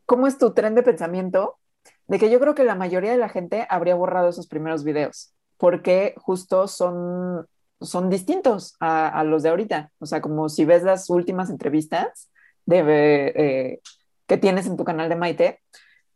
[0.06, 1.58] ¿Cómo es tu tren de pensamiento?
[2.06, 5.34] De que yo creo que la mayoría de la gente habría borrado esos primeros videos,
[5.58, 7.48] porque justo son,
[7.82, 9.92] son distintos a, los de ahorita.
[9.98, 12.30] O sea, como si ves las últimas entrevistas
[12.68, 13.82] de, eh,
[14.28, 15.62] que tienes en tu canal de Maite,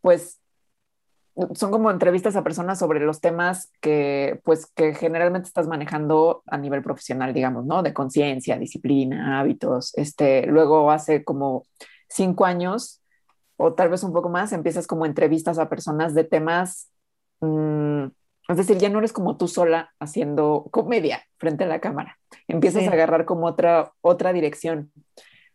[0.02, 0.40] pues
[1.54, 6.58] son como entrevistas a personas sobre los temas que, pues, que generalmente estás manejando a
[6.58, 7.84] nivel profesional, digamos, ¿no?
[7.84, 9.96] De conciencia, disciplina, hábitos.
[9.98, 11.66] Este, luego hace como
[12.10, 13.02] cinco años
[13.58, 16.92] o tal vez un poco más, empiezas como entrevistas a personas de temas,
[17.42, 18.06] mm,
[18.50, 22.88] es decir, ya no eres como tú sola haciendo comedia frente a la cámara, empiezas
[22.88, 24.92] a agarrar como otra, otra dirección.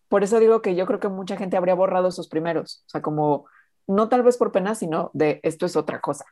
[0.09, 3.03] Por eso digo que yo creo que mucha gente habría borrado esos primeros, o sea,
[3.03, 3.47] como
[3.87, 6.25] no tal vez por pena, sino de esto es otra cosa.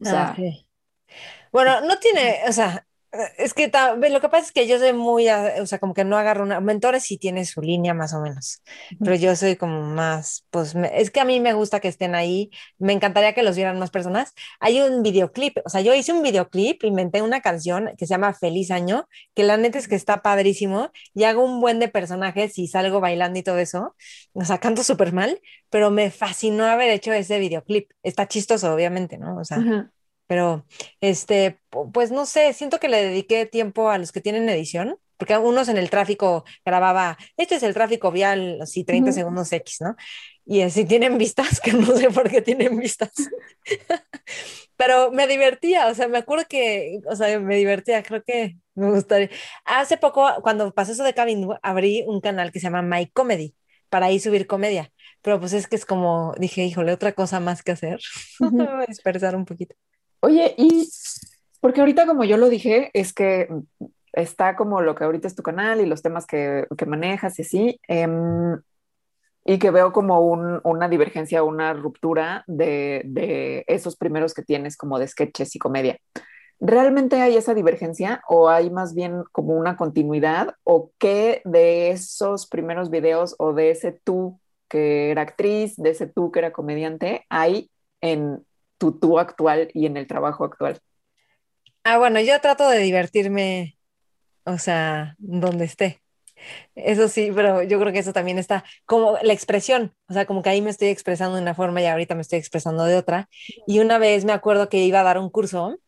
[0.00, 0.34] Sea,
[1.52, 2.86] Bueno, no tiene, o sea,
[3.36, 3.70] es que
[4.10, 6.60] lo que pasa es que yo soy muy, o sea, como que no agarro una,
[6.60, 8.62] mentores sí tiene su línea más o menos,
[8.98, 12.50] pero yo soy como más, pues es que a mí me gusta que estén ahí,
[12.78, 14.32] me encantaría que los vieran más personas.
[14.60, 18.32] Hay un videoclip, o sea, yo hice un videoclip, inventé una canción que se llama
[18.32, 22.58] Feliz Año, que la neta es que está padrísimo y hago un buen de personajes
[22.58, 23.94] y salgo bailando y todo eso,
[24.32, 27.90] o sea, canto súper mal, pero me fascinó haber hecho ese videoclip.
[28.02, 29.36] Está chistoso, obviamente, ¿no?
[29.36, 29.58] O sea
[30.32, 30.64] pero
[31.02, 31.60] este,
[31.92, 35.68] pues no sé, siento que le dediqué tiempo a los que tienen edición, porque unos
[35.68, 39.94] en el tráfico grababa, este es el tráfico vial, así 30 segundos X, ¿no?
[40.46, 43.10] Y así tienen vistas, que no sé por qué tienen vistas.
[44.78, 48.90] Pero me divertía, o sea, me acuerdo que, o sea, me divertía, creo que me
[48.90, 49.28] gustaría.
[49.66, 53.54] Hace poco, cuando pasó eso de Cabin, abrí un canal que se llama My Comedy,
[53.90, 54.90] para ahí subir comedia.
[55.20, 58.00] Pero pues es que es como, dije, híjole, otra cosa más que hacer,
[58.88, 59.76] dispersar un poquito.
[60.24, 60.88] Oye, y
[61.60, 63.48] porque ahorita como yo lo dije, es que
[64.12, 67.80] está como lo que ahorita es tu canal y los temas que, manejas y así,
[67.88, 68.60] em,
[69.44, 75.08] y que veo como una divergencia, una ruptura de, esos primeros que tienes como de
[75.08, 75.98] sketches y comedia.
[76.60, 82.46] ¿Realmente hay esa divergencia o hay más bien como una continuidad o qué de esos
[82.46, 84.38] primeros videos o de ese tú
[84.68, 87.68] que era actriz, de ese tú que era comediante, hay
[88.00, 88.44] en
[88.82, 90.80] tu tú actual y en el trabajo actual?
[91.84, 93.78] Ah, bueno, yo trato de divertirme,
[94.44, 96.02] o sea, donde esté.
[96.74, 100.42] Eso sí, pero yo creo que eso también está como la expresión, o sea, como
[100.42, 103.28] que ahí me estoy expresando de una forma y ahorita me estoy expresando de otra.
[103.68, 105.78] Y una vez me acuerdo que iba a dar un curso,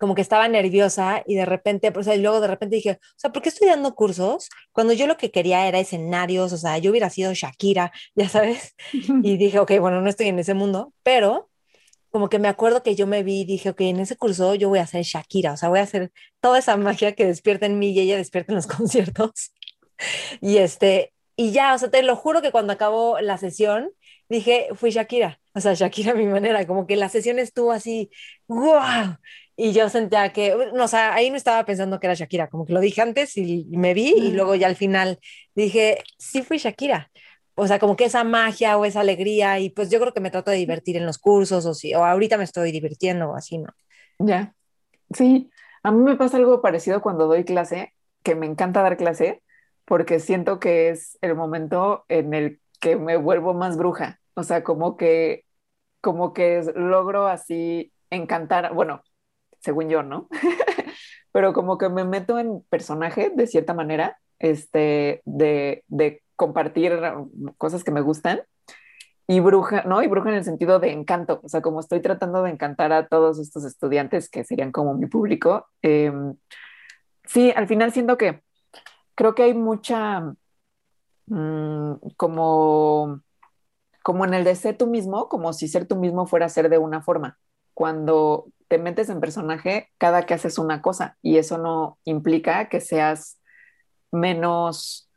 [0.00, 3.30] como que estaba nerviosa y de repente, pues, y luego de repente dije, o sea,
[3.30, 6.52] ¿por qué estoy dando cursos cuando yo lo que quería era escenarios?
[6.52, 8.74] O sea, yo hubiera sido Shakira, ya sabes.
[9.22, 11.51] Y dije, ok, bueno, no estoy en ese mundo, pero
[12.12, 14.68] como que me acuerdo que yo me vi y dije, ok, en ese curso yo
[14.68, 17.78] voy a ser Shakira, o sea, voy a hacer toda esa magia que despierta en
[17.78, 19.52] mí y ella despierta en los conciertos.
[20.40, 23.90] Y este, y ya, o sea, te lo juro que cuando acabó la sesión,
[24.28, 28.10] dije, fui Shakira, o sea, Shakira a mi manera, como que la sesión estuvo así,
[28.46, 29.16] wow.
[29.56, 32.66] Y yo sentía que, no, o sea, ahí no estaba pensando que era Shakira, como
[32.66, 35.18] que lo dije antes y me vi y luego ya al final
[35.54, 37.10] dije, sí fui Shakira
[37.54, 40.30] o sea, como que esa magia o esa alegría y pues yo creo que me
[40.30, 43.58] trato de divertir en los cursos o si o ahorita me estoy divirtiendo o así,
[43.58, 43.70] ¿no?
[44.18, 44.54] Ya.
[45.14, 45.50] Sí,
[45.82, 49.42] a mí me pasa algo parecido cuando doy clase, que me encanta dar clase
[49.84, 54.64] porque siento que es el momento en el que me vuelvo más bruja, o sea,
[54.64, 55.44] como que
[56.00, 59.02] como que logro así encantar, bueno,
[59.60, 60.28] según yo, ¿no?
[61.32, 67.00] Pero como que me meto en personaje de cierta manera, este, de, de compartir
[67.58, 68.42] cosas que me gustan.
[69.28, 70.02] Y bruja, ¿no?
[70.02, 73.06] Y bruja en el sentido de encanto, o sea, como estoy tratando de encantar a
[73.06, 75.68] todos estos estudiantes que serían como mi público.
[75.80, 76.34] Em,
[77.24, 78.42] sí, al final siento que
[79.14, 80.34] creo que hay mucha,
[81.26, 83.20] mm, como,
[84.02, 86.78] como en el de ser tú mismo, como si ser tú mismo fuera ser de
[86.78, 87.38] una forma.
[87.74, 92.80] Cuando te metes en personaje, cada que haces una cosa y eso no implica que
[92.80, 93.38] seas
[94.10, 95.10] menos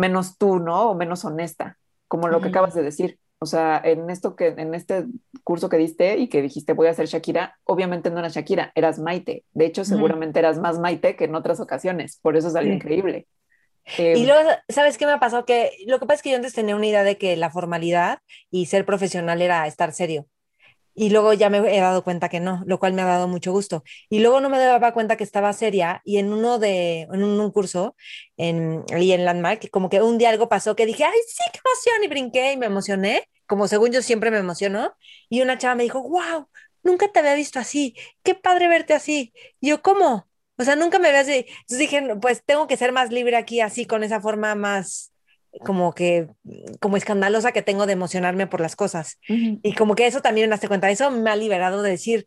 [0.00, 0.90] menos tú, ¿no?
[0.90, 1.78] O menos honesta,
[2.08, 3.18] como lo que acabas de decir.
[3.38, 5.06] O sea, en esto que, en este
[5.44, 8.98] curso que diste y que dijiste voy a ser Shakira, obviamente no era Shakira, eras
[8.98, 9.44] Maite.
[9.52, 12.18] De hecho, seguramente eras más Maite que en otras ocasiones.
[12.20, 13.26] Por eso salió increíble.
[13.96, 15.46] y em, luego, ¿sabes qué me ha pasado?
[15.46, 18.18] Que lo que pasa es que yo antes tenía una idea de que la formalidad
[18.50, 20.26] y ser profesional era estar serio
[20.94, 23.52] y luego ya me he dado cuenta que no, lo cual me ha dado mucho
[23.52, 23.82] gusto.
[24.08, 27.50] Y luego no me daba cuenta que estaba seria y en uno de, en un,
[27.52, 27.96] curso
[28.36, 31.60] en, ahí en Landmark, como que un día algo pasó que dije, ay, sí, qué
[31.64, 34.94] emoción, y brinqué y me emocioné, como según yo siempre me emociono,
[35.28, 36.48] y una chava me dijo, wow,
[36.82, 39.32] nunca te había visto así, qué padre verte así.
[39.60, 40.28] Y yo, ¿cómo?
[40.56, 41.46] O sea, nunca me había así.
[41.48, 45.09] Entonces dije, pues tengo que ser más libre aquí, así, con esa forma más
[45.64, 46.28] como que,
[46.80, 49.18] como escandalosa que tengo de emocionarme por las cosas.
[49.26, 52.26] Y como que eso también me hace cuenta, eso me ha liberado de decir,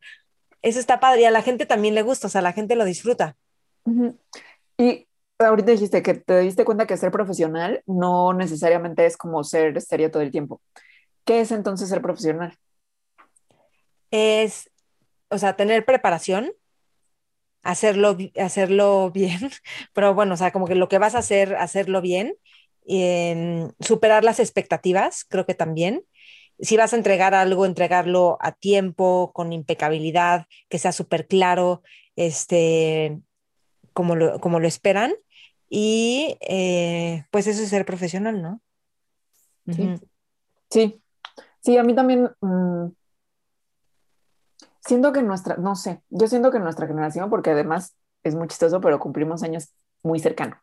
[0.61, 2.85] eso está padre y a la gente también le gusta, o sea, la gente lo
[2.85, 3.35] disfruta.
[4.77, 5.07] Y
[5.39, 10.11] ahorita dijiste que te diste cuenta que ser profesional no necesariamente es como ser serio
[10.11, 10.61] todo el tiempo.
[11.25, 12.57] ¿Qué es entonces ser profesional?
[14.11, 14.69] Es,
[15.29, 16.51] o sea, tener preparación,
[17.63, 19.39] hacerlo, hacerlo bien,
[19.93, 22.35] pero bueno, o sea, como que lo que vas a hacer, hacerlo bien
[23.79, 26.05] superar las expectativas, creo que también.
[26.59, 31.81] Si vas a entregar algo, entregarlo a tiempo, con impecabilidad, que sea súper claro,
[32.15, 33.19] este,
[33.93, 35.13] como lo, como lo esperan.
[35.69, 38.61] Y eh, pues eso es ser profesional, ¿no?
[40.69, 41.01] Sí,
[41.61, 42.29] sí, a mí también.
[42.41, 42.89] Mm,
[44.85, 48.81] siento que nuestra, no sé, yo siento que nuestra generación, porque además es muy chistoso,
[48.81, 50.57] pero cumplimos años muy cercano.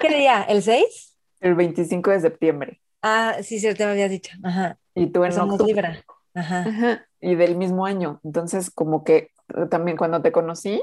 [0.00, 0.42] ¿Qué día?
[0.42, 1.13] ¿El 6?
[1.44, 2.80] El 25 de septiembre.
[3.02, 4.34] Ah, sí, sí, te me habías dicho.
[4.42, 4.78] Ajá.
[4.94, 6.02] Y tú en octubre.
[6.32, 7.06] Ajá.
[7.20, 8.18] Y del mismo año.
[8.24, 10.82] Entonces, como que eh, también cuando te conocí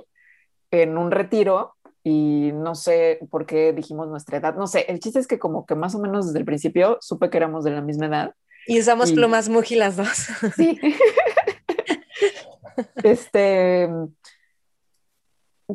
[0.69, 1.73] en un retiro
[2.03, 5.65] y no sé por qué dijimos nuestra edad, no sé, el chiste es que como
[5.65, 8.35] que más o menos desde el principio supe que éramos de la misma edad.
[8.67, 10.27] Y usamos plumas Muji las dos.
[10.55, 10.79] Sí.
[13.03, 13.89] este,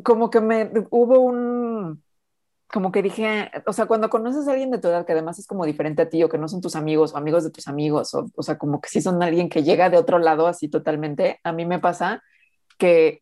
[0.01, 2.01] como que me hubo un,
[2.71, 5.47] como que dije, o sea, cuando conoces a alguien de tu edad que además es
[5.47, 8.13] como diferente a ti o que no son tus amigos o amigos de tus amigos,
[8.13, 11.39] o, o sea, como que sí son alguien que llega de otro lado así totalmente,
[11.43, 12.23] a mí me pasa
[12.77, 13.21] que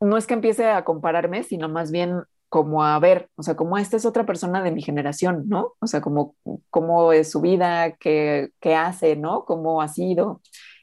[0.00, 3.78] no es que empiece a compararme, sino más bien como a ver, o sea, como
[3.78, 5.72] esta es otra persona de mi generación, ¿no?
[5.80, 6.34] O sea, como
[6.68, 9.46] cómo es su vida, qué, qué hace, ¿no?
[9.46, 10.42] Cómo ha sido.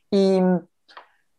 [0.10, 0.40] Y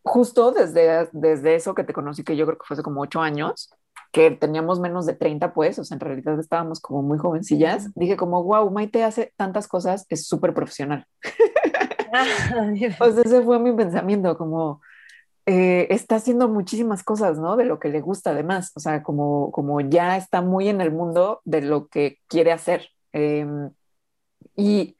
[0.05, 3.21] justo desde, desde eso que te conocí, que yo creo que fue hace como ocho
[3.21, 3.71] años,
[4.13, 8.17] que teníamos menos de 30, pues, o sea, en realidad estábamos como muy jovencillas, dije
[8.17, 11.07] como, wow, Maite hace tantas cosas, es súper profesional.
[12.13, 12.25] Ah,
[12.99, 14.81] pues ese fue mi pensamiento, como,
[15.47, 17.57] eh, está haciendo muchísimas cosas, ¿no?
[17.57, 20.93] De lo que le gusta además, o sea, como, como ya está muy en el
[20.93, 22.89] mundo de lo que quiere hacer.
[23.13, 23.71] Em,
[24.57, 24.97] y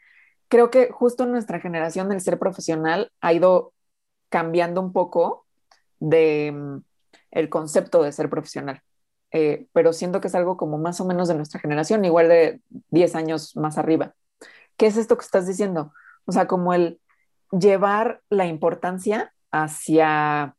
[0.49, 3.73] creo que justo nuestra generación del ser profesional ha ido
[4.29, 5.47] cambiando un poco
[6.01, 6.83] de mm,
[7.33, 8.83] el concepto de ser profesional.
[9.33, 12.61] Eh, pero siento que es algo como más o menos de nuestra generación, igual de
[12.91, 14.15] 10 años más arriba.
[14.77, 15.93] ¿Qué es esto que estás diciendo?
[16.25, 17.01] O sea, como el
[17.53, 20.57] llevar la importancia hacia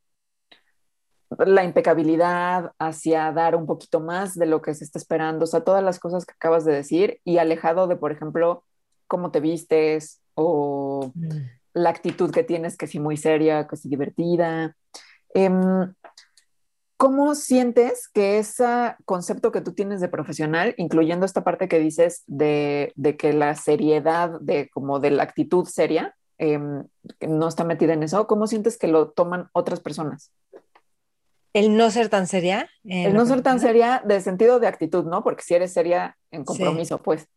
[1.38, 5.64] la impecabilidad, hacia dar un poquito más de lo que se está esperando, o sea,
[5.64, 8.66] todas las cosas que acabas de decir y alejado de, por ejemplo,
[9.08, 11.30] cómo te vistes o mm.
[11.74, 14.76] la actitud que tienes, que sí muy seria, que sí divertida.
[15.34, 15.94] Em,
[17.02, 22.22] ¿Cómo sientes que ese concepto que tú tienes de profesional, incluyendo esta parte que dices
[22.28, 26.84] de, que la seriedad, de como de la actitud seria, em,
[27.20, 30.32] no está metida en eso, ¿cómo sientes que lo toman otras personas?
[31.54, 32.70] El no ser tan seria.
[32.84, 35.24] El no ser tan seria de sentido de actitud, ¿no?
[35.24, 37.28] Porque si eres seria en compromiso, pues.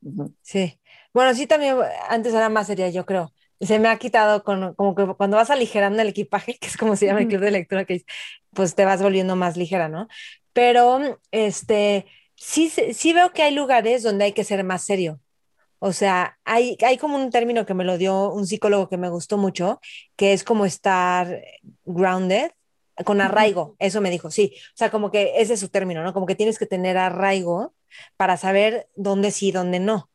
[0.42, 0.78] Sí.
[1.14, 1.78] Bueno, sí, también
[2.10, 5.50] antes era más seria, yo creo se me ha quitado con, como que cuando vas
[5.50, 8.04] aligerando el equipaje, que es como se llama el club de lectura, que
[8.54, 10.08] pues te vas volviendo más ligera, ¿no?
[10.52, 12.06] Pero este,
[12.36, 15.20] sí, sí veo que hay lugares donde hay que ser más serio.
[15.78, 19.10] O sea, hay, hay como un término que me lo dio un psicólogo que me
[19.10, 19.80] gustó mucho,
[20.16, 21.42] que es como estar
[21.84, 22.52] grounded,
[23.04, 24.54] con arraigo, eso me dijo, sí.
[24.68, 26.14] O sea, como que ese es su término, ¿no?
[26.14, 27.74] Como que tienes que tener arraigo
[28.16, 30.10] para saber dónde sí, dónde no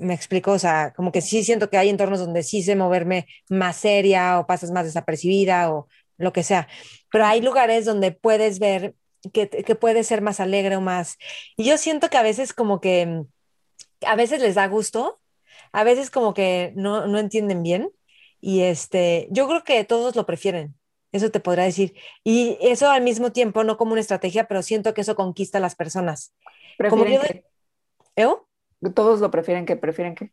[0.00, 3.26] me explico, o sea, como que sí siento que hay entornos donde sí sé moverme
[3.48, 5.88] más seria o pasas más desapercibida o
[6.20, 6.68] lo que sea,
[7.10, 8.94] pero hay lugares donde puedes ver
[9.32, 11.18] que, que puedes ser más alegre o más.
[11.56, 13.24] Y yo siento que a veces como que
[14.06, 15.20] a veces les da gusto,
[15.72, 17.90] a veces como que no, no entienden bien
[18.40, 20.74] y este, yo creo que todos lo prefieren.
[21.12, 21.94] Eso te podrá decir.
[22.22, 25.60] Y eso al mismo tiempo, no como una estrategia, pero siento que eso conquista a
[25.60, 26.34] las personas.
[26.88, 27.20] Como yo,
[28.94, 30.32] todos lo prefieren que prefieren que.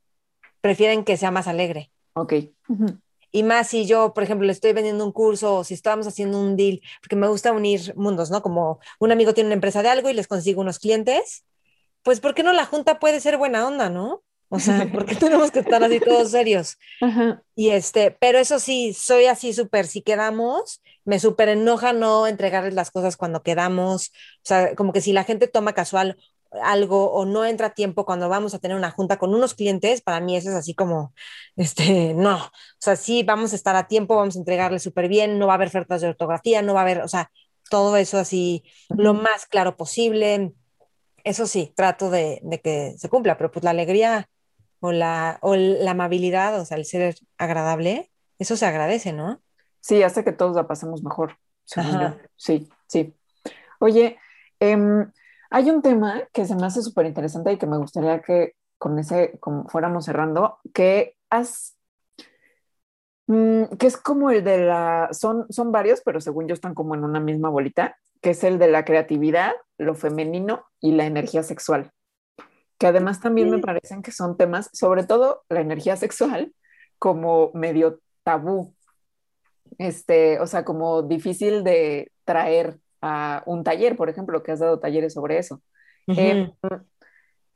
[0.62, 1.92] Prefieren que sea más alegre.
[2.14, 2.34] Ok.
[3.32, 6.40] Y más si yo, por ejemplo, le estoy vendiendo un curso o si estamos haciendo
[6.40, 8.42] un deal, porque me gusta unir mundos, ¿no?
[8.42, 11.46] Como un amigo tiene una empresa de algo y les consigo unos clientes,
[12.04, 14.24] pues ¿por qué no la junta puede ser buena onda, ¿no?
[14.50, 16.78] O sea, ¿por qué tenemos que estar así todos serios?
[17.56, 22.74] Y este, pero eso sí, soy así súper, si quedamos, me súper enoja no entregarles
[22.74, 26.18] las cosas cuando quedamos, o sea, como que si la gente toma casual
[26.64, 30.02] algo o no entra a tiempo cuando vamos a tener una junta con unos clientes,
[30.02, 31.14] para mí eso es así como,
[31.56, 35.40] este, no, o sea, sí, vamos a estar a tiempo, vamos a entregarle súper bien,
[35.40, 37.32] no va a haber ofertas de ortografía, no va a haber, o sea,
[37.70, 40.54] todo eso así lo más claro posible.
[41.24, 44.30] Eso sí, trato de, que se cumpla, pero pues la alegría
[44.80, 49.42] o la, o la amabilidad, o sea, el ser agradable, eso se agradece, ¿no?
[49.82, 51.38] Sí, hace que todos la pasemos mejor.
[52.38, 53.14] Sí, sí.
[53.80, 54.18] Oye,
[54.60, 54.78] eh,
[55.50, 59.00] hay un tema que se me hace súper interesante y que me gustaría que con
[59.00, 61.76] ese como fuéramos cerrando, que has,
[63.28, 66.96] mm, que es como el de la, son, son varios, pero según yo están como
[66.96, 71.44] en una misma bolita, que es el de la creatividad, lo femenino y la energía
[71.44, 71.92] sexual,
[72.78, 76.54] que además también me parecen que son temas, sobre todo la energía sexual,
[77.00, 78.74] como medio tabú,
[79.78, 84.80] este, o sea, como difícil de traer a un taller, por ejemplo, que has dado
[84.80, 85.62] talleres sobre eso.
[86.08, 86.52] Em,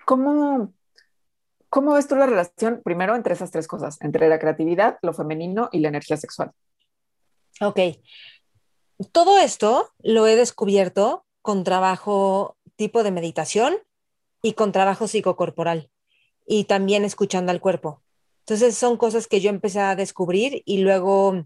[0.05, 0.73] ¿cómo,
[1.72, 5.69] ¿Cómo ves tú la relación, primero, entre esas tres cosas, entre la creatividad, lo femenino
[5.72, 6.51] y la energía sexual?
[7.61, 7.80] Ok.
[9.13, 13.77] Todo esto lo he descubierto con trabajo tipo de meditación
[14.41, 15.89] y con trabajo psicocorporal
[16.45, 18.01] y también escuchando al cuerpo.
[18.39, 21.45] Entonces son cosas que yo empecé a descubrir y luego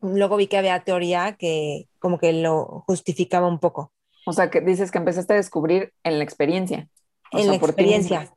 [0.00, 3.92] luego vi que había teoría que como que lo justificaba un poco.
[4.26, 6.88] O sea, que dices que empezaste a descubrir en la experiencia.
[7.32, 8.32] en la experiencia.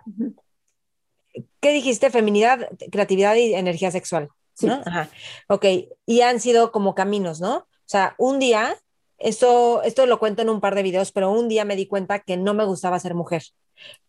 [1.59, 2.09] ¿Qué dijiste?
[2.09, 4.29] Feminidad, creatividad y energía sexual.
[4.53, 4.67] Sí.
[4.67, 4.81] ¿no?
[4.85, 5.09] Ajá.
[5.47, 5.65] Ok,
[6.05, 7.55] y han sido como caminos, ¿no?
[7.57, 8.75] O sea, un día,
[9.17, 12.19] esto, esto lo cuento en un par de videos, pero un día me di cuenta
[12.19, 13.43] que no me gustaba ser mujer.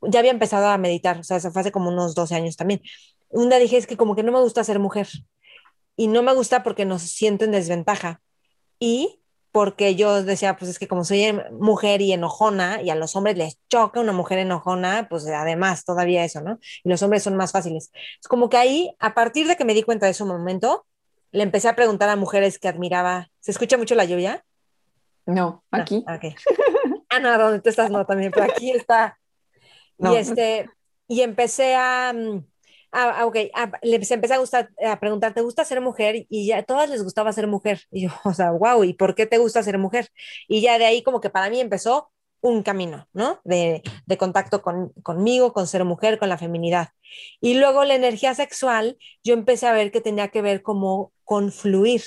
[0.02, 2.82] Ya había empezado a meditar, o sea, eso fue hace como unos 12 años también.
[3.30, 5.08] Un día dije, es que como que no me gusta ser mujer
[5.96, 8.20] y no me gusta porque nos siento en desventaja
[8.78, 9.20] y
[9.54, 13.38] porque yo decía, pues es que como soy mujer y enojona y a los hombres
[13.38, 16.58] les choca una mujer enojona, pues además todavía eso, ¿no?
[16.82, 17.92] Y los hombres son más fáciles.
[18.20, 20.86] Es como que ahí, a partir de que me di cuenta de ese momento,
[21.30, 23.30] le empecé a preguntar a mujeres que admiraba.
[23.38, 24.44] ¿Se escucha mucho la lluvia?
[25.24, 26.04] No, aquí.
[26.08, 26.18] Ah,
[27.10, 29.18] ah no, donde tú estás no también, pero aquí está.
[29.96, 30.68] Y este,
[31.06, 32.44] y empecé a, mm,
[32.96, 36.26] Ah, ok, ah, les empecé a, gustar, a preguntar, ¿te gusta ser mujer?
[36.28, 37.80] Y ya a todas les gustaba ser mujer.
[37.90, 40.08] Y yo, o sea, wow, ¿y por qué te gusta ser mujer?
[40.46, 43.40] Y ya de ahí como que para mí empezó un camino, ¿no?
[43.42, 46.90] De, de contacto con, conmigo, con ser mujer, con la feminidad.
[47.40, 51.50] Y luego la energía sexual, yo empecé a ver que tenía que ver como con
[51.50, 52.02] fluir,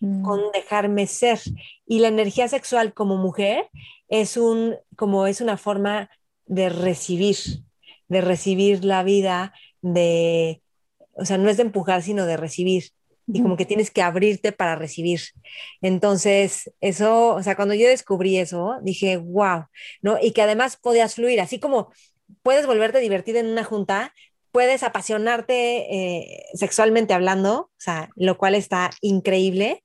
[0.00, 0.52] con mm.
[0.54, 1.40] dejarme ser.
[1.86, 3.68] Y la energía sexual como mujer
[4.08, 6.10] es un, como es una forma
[6.46, 7.36] de recibir,
[8.08, 9.52] de recibir la vida,
[9.84, 10.62] de,
[11.12, 12.84] o sea, no es de empujar, sino de recibir.
[13.26, 15.20] Y como que tienes que abrirte para recibir.
[15.80, 19.64] Entonces, eso, o sea, cuando yo descubrí eso, dije, wow,
[20.02, 20.18] ¿no?
[20.20, 21.90] Y que además podías fluir, así como
[22.42, 24.12] puedes volverte divertida en una junta,
[24.52, 25.54] puedes apasionarte
[25.94, 29.82] eh, sexualmente hablando, o sea, lo cual está increíble.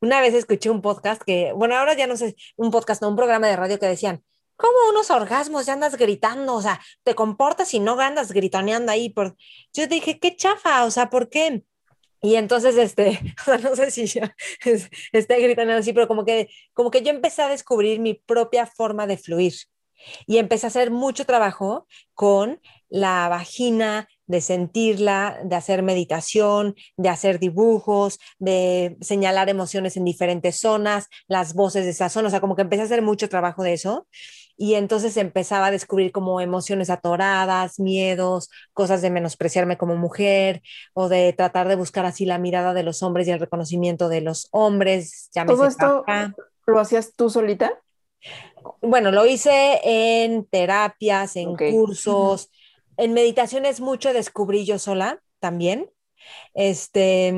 [0.00, 3.16] Una vez escuché un podcast que, bueno, ahora ya no sé, un podcast, no, un
[3.16, 4.22] programa de radio que decían,
[4.62, 6.54] ¿cómo unos orgasmos ya andas gritando?
[6.54, 9.10] O sea, te comportas y no andas gritoneando ahí.
[9.10, 9.36] Por...
[9.72, 11.64] Yo dije, qué chafa, o sea, ¿por qué?
[12.22, 14.22] Y entonces, este, o sea, no sé si yo
[15.12, 19.06] esté gritando así, pero como que, como que yo empecé a descubrir mi propia forma
[19.08, 19.54] de fluir
[20.26, 27.08] y empecé a hacer mucho trabajo con la vagina, de sentirla, de hacer meditación, de
[27.08, 32.40] hacer dibujos, de señalar emociones en diferentes zonas, las voces de esa zona, o sea,
[32.40, 34.06] como que empecé a hacer mucho trabajo de eso
[34.62, 40.62] y entonces empezaba a descubrir como emociones atoradas, miedos, cosas de menospreciarme como mujer
[40.94, 44.20] o de tratar de buscar así la mirada de los hombres y el reconocimiento de
[44.20, 45.30] los hombres.
[45.48, 46.04] ¿Todo esto
[46.64, 47.72] lo hacías tú solita?
[48.80, 52.48] Bueno, lo hice en terapias, en cursos,
[52.96, 55.90] en meditaciones mucho descubrí yo sola también.
[56.54, 57.34] Este,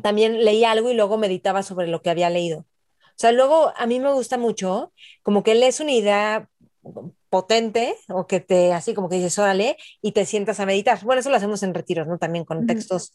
[0.00, 2.66] también leí algo y luego meditaba sobre lo que había leído.
[3.16, 6.48] O sea, luego a mí me gusta mucho, como que lees una idea
[7.30, 11.02] potente o que te, así como que dices, órale, y te sientas a meditar.
[11.02, 12.18] Bueno, eso lo hacemos en retiros, ¿no?
[12.18, 13.14] También con textos.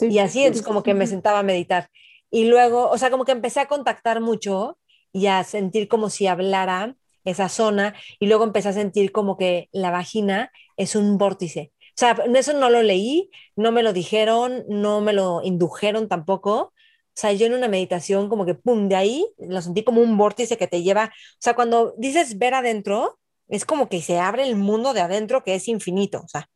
[0.00, 1.88] y así es como que me sentaba a meditar.
[2.30, 4.78] Y luego, o sea, como que empecé a contactar mucho
[5.12, 9.68] y a sentir como si hablara esa zona y luego empecé a sentir como que
[9.72, 11.72] la vagina es un vórtice.
[11.90, 16.73] O sea, eso no lo leí, no me lo dijeron, no me lo indujeron tampoco,
[17.14, 20.16] o sea, yo en una meditación como que, ¡pum!, de ahí lo sentí como un
[20.16, 24.48] vórtice que te lleva, o sea, cuando dices ver adentro, es como que se abre
[24.48, 26.48] el mundo de adentro que es infinito, o sea,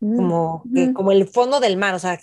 [0.00, 0.64] mm, como,
[0.94, 2.18] como el fondo del mar, o sea,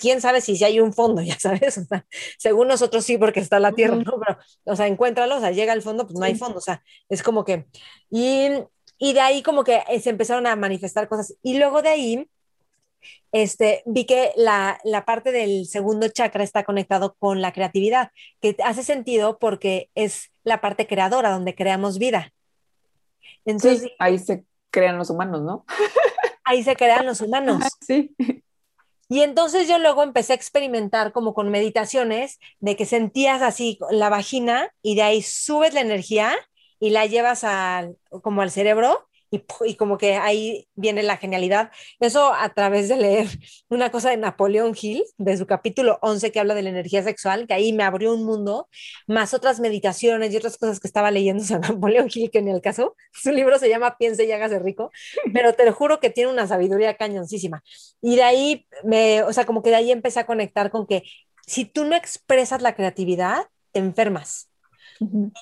[0.00, 2.04] quién sabe si, si hay un fondo, ya sabes, o sea,
[2.38, 4.18] según nosotros sí, porque está la tierra, ¿no?
[4.18, 6.82] Pero, o sea, encuéntralo, o sea, llega al fondo, pues no hay fondo, o sea,
[7.08, 7.66] es como que,
[8.10, 8.48] y,
[8.98, 12.28] y de ahí como que se empezaron a manifestar cosas, y luego de ahí
[13.32, 18.10] este, vi que la, parte del segundo chakra está conectado con la creatividad,
[18.40, 22.32] que hace sentido porque es la parte creadora donde creamos vida.
[23.44, 25.64] Entonces, ahí se crean los humanos, ¿no?
[26.44, 27.64] ahí se crean los humanos.
[27.86, 28.14] Sí.
[29.08, 34.08] Y entonces yo luego empecé a experimentar como con meditaciones de que sentías así la
[34.08, 36.34] vagina y de ahí subes la energía
[36.80, 39.06] y la llevas al, como al cerebro
[39.64, 41.70] y, como que ahí viene la genialidad.
[42.00, 43.26] Eso a través de leer
[43.68, 47.46] una cosa de Napoleón Hill, de su capítulo 11 que habla de la energía sexual,
[47.46, 48.68] que ahí me abrió un mundo,
[49.06, 52.60] más otras meditaciones y otras cosas que estaba leyendo sobre Napoleón Hill, que en el
[52.60, 54.90] caso, su libro se llama Piense y hágase rico,
[55.32, 57.62] pero te lo juro que tiene una sabiduría cañoncísima.
[58.00, 61.02] Y de ahí, me, o sea, como que de ahí empecé a conectar con que
[61.46, 64.50] si tú no expresas la creatividad, te enfermas.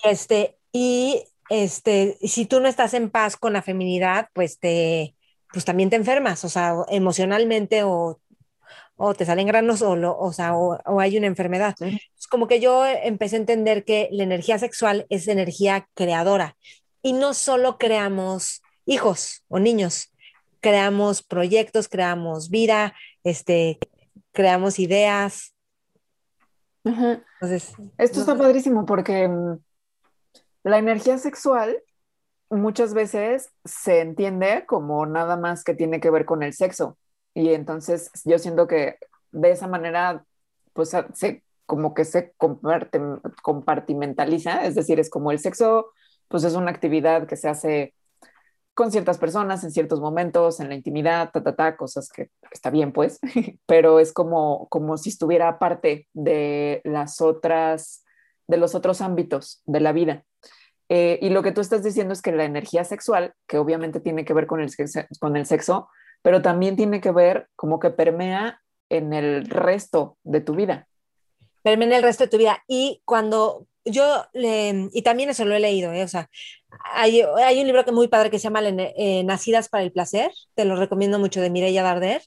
[0.02, 5.14] este, y este, si tú no estás en paz con la feminidad, pues te,
[5.52, 8.20] pues también te enfermas, o sea, emocionalmente o,
[8.96, 11.74] o te salen granos o, o, sea, o, hay una enfermedad.
[11.80, 16.56] Es como que yo empecé a entender que la energía sexual es energía creadora
[17.02, 20.12] y no solo creamos hijos o niños,
[20.60, 22.94] creamos proyectos, creamos vida,
[23.24, 23.78] este,
[24.32, 25.54] creamos ideas.
[26.84, 29.58] Entonces, Esto está padrísimo porque mm,
[30.64, 31.80] la energía sexual
[32.50, 36.98] muchas veces se entiende como nada más que tiene que ver con el sexo.
[37.34, 38.98] Y entonces yo siento que
[39.32, 40.24] de esa manera,
[40.72, 42.34] pues se, como que se
[43.42, 45.92] compartimentaliza, es decir, es como el sexo,
[46.28, 47.94] pues es una actividad que se hace
[48.74, 52.70] con ciertas personas en ciertos momentos, en la intimidad, ta, ta, ta, cosas que está
[52.70, 53.20] bien, pues,
[53.66, 58.04] pero es como, como si estuviera parte de las otras,
[58.48, 60.24] de los otros ámbitos de la vida.
[60.88, 64.24] Eh, y lo que tú estás diciendo es que la energía sexual, que obviamente tiene
[64.24, 65.88] que ver con el, sexo, con el sexo,
[66.22, 70.88] pero también tiene que ver como que permea en el resto de tu vida.
[71.62, 72.62] Permea en el resto de tu vida.
[72.68, 76.02] Y cuando yo, le, y también eso lo he leído, ¿eh?
[76.02, 76.30] o sea,
[76.94, 80.30] hay, hay, un libro que muy padre que se llama eh, Nacidas para el Placer,
[80.54, 82.22] te lo recomiendo mucho, de Mireia Darder,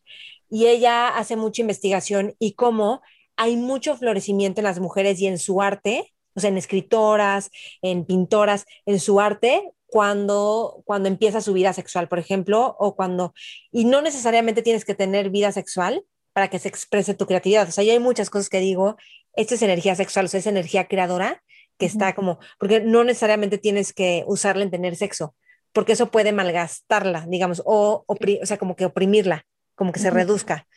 [0.50, 3.02] y ella hace mucha investigación y cómo
[3.36, 7.50] hay mucho florecimiento en las mujeres y en su arte o sea, en escritoras,
[7.82, 13.34] en pintoras, en su arte, cuando, cuando empieza su vida sexual, por ejemplo, o cuando,
[13.72, 17.68] y no necesariamente tienes que tener vida sexual para que se exprese tu creatividad.
[17.68, 18.98] O sea, yo hay muchas cosas que digo,
[19.34, 21.42] esto es energía sexual, o sea, es energía creadora
[21.80, 25.36] que está como, porque no necesariamente tienes que usarla en tener sexo,
[25.74, 30.68] porque eso puede malgastarla, digamos, o, o sea, como que oprimirla, como que se reduzca.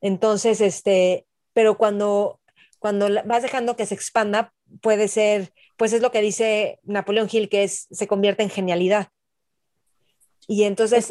[0.00, 2.40] Entonces, este, pero cuando,
[2.78, 7.48] cuando vas dejando que se expanda, puede ser, pues es lo que dice Napoleón Hill,
[7.48, 9.08] que es, se convierte en genialidad.
[10.46, 11.08] Y entonces,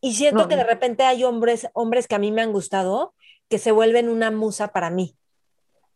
[0.00, 3.14] Y siento No, que de repente hay hombres, hombres que a mí me han gustado,
[3.48, 5.16] que se vuelven una musa para mí.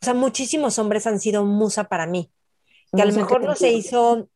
[0.00, 2.32] O sea, muchísimos hombres han sido musa para mí,
[2.94, 4.28] que a lo mejor no se hizo,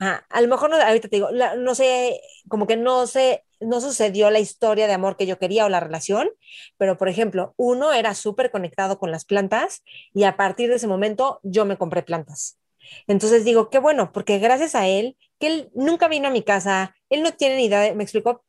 [0.00, 3.44] ah, a lo mejor no, ahorita te digo, la- no sé, como que no sé,
[3.64, 6.30] no sucedió la historia de amor que yo quería o la relación,
[6.78, 9.82] pero por ejemplo, uno era súper conectado con las plantas
[10.14, 12.58] y a partir de ese momento yo me compré plantas.
[13.06, 16.94] Entonces digo, qué bueno, porque gracias a él, que él nunca vino a mi casa,
[17.10, 18.44] él no tiene ni idea, de- me explicó,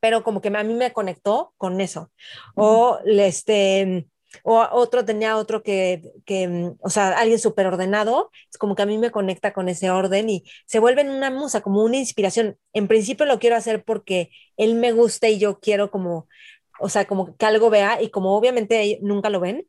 [0.00, 2.10] pero como que a mí me conectó con eso.
[2.54, 4.06] O este,
[4.42, 8.82] o otro tenía otro que, que mm, o sea, alguien súper ordenado, es como que
[8.82, 12.56] a mí me conecta con ese orden y se vuelven una musa, como una inspiración.
[12.72, 16.28] En principio lo quiero hacer porque él me gusta y yo quiero como,
[16.80, 19.66] o sea, como que algo vea y como obviamente nunca lo ven,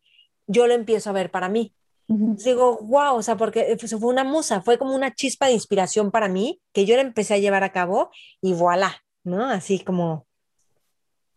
[0.47, 1.73] yo lo empiezo a ver para mí.
[2.07, 6.27] Digo, wow, o sea, porque fue una musa, fue como una chispa de inspiración para
[6.27, 8.11] mí que yo la empecé a llevar a cabo
[8.41, 9.45] y voilà, ¿no?
[9.45, 10.27] Así como,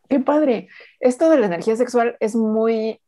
[0.08, 0.68] Qué padre.
[1.00, 3.00] Esto de la energía sexual es muy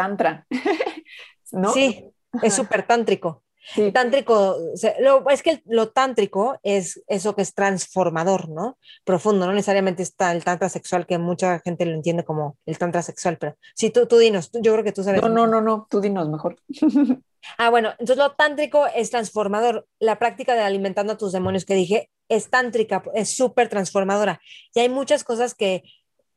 [0.00, 0.46] tantra,
[1.52, 1.72] ¿no?
[1.72, 2.04] sí,
[2.42, 3.42] es súper tántrico.
[3.74, 4.56] Sí, Tántrico,
[5.00, 8.78] lo, es que lo tántrico es eso que es transformador, ¿no?
[9.04, 13.02] Profundo, no necesariamente está el tantra sexual, que mucha gente lo entiende como el tantra
[13.02, 15.20] sexual, pero sí, tú, tú dinos, yo creo que tú sabes.
[15.20, 16.56] No, no, no, no, tú dinos mejor.
[17.56, 19.86] Ah, bueno, entonces lo tántrico es transformador.
[19.98, 24.42] La práctica de alimentando a tus demonios que dije es tántrica, es súper transformadora.
[24.74, 25.82] Y hay muchas cosas que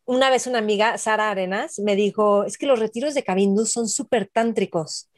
[0.06, 3.88] una vez una amiga, Sara Arenas, me dijo, es que los retiros de Kabindu son
[3.88, 5.10] súper tántricos.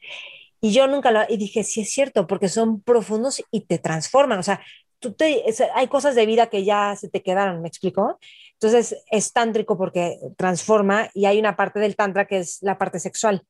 [0.62, 4.40] Y yo nunca lo, y dije, sí es cierto, porque son profundos y te transforman.
[4.40, 4.62] O sea,
[4.99, 5.44] tú te,
[5.74, 8.20] hay cosas de vida que ya se te quedaron, ¿me explico?
[8.53, 12.99] Entonces es tántrico porque transforma y hay una parte del tantra que es la parte
[12.99, 13.45] sexual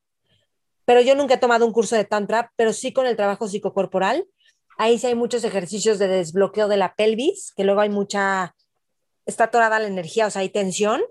[0.86, 4.26] pero yo nunca he tomado un curso de tantra, pero sí con el trabajo psicocorporal.
[4.78, 8.54] Ahí sí hay muchos ejercicios de desbloqueo de la pelvis, que luego hay mucha,
[9.26, 11.02] está atorada la energía, o sea, hay tensión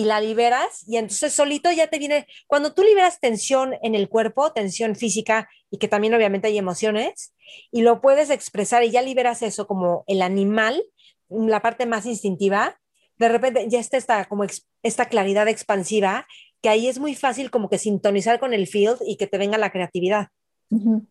[0.00, 4.08] y la liberas y entonces solito ya te viene, cuando tú liberas tensión en el
[4.08, 7.34] cuerpo, tensión física y que también obviamente hay emociones,
[7.70, 10.82] y lo puedes expresar y ya liberas eso como el animal,
[11.28, 12.80] la parte más instintiva,
[13.18, 14.46] de repente ya está esta, como
[14.82, 16.26] esta claridad expansiva
[16.62, 19.58] que ahí es muy fácil como que sintonizar con el field y que te venga
[19.58, 20.28] la creatividad.
[20.70, 21.06] Ujú.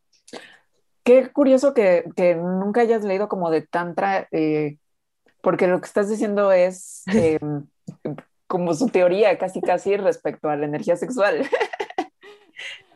[1.04, 4.78] Qué curioso que, que nunca hayas leído como de tantra, eh,
[5.42, 7.40] porque lo que estás diciendo es eh,
[8.50, 11.48] como su teoría casi casi respecto a la energía sexual.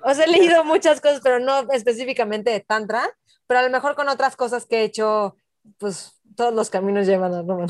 [0.06, 3.04] O sea, he leído muchas cosas, pero no específicamente de Tantra,
[3.48, 5.38] pero a lo mejor con otras cosas que he hecho,
[5.78, 7.68] pues todos los caminos llevan a Roma.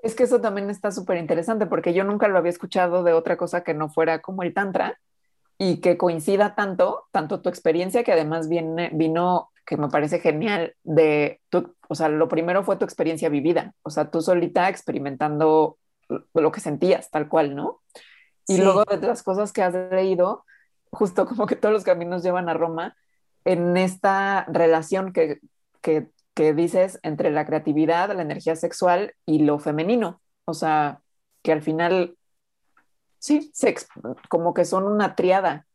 [0.00, 3.36] Es que eso también está súper interesante porque yo nunca lo había escuchado de otra
[3.36, 5.00] cosa que no fuera como el tantra
[5.58, 10.76] y que coincida tanto, tanto tu experiencia que además viene, vino, que me parece genial,
[10.84, 15.78] de tu, o sea, lo primero fue tu experiencia vivida, o sea, tú solita experimentando
[16.34, 17.80] lo que sentías, tal cual, ¿no?
[18.46, 18.62] Y Sí.
[18.62, 20.44] luego de las cosas que has leído,
[20.92, 22.96] justo como que todos los caminos llevan a Roma,
[23.44, 25.40] en esta relación que,
[25.82, 30.20] que, que dices entre la creatividad, la energía sexual y lo femenino.
[30.46, 31.00] O sea,
[31.42, 32.16] que al final,
[33.18, 33.74] sí, se
[34.28, 35.66] como que son una triada.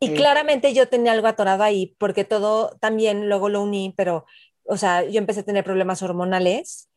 [0.00, 4.26] Y Eh, claramente yo tenía algo atorado ahí, porque todo también luego lo uní, pero,
[4.64, 6.87] o sea, yo empecé a tener problemas hormonales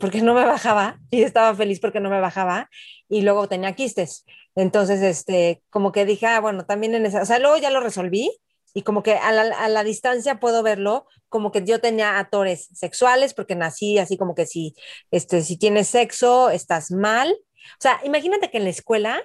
[0.00, 2.68] porque no me bajaba y estaba feliz porque no me bajaba
[3.08, 4.24] y luego tenía quistes.
[4.54, 7.80] Entonces, este, como que dije, ah, bueno, también en esa, o sea, luego ya lo
[7.80, 8.30] resolví
[8.74, 12.68] y como que a la, a la distancia puedo verlo como que yo tenía atores
[12.72, 14.74] sexuales porque nací así como que si,
[15.10, 17.30] este, si tienes sexo, estás mal.
[17.32, 19.22] O sea, imagínate que en la escuela,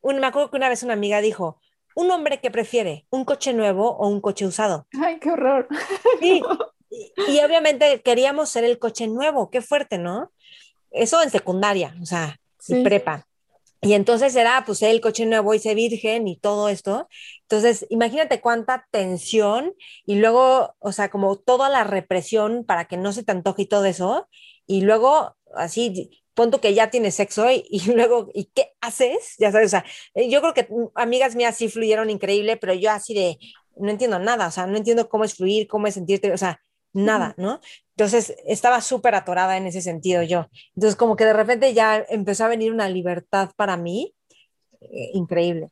[0.00, 1.60] un, me acuerdo que una vez una amiga dijo,
[1.94, 4.86] un hombre que prefiere un coche nuevo o un coche usado.
[5.00, 5.68] Ay, qué horror.
[6.20, 6.42] Sí,
[6.90, 10.32] y, y obviamente queríamos ser el coche nuevo, qué fuerte, ¿no?
[10.90, 12.76] Eso en secundaria, o sea, y Sí.
[12.76, 13.26] prepa.
[13.82, 17.08] Y entonces era, pues, el coche nuevo, hice virgen y todo esto.
[17.42, 19.74] Entonces, imagínate cuánta tensión
[20.06, 23.66] y luego, o sea, como toda la represión para que no se te antoje y
[23.66, 24.28] todo eso.
[24.66, 29.34] Y luego, así, punto que ya tienes sexo y, y luego, ¿y qué haces?
[29.38, 29.84] Ya sabes, o sea,
[30.14, 33.38] eh, yo creo que mm, amigas mías sí fluyeron increíble, pero yo así de,
[33.76, 36.60] no entiendo nada, o sea, no entiendo cómo es fluir, cómo es sentirte, o sea,
[36.92, 37.60] nada, ¿no?
[37.96, 40.46] Entonces, estaba súper atorada en ese sentido yo.
[40.74, 44.14] Entonces, como que de repente ya empezó a venir una libertad para mí
[44.80, 45.70] eh, increíble.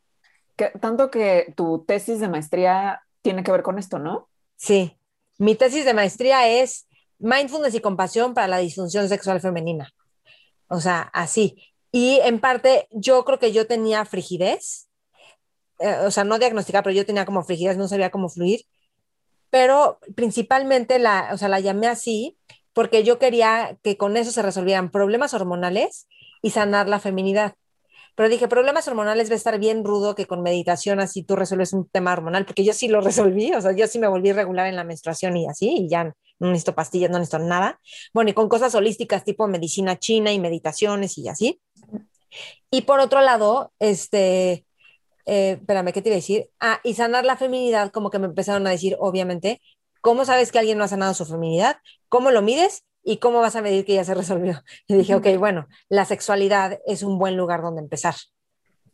[0.56, 4.28] Que, tanto que tu tesis de maestría tiene que ver con esto, ¿no?
[4.56, 4.96] Sí,
[5.38, 6.86] mi tesis de maestría es
[7.18, 9.92] mindfulness y compasión para la disfunción sexual femenina.
[10.68, 11.56] O sea, así.
[11.90, 14.88] Y en parte, yo creo que yo tenía frigidez,
[15.78, 18.62] eh, o sea, no diagnosticada, pero yo tenía como frigidez, no sabía cómo fluir,
[19.50, 22.36] pero principalmente la, o sea, la llamé así
[22.72, 26.06] porque yo quería que con eso se resolvieran problemas hormonales
[26.42, 27.54] y sanar la feminidad.
[28.14, 31.72] Pero dije, problemas hormonales va a estar bien rudo que con meditación así tú resuelves
[31.72, 34.66] un tema hormonal, porque yo sí lo resolví, o sea, yo sí me volví regular
[34.66, 37.80] en la menstruación y así, y ya no necesito pastillas, no necesito nada.
[38.12, 41.60] Bueno, y con cosas holísticas tipo medicina china y meditaciones y así.
[42.70, 44.64] Y por otro lado, este,
[45.28, 46.50] eh, espérame, ¿qué te iba a decir?
[46.58, 49.60] Ah, y sanar la feminidad, como que me empezaron a decir, obviamente,
[50.00, 51.76] ¿cómo sabes que alguien no ha sanado su feminidad?
[52.08, 52.84] ¿Cómo lo mides?
[53.04, 54.62] ¿Y cómo vas a medir que ya se resolvió?
[54.86, 58.14] Y dije, ok, bueno, la sexualidad es un buen lugar donde empezar.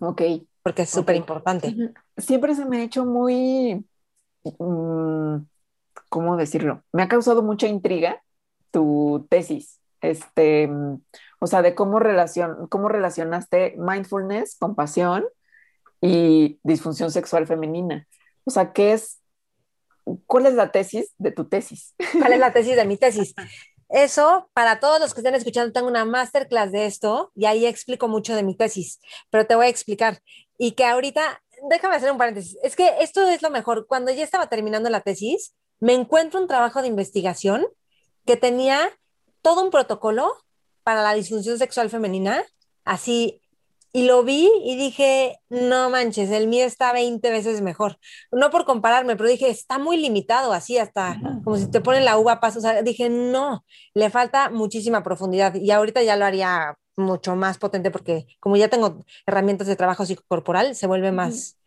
[0.00, 0.22] Ok.
[0.64, 1.76] Porque es súper importante.
[2.16, 3.86] Siempre se me ha hecho muy,
[4.58, 5.36] mm,
[6.08, 6.82] ¿cómo decirlo?
[6.90, 8.22] Me ha causado mucha intriga
[8.72, 9.78] tu tesis.
[10.00, 10.68] Este,
[11.38, 15.24] o sea, de cómo, relacion, cómo relacionaste mindfulness, compasión
[16.04, 18.06] y disfunción sexual femenina.
[18.44, 19.20] O sea, ¿qué es,
[20.26, 21.94] cuál es la tesis de tu tesis?
[22.18, 23.34] ¿Cuál es la tesis de mi tesis?
[23.88, 28.06] Eso, para todos los que estén escuchando, tengo una masterclass de esto y ahí explico
[28.06, 29.00] mucho de mi tesis,
[29.30, 30.20] pero te voy a explicar.
[30.58, 33.86] Y que ahorita, déjame hacer un paréntesis, es que esto es lo mejor.
[33.86, 37.66] Cuando ya estaba terminando la tesis, me encuentro un trabajo de investigación
[38.26, 38.90] que tenía
[39.40, 40.34] todo un protocolo
[40.82, 42.44] para la disfunción sexual femenina,
[42.84, 43.40] así
[43.96, 47.96] y lo vi y dije, no manches, el mío está 20 veces mejor.
[48.32, 52.18] No por compararme, pero dije, está muy limitado, así hasta como si te ponen la
[52.18, 52.58] uva a paso.
[52.58, 53.64] O sea, dije, no,
[53.94, 58.66] le falta muchísima profundidad y ahorita ya lo haría mucho más potente porque como ya
[58.66, 61.60] tengo herramientas de trabajo psicocorporal, se vuelve más.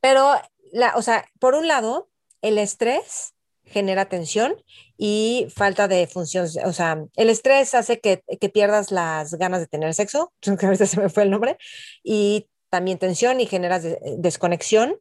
[0.00, 0.32] Pero,
[0.72, 2.08] la, o sea, por un lado,
[2.40, 3.33] el estrés
[3.66, 4.54] genera tensión
[4.96, 6.46] y falta de función.
[6.64, 8.22] O sea, el estrés hace que,
[8.52, 11.56] pierdas las ganas de tener sexo, que ahorita se me fue el nombre,
[12.02, 13.84] y también tensión y generas
[14.18, 14.96] desconexión.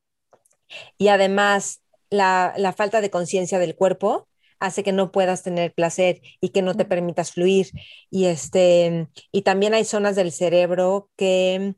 [0.98, 4.28] Y además, la, la falta de conciencia del cuerpo
[4.60, 7.70] hace que no puedas tener placer y que no te permitas fluir.
[8.10, 11.76] Y, este, y también hay zonas del cerebro que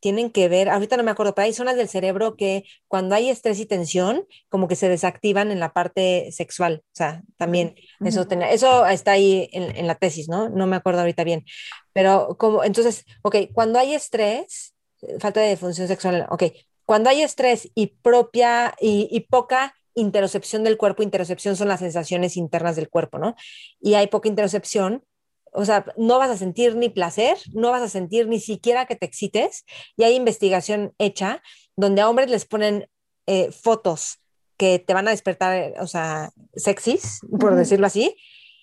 [0.00, 3.28] tienen que ver, ahorita no me acuerdo, pero hay zonas del cerebro que cuando hay
[3.28, 6.82] estrés y tensión, como que se desactivan en la parte sexual.
[6.86, 7.74] O sea, también
[8.04, 10.48] eso, eso está ahí en, la tesis, ¿no?
[10.48, 11.44] No me acuerdo ahorita bien.
[11.92, 14.74] Pero como, entonces, ok, cuando hay estrés,
[15.18, 16.44] falta de función sexual, ok,
[16.84, 22.36] cuando hay estrés y propia y, y poca interocepción del cuerpo, interocepción son las sensaciones
[22.36, 23.34] internas del cuerpo, ¿no?
[23.80, 25.04] Y hay poca interocepción,
[25.52, 28.96] o sea, no vas a sentir ni placer, no vas a sentir ni siquiera que
[28.96, 29.64] te excites.
[29.96, 31.42] Y hay investigación hecha
[31.76, 32.88] donde a hombres les ponen
[33.26, 34.18] eh, fotos
[34.56, 38.14] que te van a despertar, o sea, sexys, por decirlo así,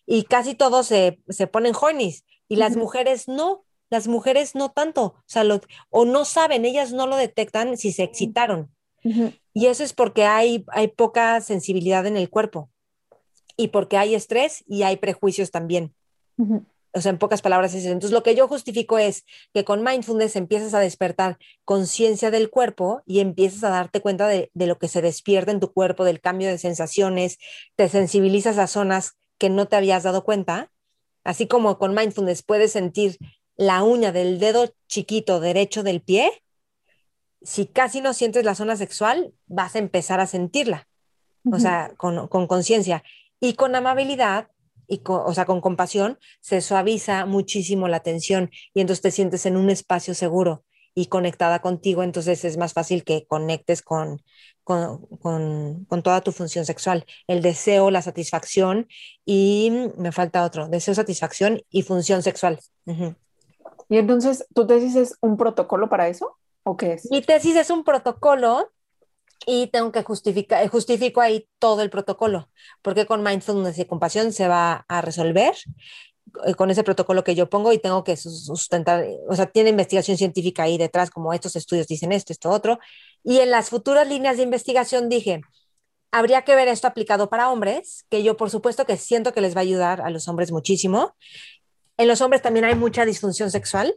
[0.05, 2.23] y casi todos se, se ponen hornies.
[2.47, 5.43] Y las mujeres no, las mujeres no tanto, o sea,
[5.89, 8.71] o no saben, ellas no lo detectan si se excitaron.
[9.53, 12.69] Y eso es porque hay, hay poca sensibilidad en el cuerpo
[13.55, 15.95] y porque hay estrés y hay prejuicios también
[16.97, 17.91] o sea, en pocas palabras es eso.
[17.91, 23.01] Entonces, lo que yo justifico es que con mindfulness empiezas a despertar conciencia del cuerpo
[23.05, 26.47] y empiezas a darte cuenta de, lo que se despierta en tu cuerpo, del cambio
[26.49, 27.37] de sensaciones,
[27.75, 30.71] te sensibilizas a zonas que no te habías dado cuenta,
[31.23, 33.17] así como con mindfulness puedes sentir
[33.55, 36.31] la uña del dedo chiquito derecho del pie,
[37.41, 40.87] si casi no sientes la zona sexual, vas a empezar a sentirla,
[41.51, 43.03] o sea, con conciencia.
[43.39, 44.49] y con amabilidad
[44.87, 49.45] y con, o sea, con compasión, se suaviza muchísimo la tensión y entonces te sientes
[49.45, 50.63] en un espacio seguro
[50.95, 54.23] y conectada contigo, entonces es más fácil que conectes con,
[54.63, 55.05] con,
[55.85, 58.87] con, toda tu función sexual, el deseo, la satisfacción
[59.23, 62.59] y me falta otro, deseo, satisfacción y función sexual.
[62.85, 66.35] Y entonces, ¿tu tesis es un protocolo para eso?
[66.63, 67.09] ¿O qué es?
[67.11, 68.71] Mi tesis es un protocolo
[69.45, 72.49] y tengo que justificar, justifico ahí todo el protocolo,
[72.81, 75.55] porque con mindfulness y compasión se va a resolver
[76.45, 80.17] eh, con ese protocolo que yo pongo y tengo que sustentar, o sea, tiene investigación
[80.17, 82.79] científica ahí detrás, como estos estudios dicen esto, esto, otro.
[83.23, 85.41] Y en las futuras líneas de investigación dije,
[86.11, 89.55] habría que ver esto aplicado para hombres, que yo por supuesto que siento que les
[89.55, 91.15] va a ayudar a los hombres muchísimo.
[91.97, 93.95] En los hombres también hay mucha disfunción sexual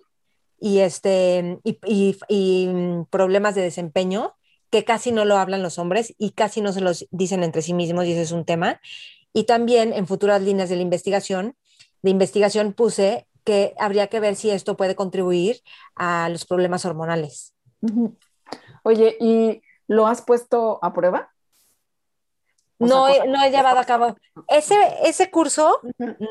[0.61, 4.37] y, este, y, y mm, problemas de desempeño
[4.71, 7.75] que casi no lo hablan los hombres y casi no se los dicen entre sí
[7.75, 8.81] mismos y ese es un tema.
[9.33, 11.57] Y también en futuras líneas de la investigación,
[12.03, 15.61] de investigación puse que habría que ver si esto puede contribuir
[15.95, 17.55] a los problemas hormonales.
[18.83, 21.31] Oye, ¿y lo has puesto a prueba?
[22.79, 24.17] No, he, no he llevado a cabo.
[24.49, 24.75] Ese,
[25.05, 25.81] ese curso,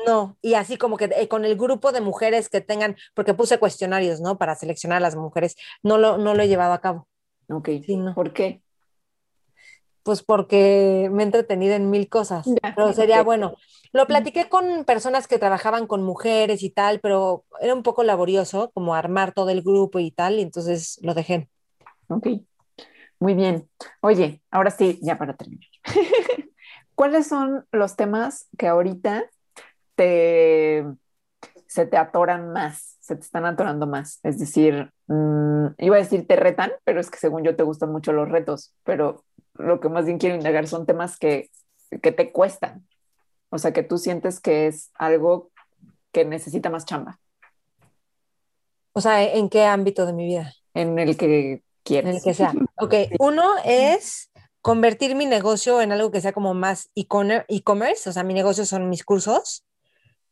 [0.06, 0.36] no.
[0.42, 4.20] Y así como que eh, con el grupo de mujeres que tengan, porque puse cuestionarios,
[4.20, 4.36] ¿no?
[4.36, 7.06] Para seleccionar a las mujeres, no lo, no lo he llevado a cabo.
[7.50, 7.68] Ok,
[8.14, 8.62] ¿por qué?
[10.02, 13.54] pues porque me he entretenido en mil cosas, pero sería bueno.
[13.92, 18.70] Lo platiqué con personas que trabajaban con mujeres y tal, pero era un poco laborioso,
[18.72, 21.48] como armar todo el grupo y tal, y entonces lo dejé.
[22.08, 22.26] Ok,
[23.18, 23.68] muy bien.
[24.00, 25.68] Oye, ahora sí, ya para terminar.
[26.94, 29.24] ¿Cuáles son los temas que ahorita
[29.96, 30.86] te,
[31.66, 34.20] se te atoran más, se te están atorando más?
[34.22, 37.90] Es decir, mm, iba a decir te retan, pero es que según yo te gustan
[37.90, 39.24] mucho los retos, pero
[39.54, 41.50] lo que más bien quiero indagar son temas que,
[42.02, 42.86] que te cuestan,
[43.50, 45.50] o sea, que tú sientes que es algo
[46.12, 47.18] que necesita más chamba.
[48.92, 50.52] O sea, ¿en qué ámbito de mi vida?
[50.72, 52.10] En el que quieres.
[52.10, 52.52] En el que sea.
[52.78, 54.30] Ok, uno es
[54.62, 58.88] convertir mi negocio en algo que sea como más e-commerce, o sea, mi negocio son
[58.88, 59.64] mis cursos,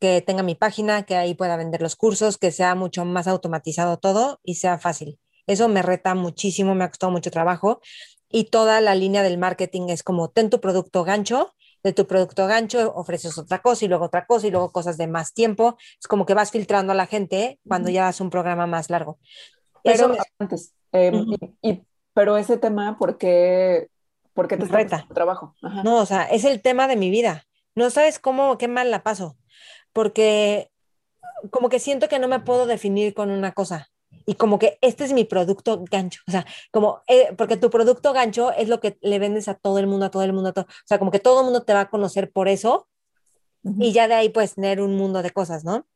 [0.01, 3.99] que tenga mi página, que ahí pueda vender los cursos, que sea mucho más automatizado
[3.99, 5.19] todo y sea fácil.
[5.47, 7.81] Eso me reta muchísimo, me ha costado mucho trabajo
[8.31, 12.47] y toda la línea del marketing es como ten tu producto gancho, de tu producto
[12.47, 15.77] gancho ofreces otra cosa y luego otra cosa y luego cosas de más tiempo.
[15.99, 19.19] Es como que vas filtrando a la gente cuando ya haces un programa más largo.
[19.83, 21.25] Pero antes, em,
[21.63, 23.89] y, pero ese tema, ¿por qué,
[24.35, 25.55] por qué te reta trabajo?
[25.85, 27.45] No, o sea, es el tema de mi vida.
[27.75, 29.37] No sabes cómo, qué mal la paso,
[29.93, 30.71] porque
[31.51, 33.91] como que siento que no me puedo definir con una cosa
[34.27, 38.13] y como que este es mi producto gancho, o sea, como, eh, porque tu producto
[38.13, 40.53] gancho es lo que le vendes a todo el mundo, a todo el mundo, a
[40.53, 42.89] todo, o sea, como que todo el mundo te va a conocer por eso
[43.79, 45.87] y ya de ahí puedes tener un mundo de cosas, ¿no?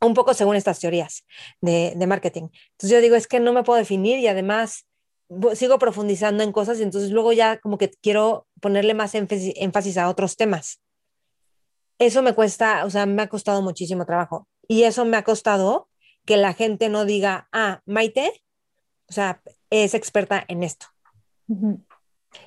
[0.00, 1.24] Un poco según estas teorías
[1.60, 2.48] de, de marketing.
[2.72, 4.86] Entonces yo digo, es que no me puedo definir y además
[5.54, 9.98] sigo profundizando en cosas y entonces luego ya como que quiero ponerle más énfasis, énfasis
[9.98, 10.81] a otros temas.
[12.02, 15.88] Eso me cuesta, o sea, me ha costado muchísimo trabajo y eso me ha costado
[16.24, 18.42] que la gente no diga, ah, Maite,
[19.08, 20.86] o sea, es experta en esto.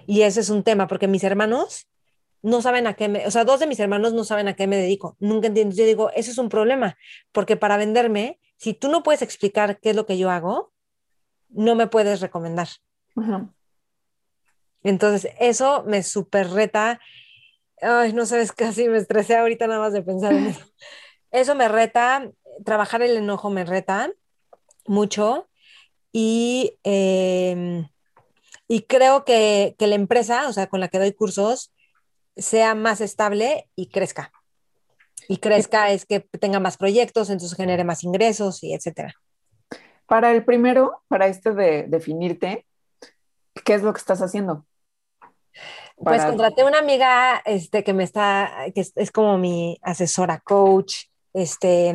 [0.06, 1.88] Y ese es un tema, porque mis hermanos
[2.42, 4.68] no saben a qué me, o sea, dos de mis hermanos no saben a qué
[4.68, 5.74] me dedico, nunca entiendo.
[5.74, 6.98] Yo digo, eso es un problema,
[7.32, 10.74] porque para venderme, si tú no puedes explicar qué es lo que yo hago,
[11.48, 12.68] no me puedes recomendar.
[14.84, 17.00] Entonces, eso me super reta.
[17.86, 20.66] Ay, no sabes, casi me estresé ahorita nada más de pensar en eso.
[21.32, 22.30] Eso me reta
[22.64, 24.12] trabajar el enojo me reta
[24.86, 25.50] mucho
[26.12, 27.88] y, em,
[28.68, 31.74] y creo que, que, la empresa, o sea, con la que doy cursos,
[32.38, 34.32] sea más estable y crezca.
[35.28, 39.14] Y crezca es que tenga más proyectos, entonces genere más ingresos y etcétera.
[40.06, 42.66] Para el primero, para este de definirte,
[43.64, 44.66] ¿qué es lo que estás haciendo?
[45.98, 51.06] Pues contraté una amiga este, que me está, que es, es como mi asesora coach,
[51.34, 51.94] este,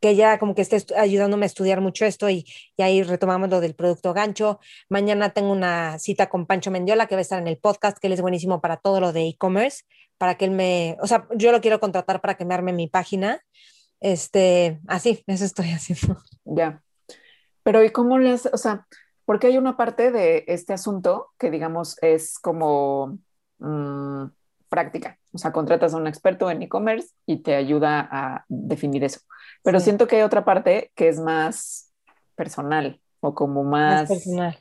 [0.00, 2.44] que ya como que esté ayudándome a estudiar mucho esto y,
[2.76, 4.60] y, ahí retomamos lo del producto gancho.
[4.90, 8.08] Mañana tengo una cita con Pancho Mendiola que va a estar en el podcast, que
[8.08, 9.84] él es buenísimo para todo lo de e-commerce,
[10.18, 12.86] para que él me, o sea, yo lo quiero contratar para que me arme mi
[12.86, 13.40] página.
[14.00, 16.18] Este, así, eso estoy haciendo.
[16.44, 16.82] Ya.
[17.62, 18.50] Pero ¿y cómo haces?
[18.52, 18.86] O sea,
[19.24, 23.18] porque hay una parte de este asunto que digamos es como...
[23.58, 24.26] Mm,
[24.74, 25.18] práctica.
[25.32, 29.20] O sea, contratas a un experto en e-commerce y te ayuda a definir eso.
[29.62, 31.92] Pero siento que hay otra parte que es más
[32.34, 34.08] personal o como más...
[34.08, 34.58] personal.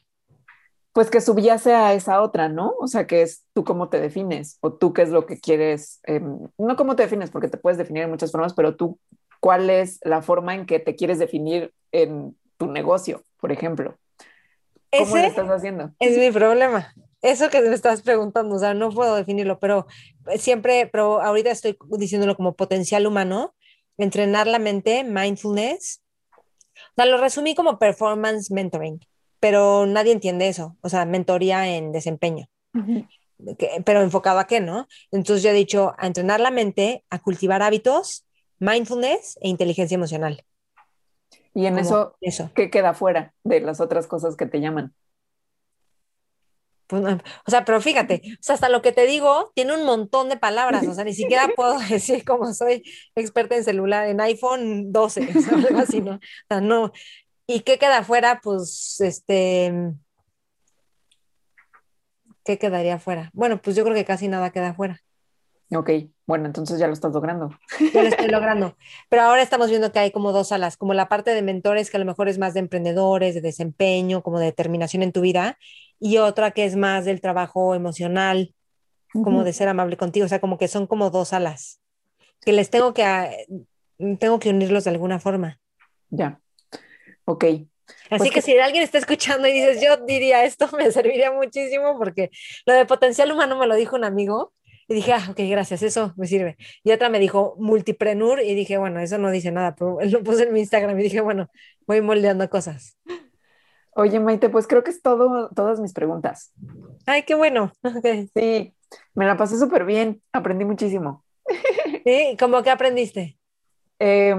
[0.92, 2.76] Pues que subyace a esa otra, ¿no?
[2.80, 6.00] O sea, que es tú cómo te defines o tú qué es lo que quieres,
[6.04, 9.00] em, no cómo te defines, porque te puedes definir en muchas formas, pero tú
[9.40, 13.96] cuál es la forma en que te quieres definir en tu negocio, por ejemplo.
[14.98, 15.92] ¿Cómo lo estás haciendo?
[16.00, 16.94] Es mi problema
[17.24, 19.88] eso que me estás preguntando, o sea, no puedo definirlo, pero
[20.38, 23.56] siempre, pero ahorita estoy diciéndolo como potencial humano,
[23.98, 26.02] entrenar la mente, mindfulness.
[26.36, 29.00] O sea, lo resumí como performance mentoring,
[29.40, 32.48] pero nadie entiende eso, o sea, mentoría en desempeño.
[33.86, 34.88] pero enfocado a qué, ¿no?
[35.12, 38.26] Entonces yo he dicho a entrenar la mente, a cultivar hábitos,
[38.60, 40.44] mindfulness e inteligencia emocional.
[41.54, 44.94] Y en eso, eso, ¿qué queda fuera de las otras cosas que te llaman?
[46.88, 50.30] Pues, o sea, pero fíjate, o sea, hasta lo que te digo tiene un montón
[50.30, 52.84] de palabras, o sea, ni siquiera puedo decir como soy
[53.16, 56.16] experta en celular, en iPhone 12, o algo así, ¿no?
[56.16, 56.20] O
[56.50, 56.92] sea, no.
[57.48, 58.40] ¿Y qué queda afuera?
[58.44, 59.94] Pues, este,
[62.44, 63.30] ¿qué quedaría afuera?
[63.34, 65.02] Bueno, pues yo creo que casi nada queda afuera.
[65.72, 65.90] Ok,
[66.26, 67.50] bueno, entonces ya lo estás logrando.
[67.94, 68.76] Ya lo estoy logrando.
[69.10, 71.98] Pero ahora estamos viendo que hay como dos alas, como la parte de mentores, que
[71.98, 75.58] a lo mejor es más de emprendedores, de desempeño, como de determinación en tu vida,
[76.00, 78.54] y otra que es más del trabajo emocional,
[79.12, 81.80] como de ser amable contigo, o sea, como que son como dos alas,
[82.42, 83.46] que les tengo que,
[84.20, 85.60] tengo que unirlos de alguna forma.
[86.10, 86.40] Ya,
[87.26, 87.44] ok.
[87.46, 87.68] Así
[88.10, 91.98] Pues que que- si alguien está escuchando y dices, yo diría esto, me serviría muchísimo
[91.98, 92.32] porque
[92.66, 94.54] lo de potencial humano me lo dijo un amigo
[94.94, 96.56] y dije, ah, ok, gracias, eso me sirve.
[96.84, 100.44] Y otra me dijo multiprenur y dije, bueno, eso no dice nada, pero lo puse
[100.44, 101.50] en mi Instagram y dije, bueno,
[101.88, 102.98] voy moldeando cosas.
[103.96, 106.54] Oye, Maite, pues creo que es todo, todas mis preguntas.
[107.06, 107.72] Ay, qué bueno.
[108.36, 108.74] Sí,
[109.16, 111.24] me la pasé súper bien, aprendí muchísimo.
[112.06, 113.38] Sí, ¿cómo que aprendiste?
[113.98, 114.38] Em,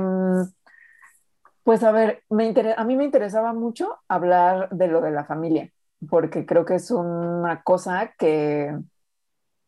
[1.62, 5.24] pues a ver, me inter- a mí me interesaba mucho hablar de lo de la
[5.24, 5.70] familia,
[6.10, 8.76] porque creo que es una cosa que,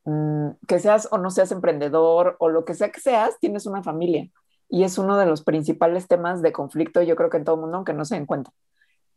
[0.06, 3.82] mm, que seas o no seas emprendedor o lo que sea que seas, tienes una
[3.82, 4.28] familia.
[4.68, 7.60] Y es uno de los principales temas de conflicto, yo creo que en todo el
[7.62, 8.26] mundo, aunque no se den.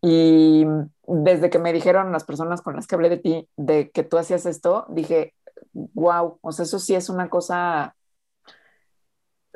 [0.02, 0.66] Y
[1.08, 4.18] desde que me dijeron las personas con las que hablé de ti, de que tú
[4.18, 5.34] hacías esto, dije,
[5.74, 7.96] wow, o sea, eso sí es una cosa,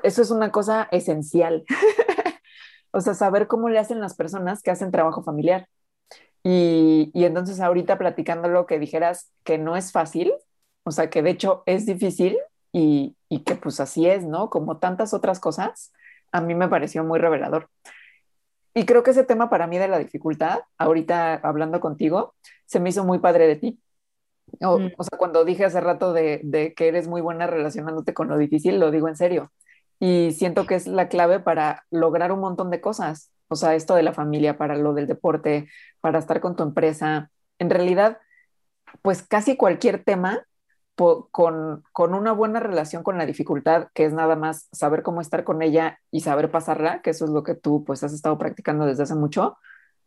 [0.03, 1.65] eso es una cosa esencial.
[2.95, 5.67] O sea, saber cómo le hacen las personas que hacen trabajo familiar.
[6.43, 10.31] Y, y entonces ahorita platicándolo que dijeras que no es fácil,
[10.83, 12.37] o sea, que de hecho es difícil
[12.71, 14.49] y, y que pues así es, ¿no?
[14.49, 15.93] Como tantas otras cosas,
[16.31, 17.69] a mí me pareció muy revelador.
[18.73, 22.33] Y creo que ese tema para mí de la dificultad, ahorita hablando contigo,
[22.65, 23.79] se me hizo muy padre de ti.
[24.61, 24.91] O, Mm.
[24.97, 28.37] o sea, cuando dije hace rato de, de que eres muy buena relacionándote con lo
[28.37, 29.51] difícil, lo digo en serio.
[29.99, 33.31] Y siento que es la clave para lograr un montón de cosas.
[33.47, 35.69] O sea, esto de la familia, para lo del deporte,
[36.01, 37.29] para estar con tu empresa.
[37.59, 38.17] En realidad,
[39.01, 40.45] pues casi cualquier tema
[40.95, 45.43] con, con una buena relación con la dificultad, que es nada más saber cómo estar
[45.43, 48.85] con ella y saber pasarla, que eso es lo que tú pues has estado practicando
[48.85, 49.57] desde hace mucho,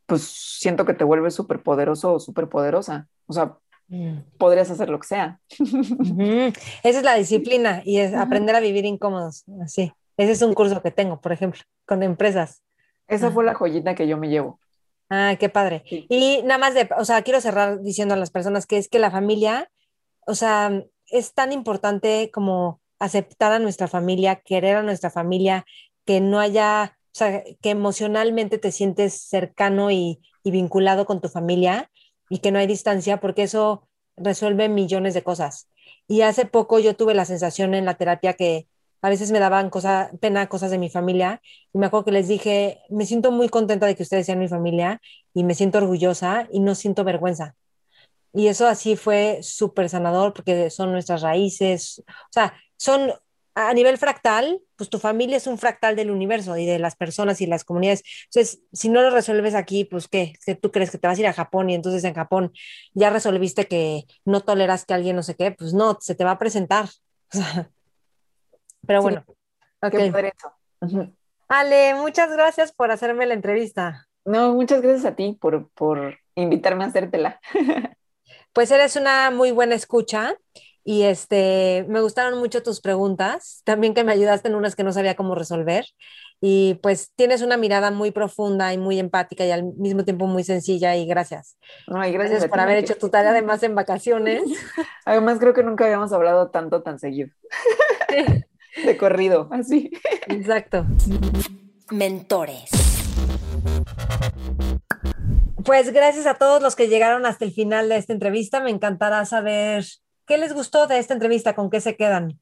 [0.06, 3.08] pues siento que te vuelves súper poderoso o súper poderosa.
[3.26, 3.56] O sea,
[3.88, 4.18] Mm.
[4.36, 5.38] podrías hacer lo que sea.
[6.82, 9.44] Esa es la disciplina y es aprender a vivir incómodos.
[9.62, 9.92] Así.
[10.16, 12.62] Ese es un curso que tengo, por ejemplo, con empresas.
[13.06, 13.30] Esa Ah.
[13.30, 14.58] fue la joyita que yo me llevo.
[15.08, 15.84] Ah, qué padre.
[15.88, 16.04] Sí.
[16.08, 18.98] Y nada más de, o sea, quiero cerrar diciendo a las personas que es que
[18.98, 19.70] la familia,
[20.26, 25.64] o sea, es tan importante como aceptar a nuestra familia, querer a nuestra familia,
[26.04, 31.90] que no haya, o sea, que emocionalmente te sientes cercano y, vinculado con tu familia
[32.30, 35.68] y que no hay distancia, porque eso resuelve millones de cosas.
[36.06, 38.68] Y hace poco yo tuve la sensación en la terapia que
[39.02, 41.42] a veces me daban cosa, pena cosas de mi familia
[41.72, 44.46] y me acuerdo que les dije, me siento muy contenta de que ustedes sean mi
[44.48, 45.00] familia
[45.34, 47.56] y me siento orgullosa y no siento vergüenza.
[48.36, 53.10] Y eso así fue súper sanador porque son nuestras raíces, o sea, son
[53.54, 57.40] a nivel fractal, pues tu familia es un fractal del universo y de las personas
[57.40, 58.02] y las comunidades.
[58.26, 60.34] Entonces, si no lo resuelves aquí, pues ¿qué?
[60.44, 62.52] ¿Que tú crees que te vas a ir a Japón y entonces en Japón
[62.92, 65.52] ya resolviste que no toleras que alguien no sé qué?
[65.52, 66.90] Pues no, se te va a presentar.
[68.86, 69.02] Pero Sí.
[69.02, 69.24] bueno,
[69.80, 69.90] ok.
[69.90, 70.32] Qué.
[70.82, 71.16] Ujú.
[71.48, 74.06] Ale, muchas gracias por hacerme la entrevista.
[74.26, 77.40] No, muchas gracias a ti por, por invitarme a hacértela.
[78.56, 80.34] Pues eres una muy buena escucha
[80.82, 84.94] y este, me gustaron mucho tus preguntas, también que me ayudaste en unas que no
[84.94, 85.84] sabía cómo resolver
[86.40, 90.42] y pues tienes una mirada muy profunda y muy empática y al mismo tiempo muy
[90.42, 91.58] sencilla y gracias.
[91.86, 94.42] No, y gracias, Gracias por haber hecho tu tarea además en vacaciones.
[95.04, 97.28] Además, creo que nunca habíamos hablado tanto tan seguido.
[98.86, 99.90] De corrido, así.
[100.28, 100.86] Exacto.
[101.90, 102.70] Mentores.
[105.66, 108.60] Pues gracias a todos los que llegaron hasta el final de esta entrevista.
[108.60, 109.84] Me encantará saber
[110.24, 112.40] qué les gustó de esta entrevista, con qué se quedan.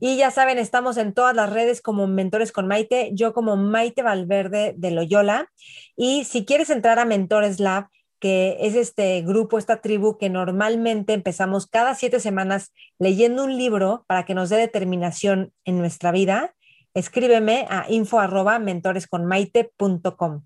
[0.00, 4.02] Y ya saben, estamos en todas las redes como Mentores con Maite, yo como Maite
[4.02, 5.50] Valverde de Loyola.
[5.96, 7.88] Y si quieres entrar a Mentores Lab,
[8.18, 14.06] que es este grupo, esta tribu que normalmente empezamos cada siete semanas leyendo un libro
[14.06, 16.54] para que nos dé determinación en nuestra vida,
[16.94, 20.44] escríbeme a info arroba mentoresconmaite.com.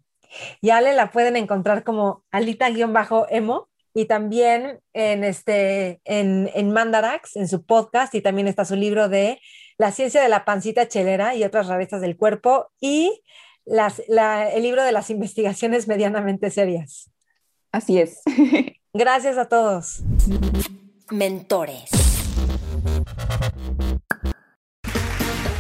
[0.61, 7.49] Y Ale la pueden encontrar como alita-emo y también en, este, en, en Mandarax, en
[7.49, 9.41] su podcast, y también está su libro de
[9.79, 13.23] La ciencia de la pancita chelera y otras rarezas del cuerpo, y
[13.65, 17.11] las, la, el libro de las investigaciones medianamente serias.
[17.73, 18.21] Así es.
[18.93, 20.03] Gracias a todos.
[21.11, 21.91] Mentores.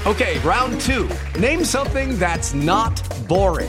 [0.07, 1.09] Okay, round two.
[1.41, 3.69] Name something that's not boring.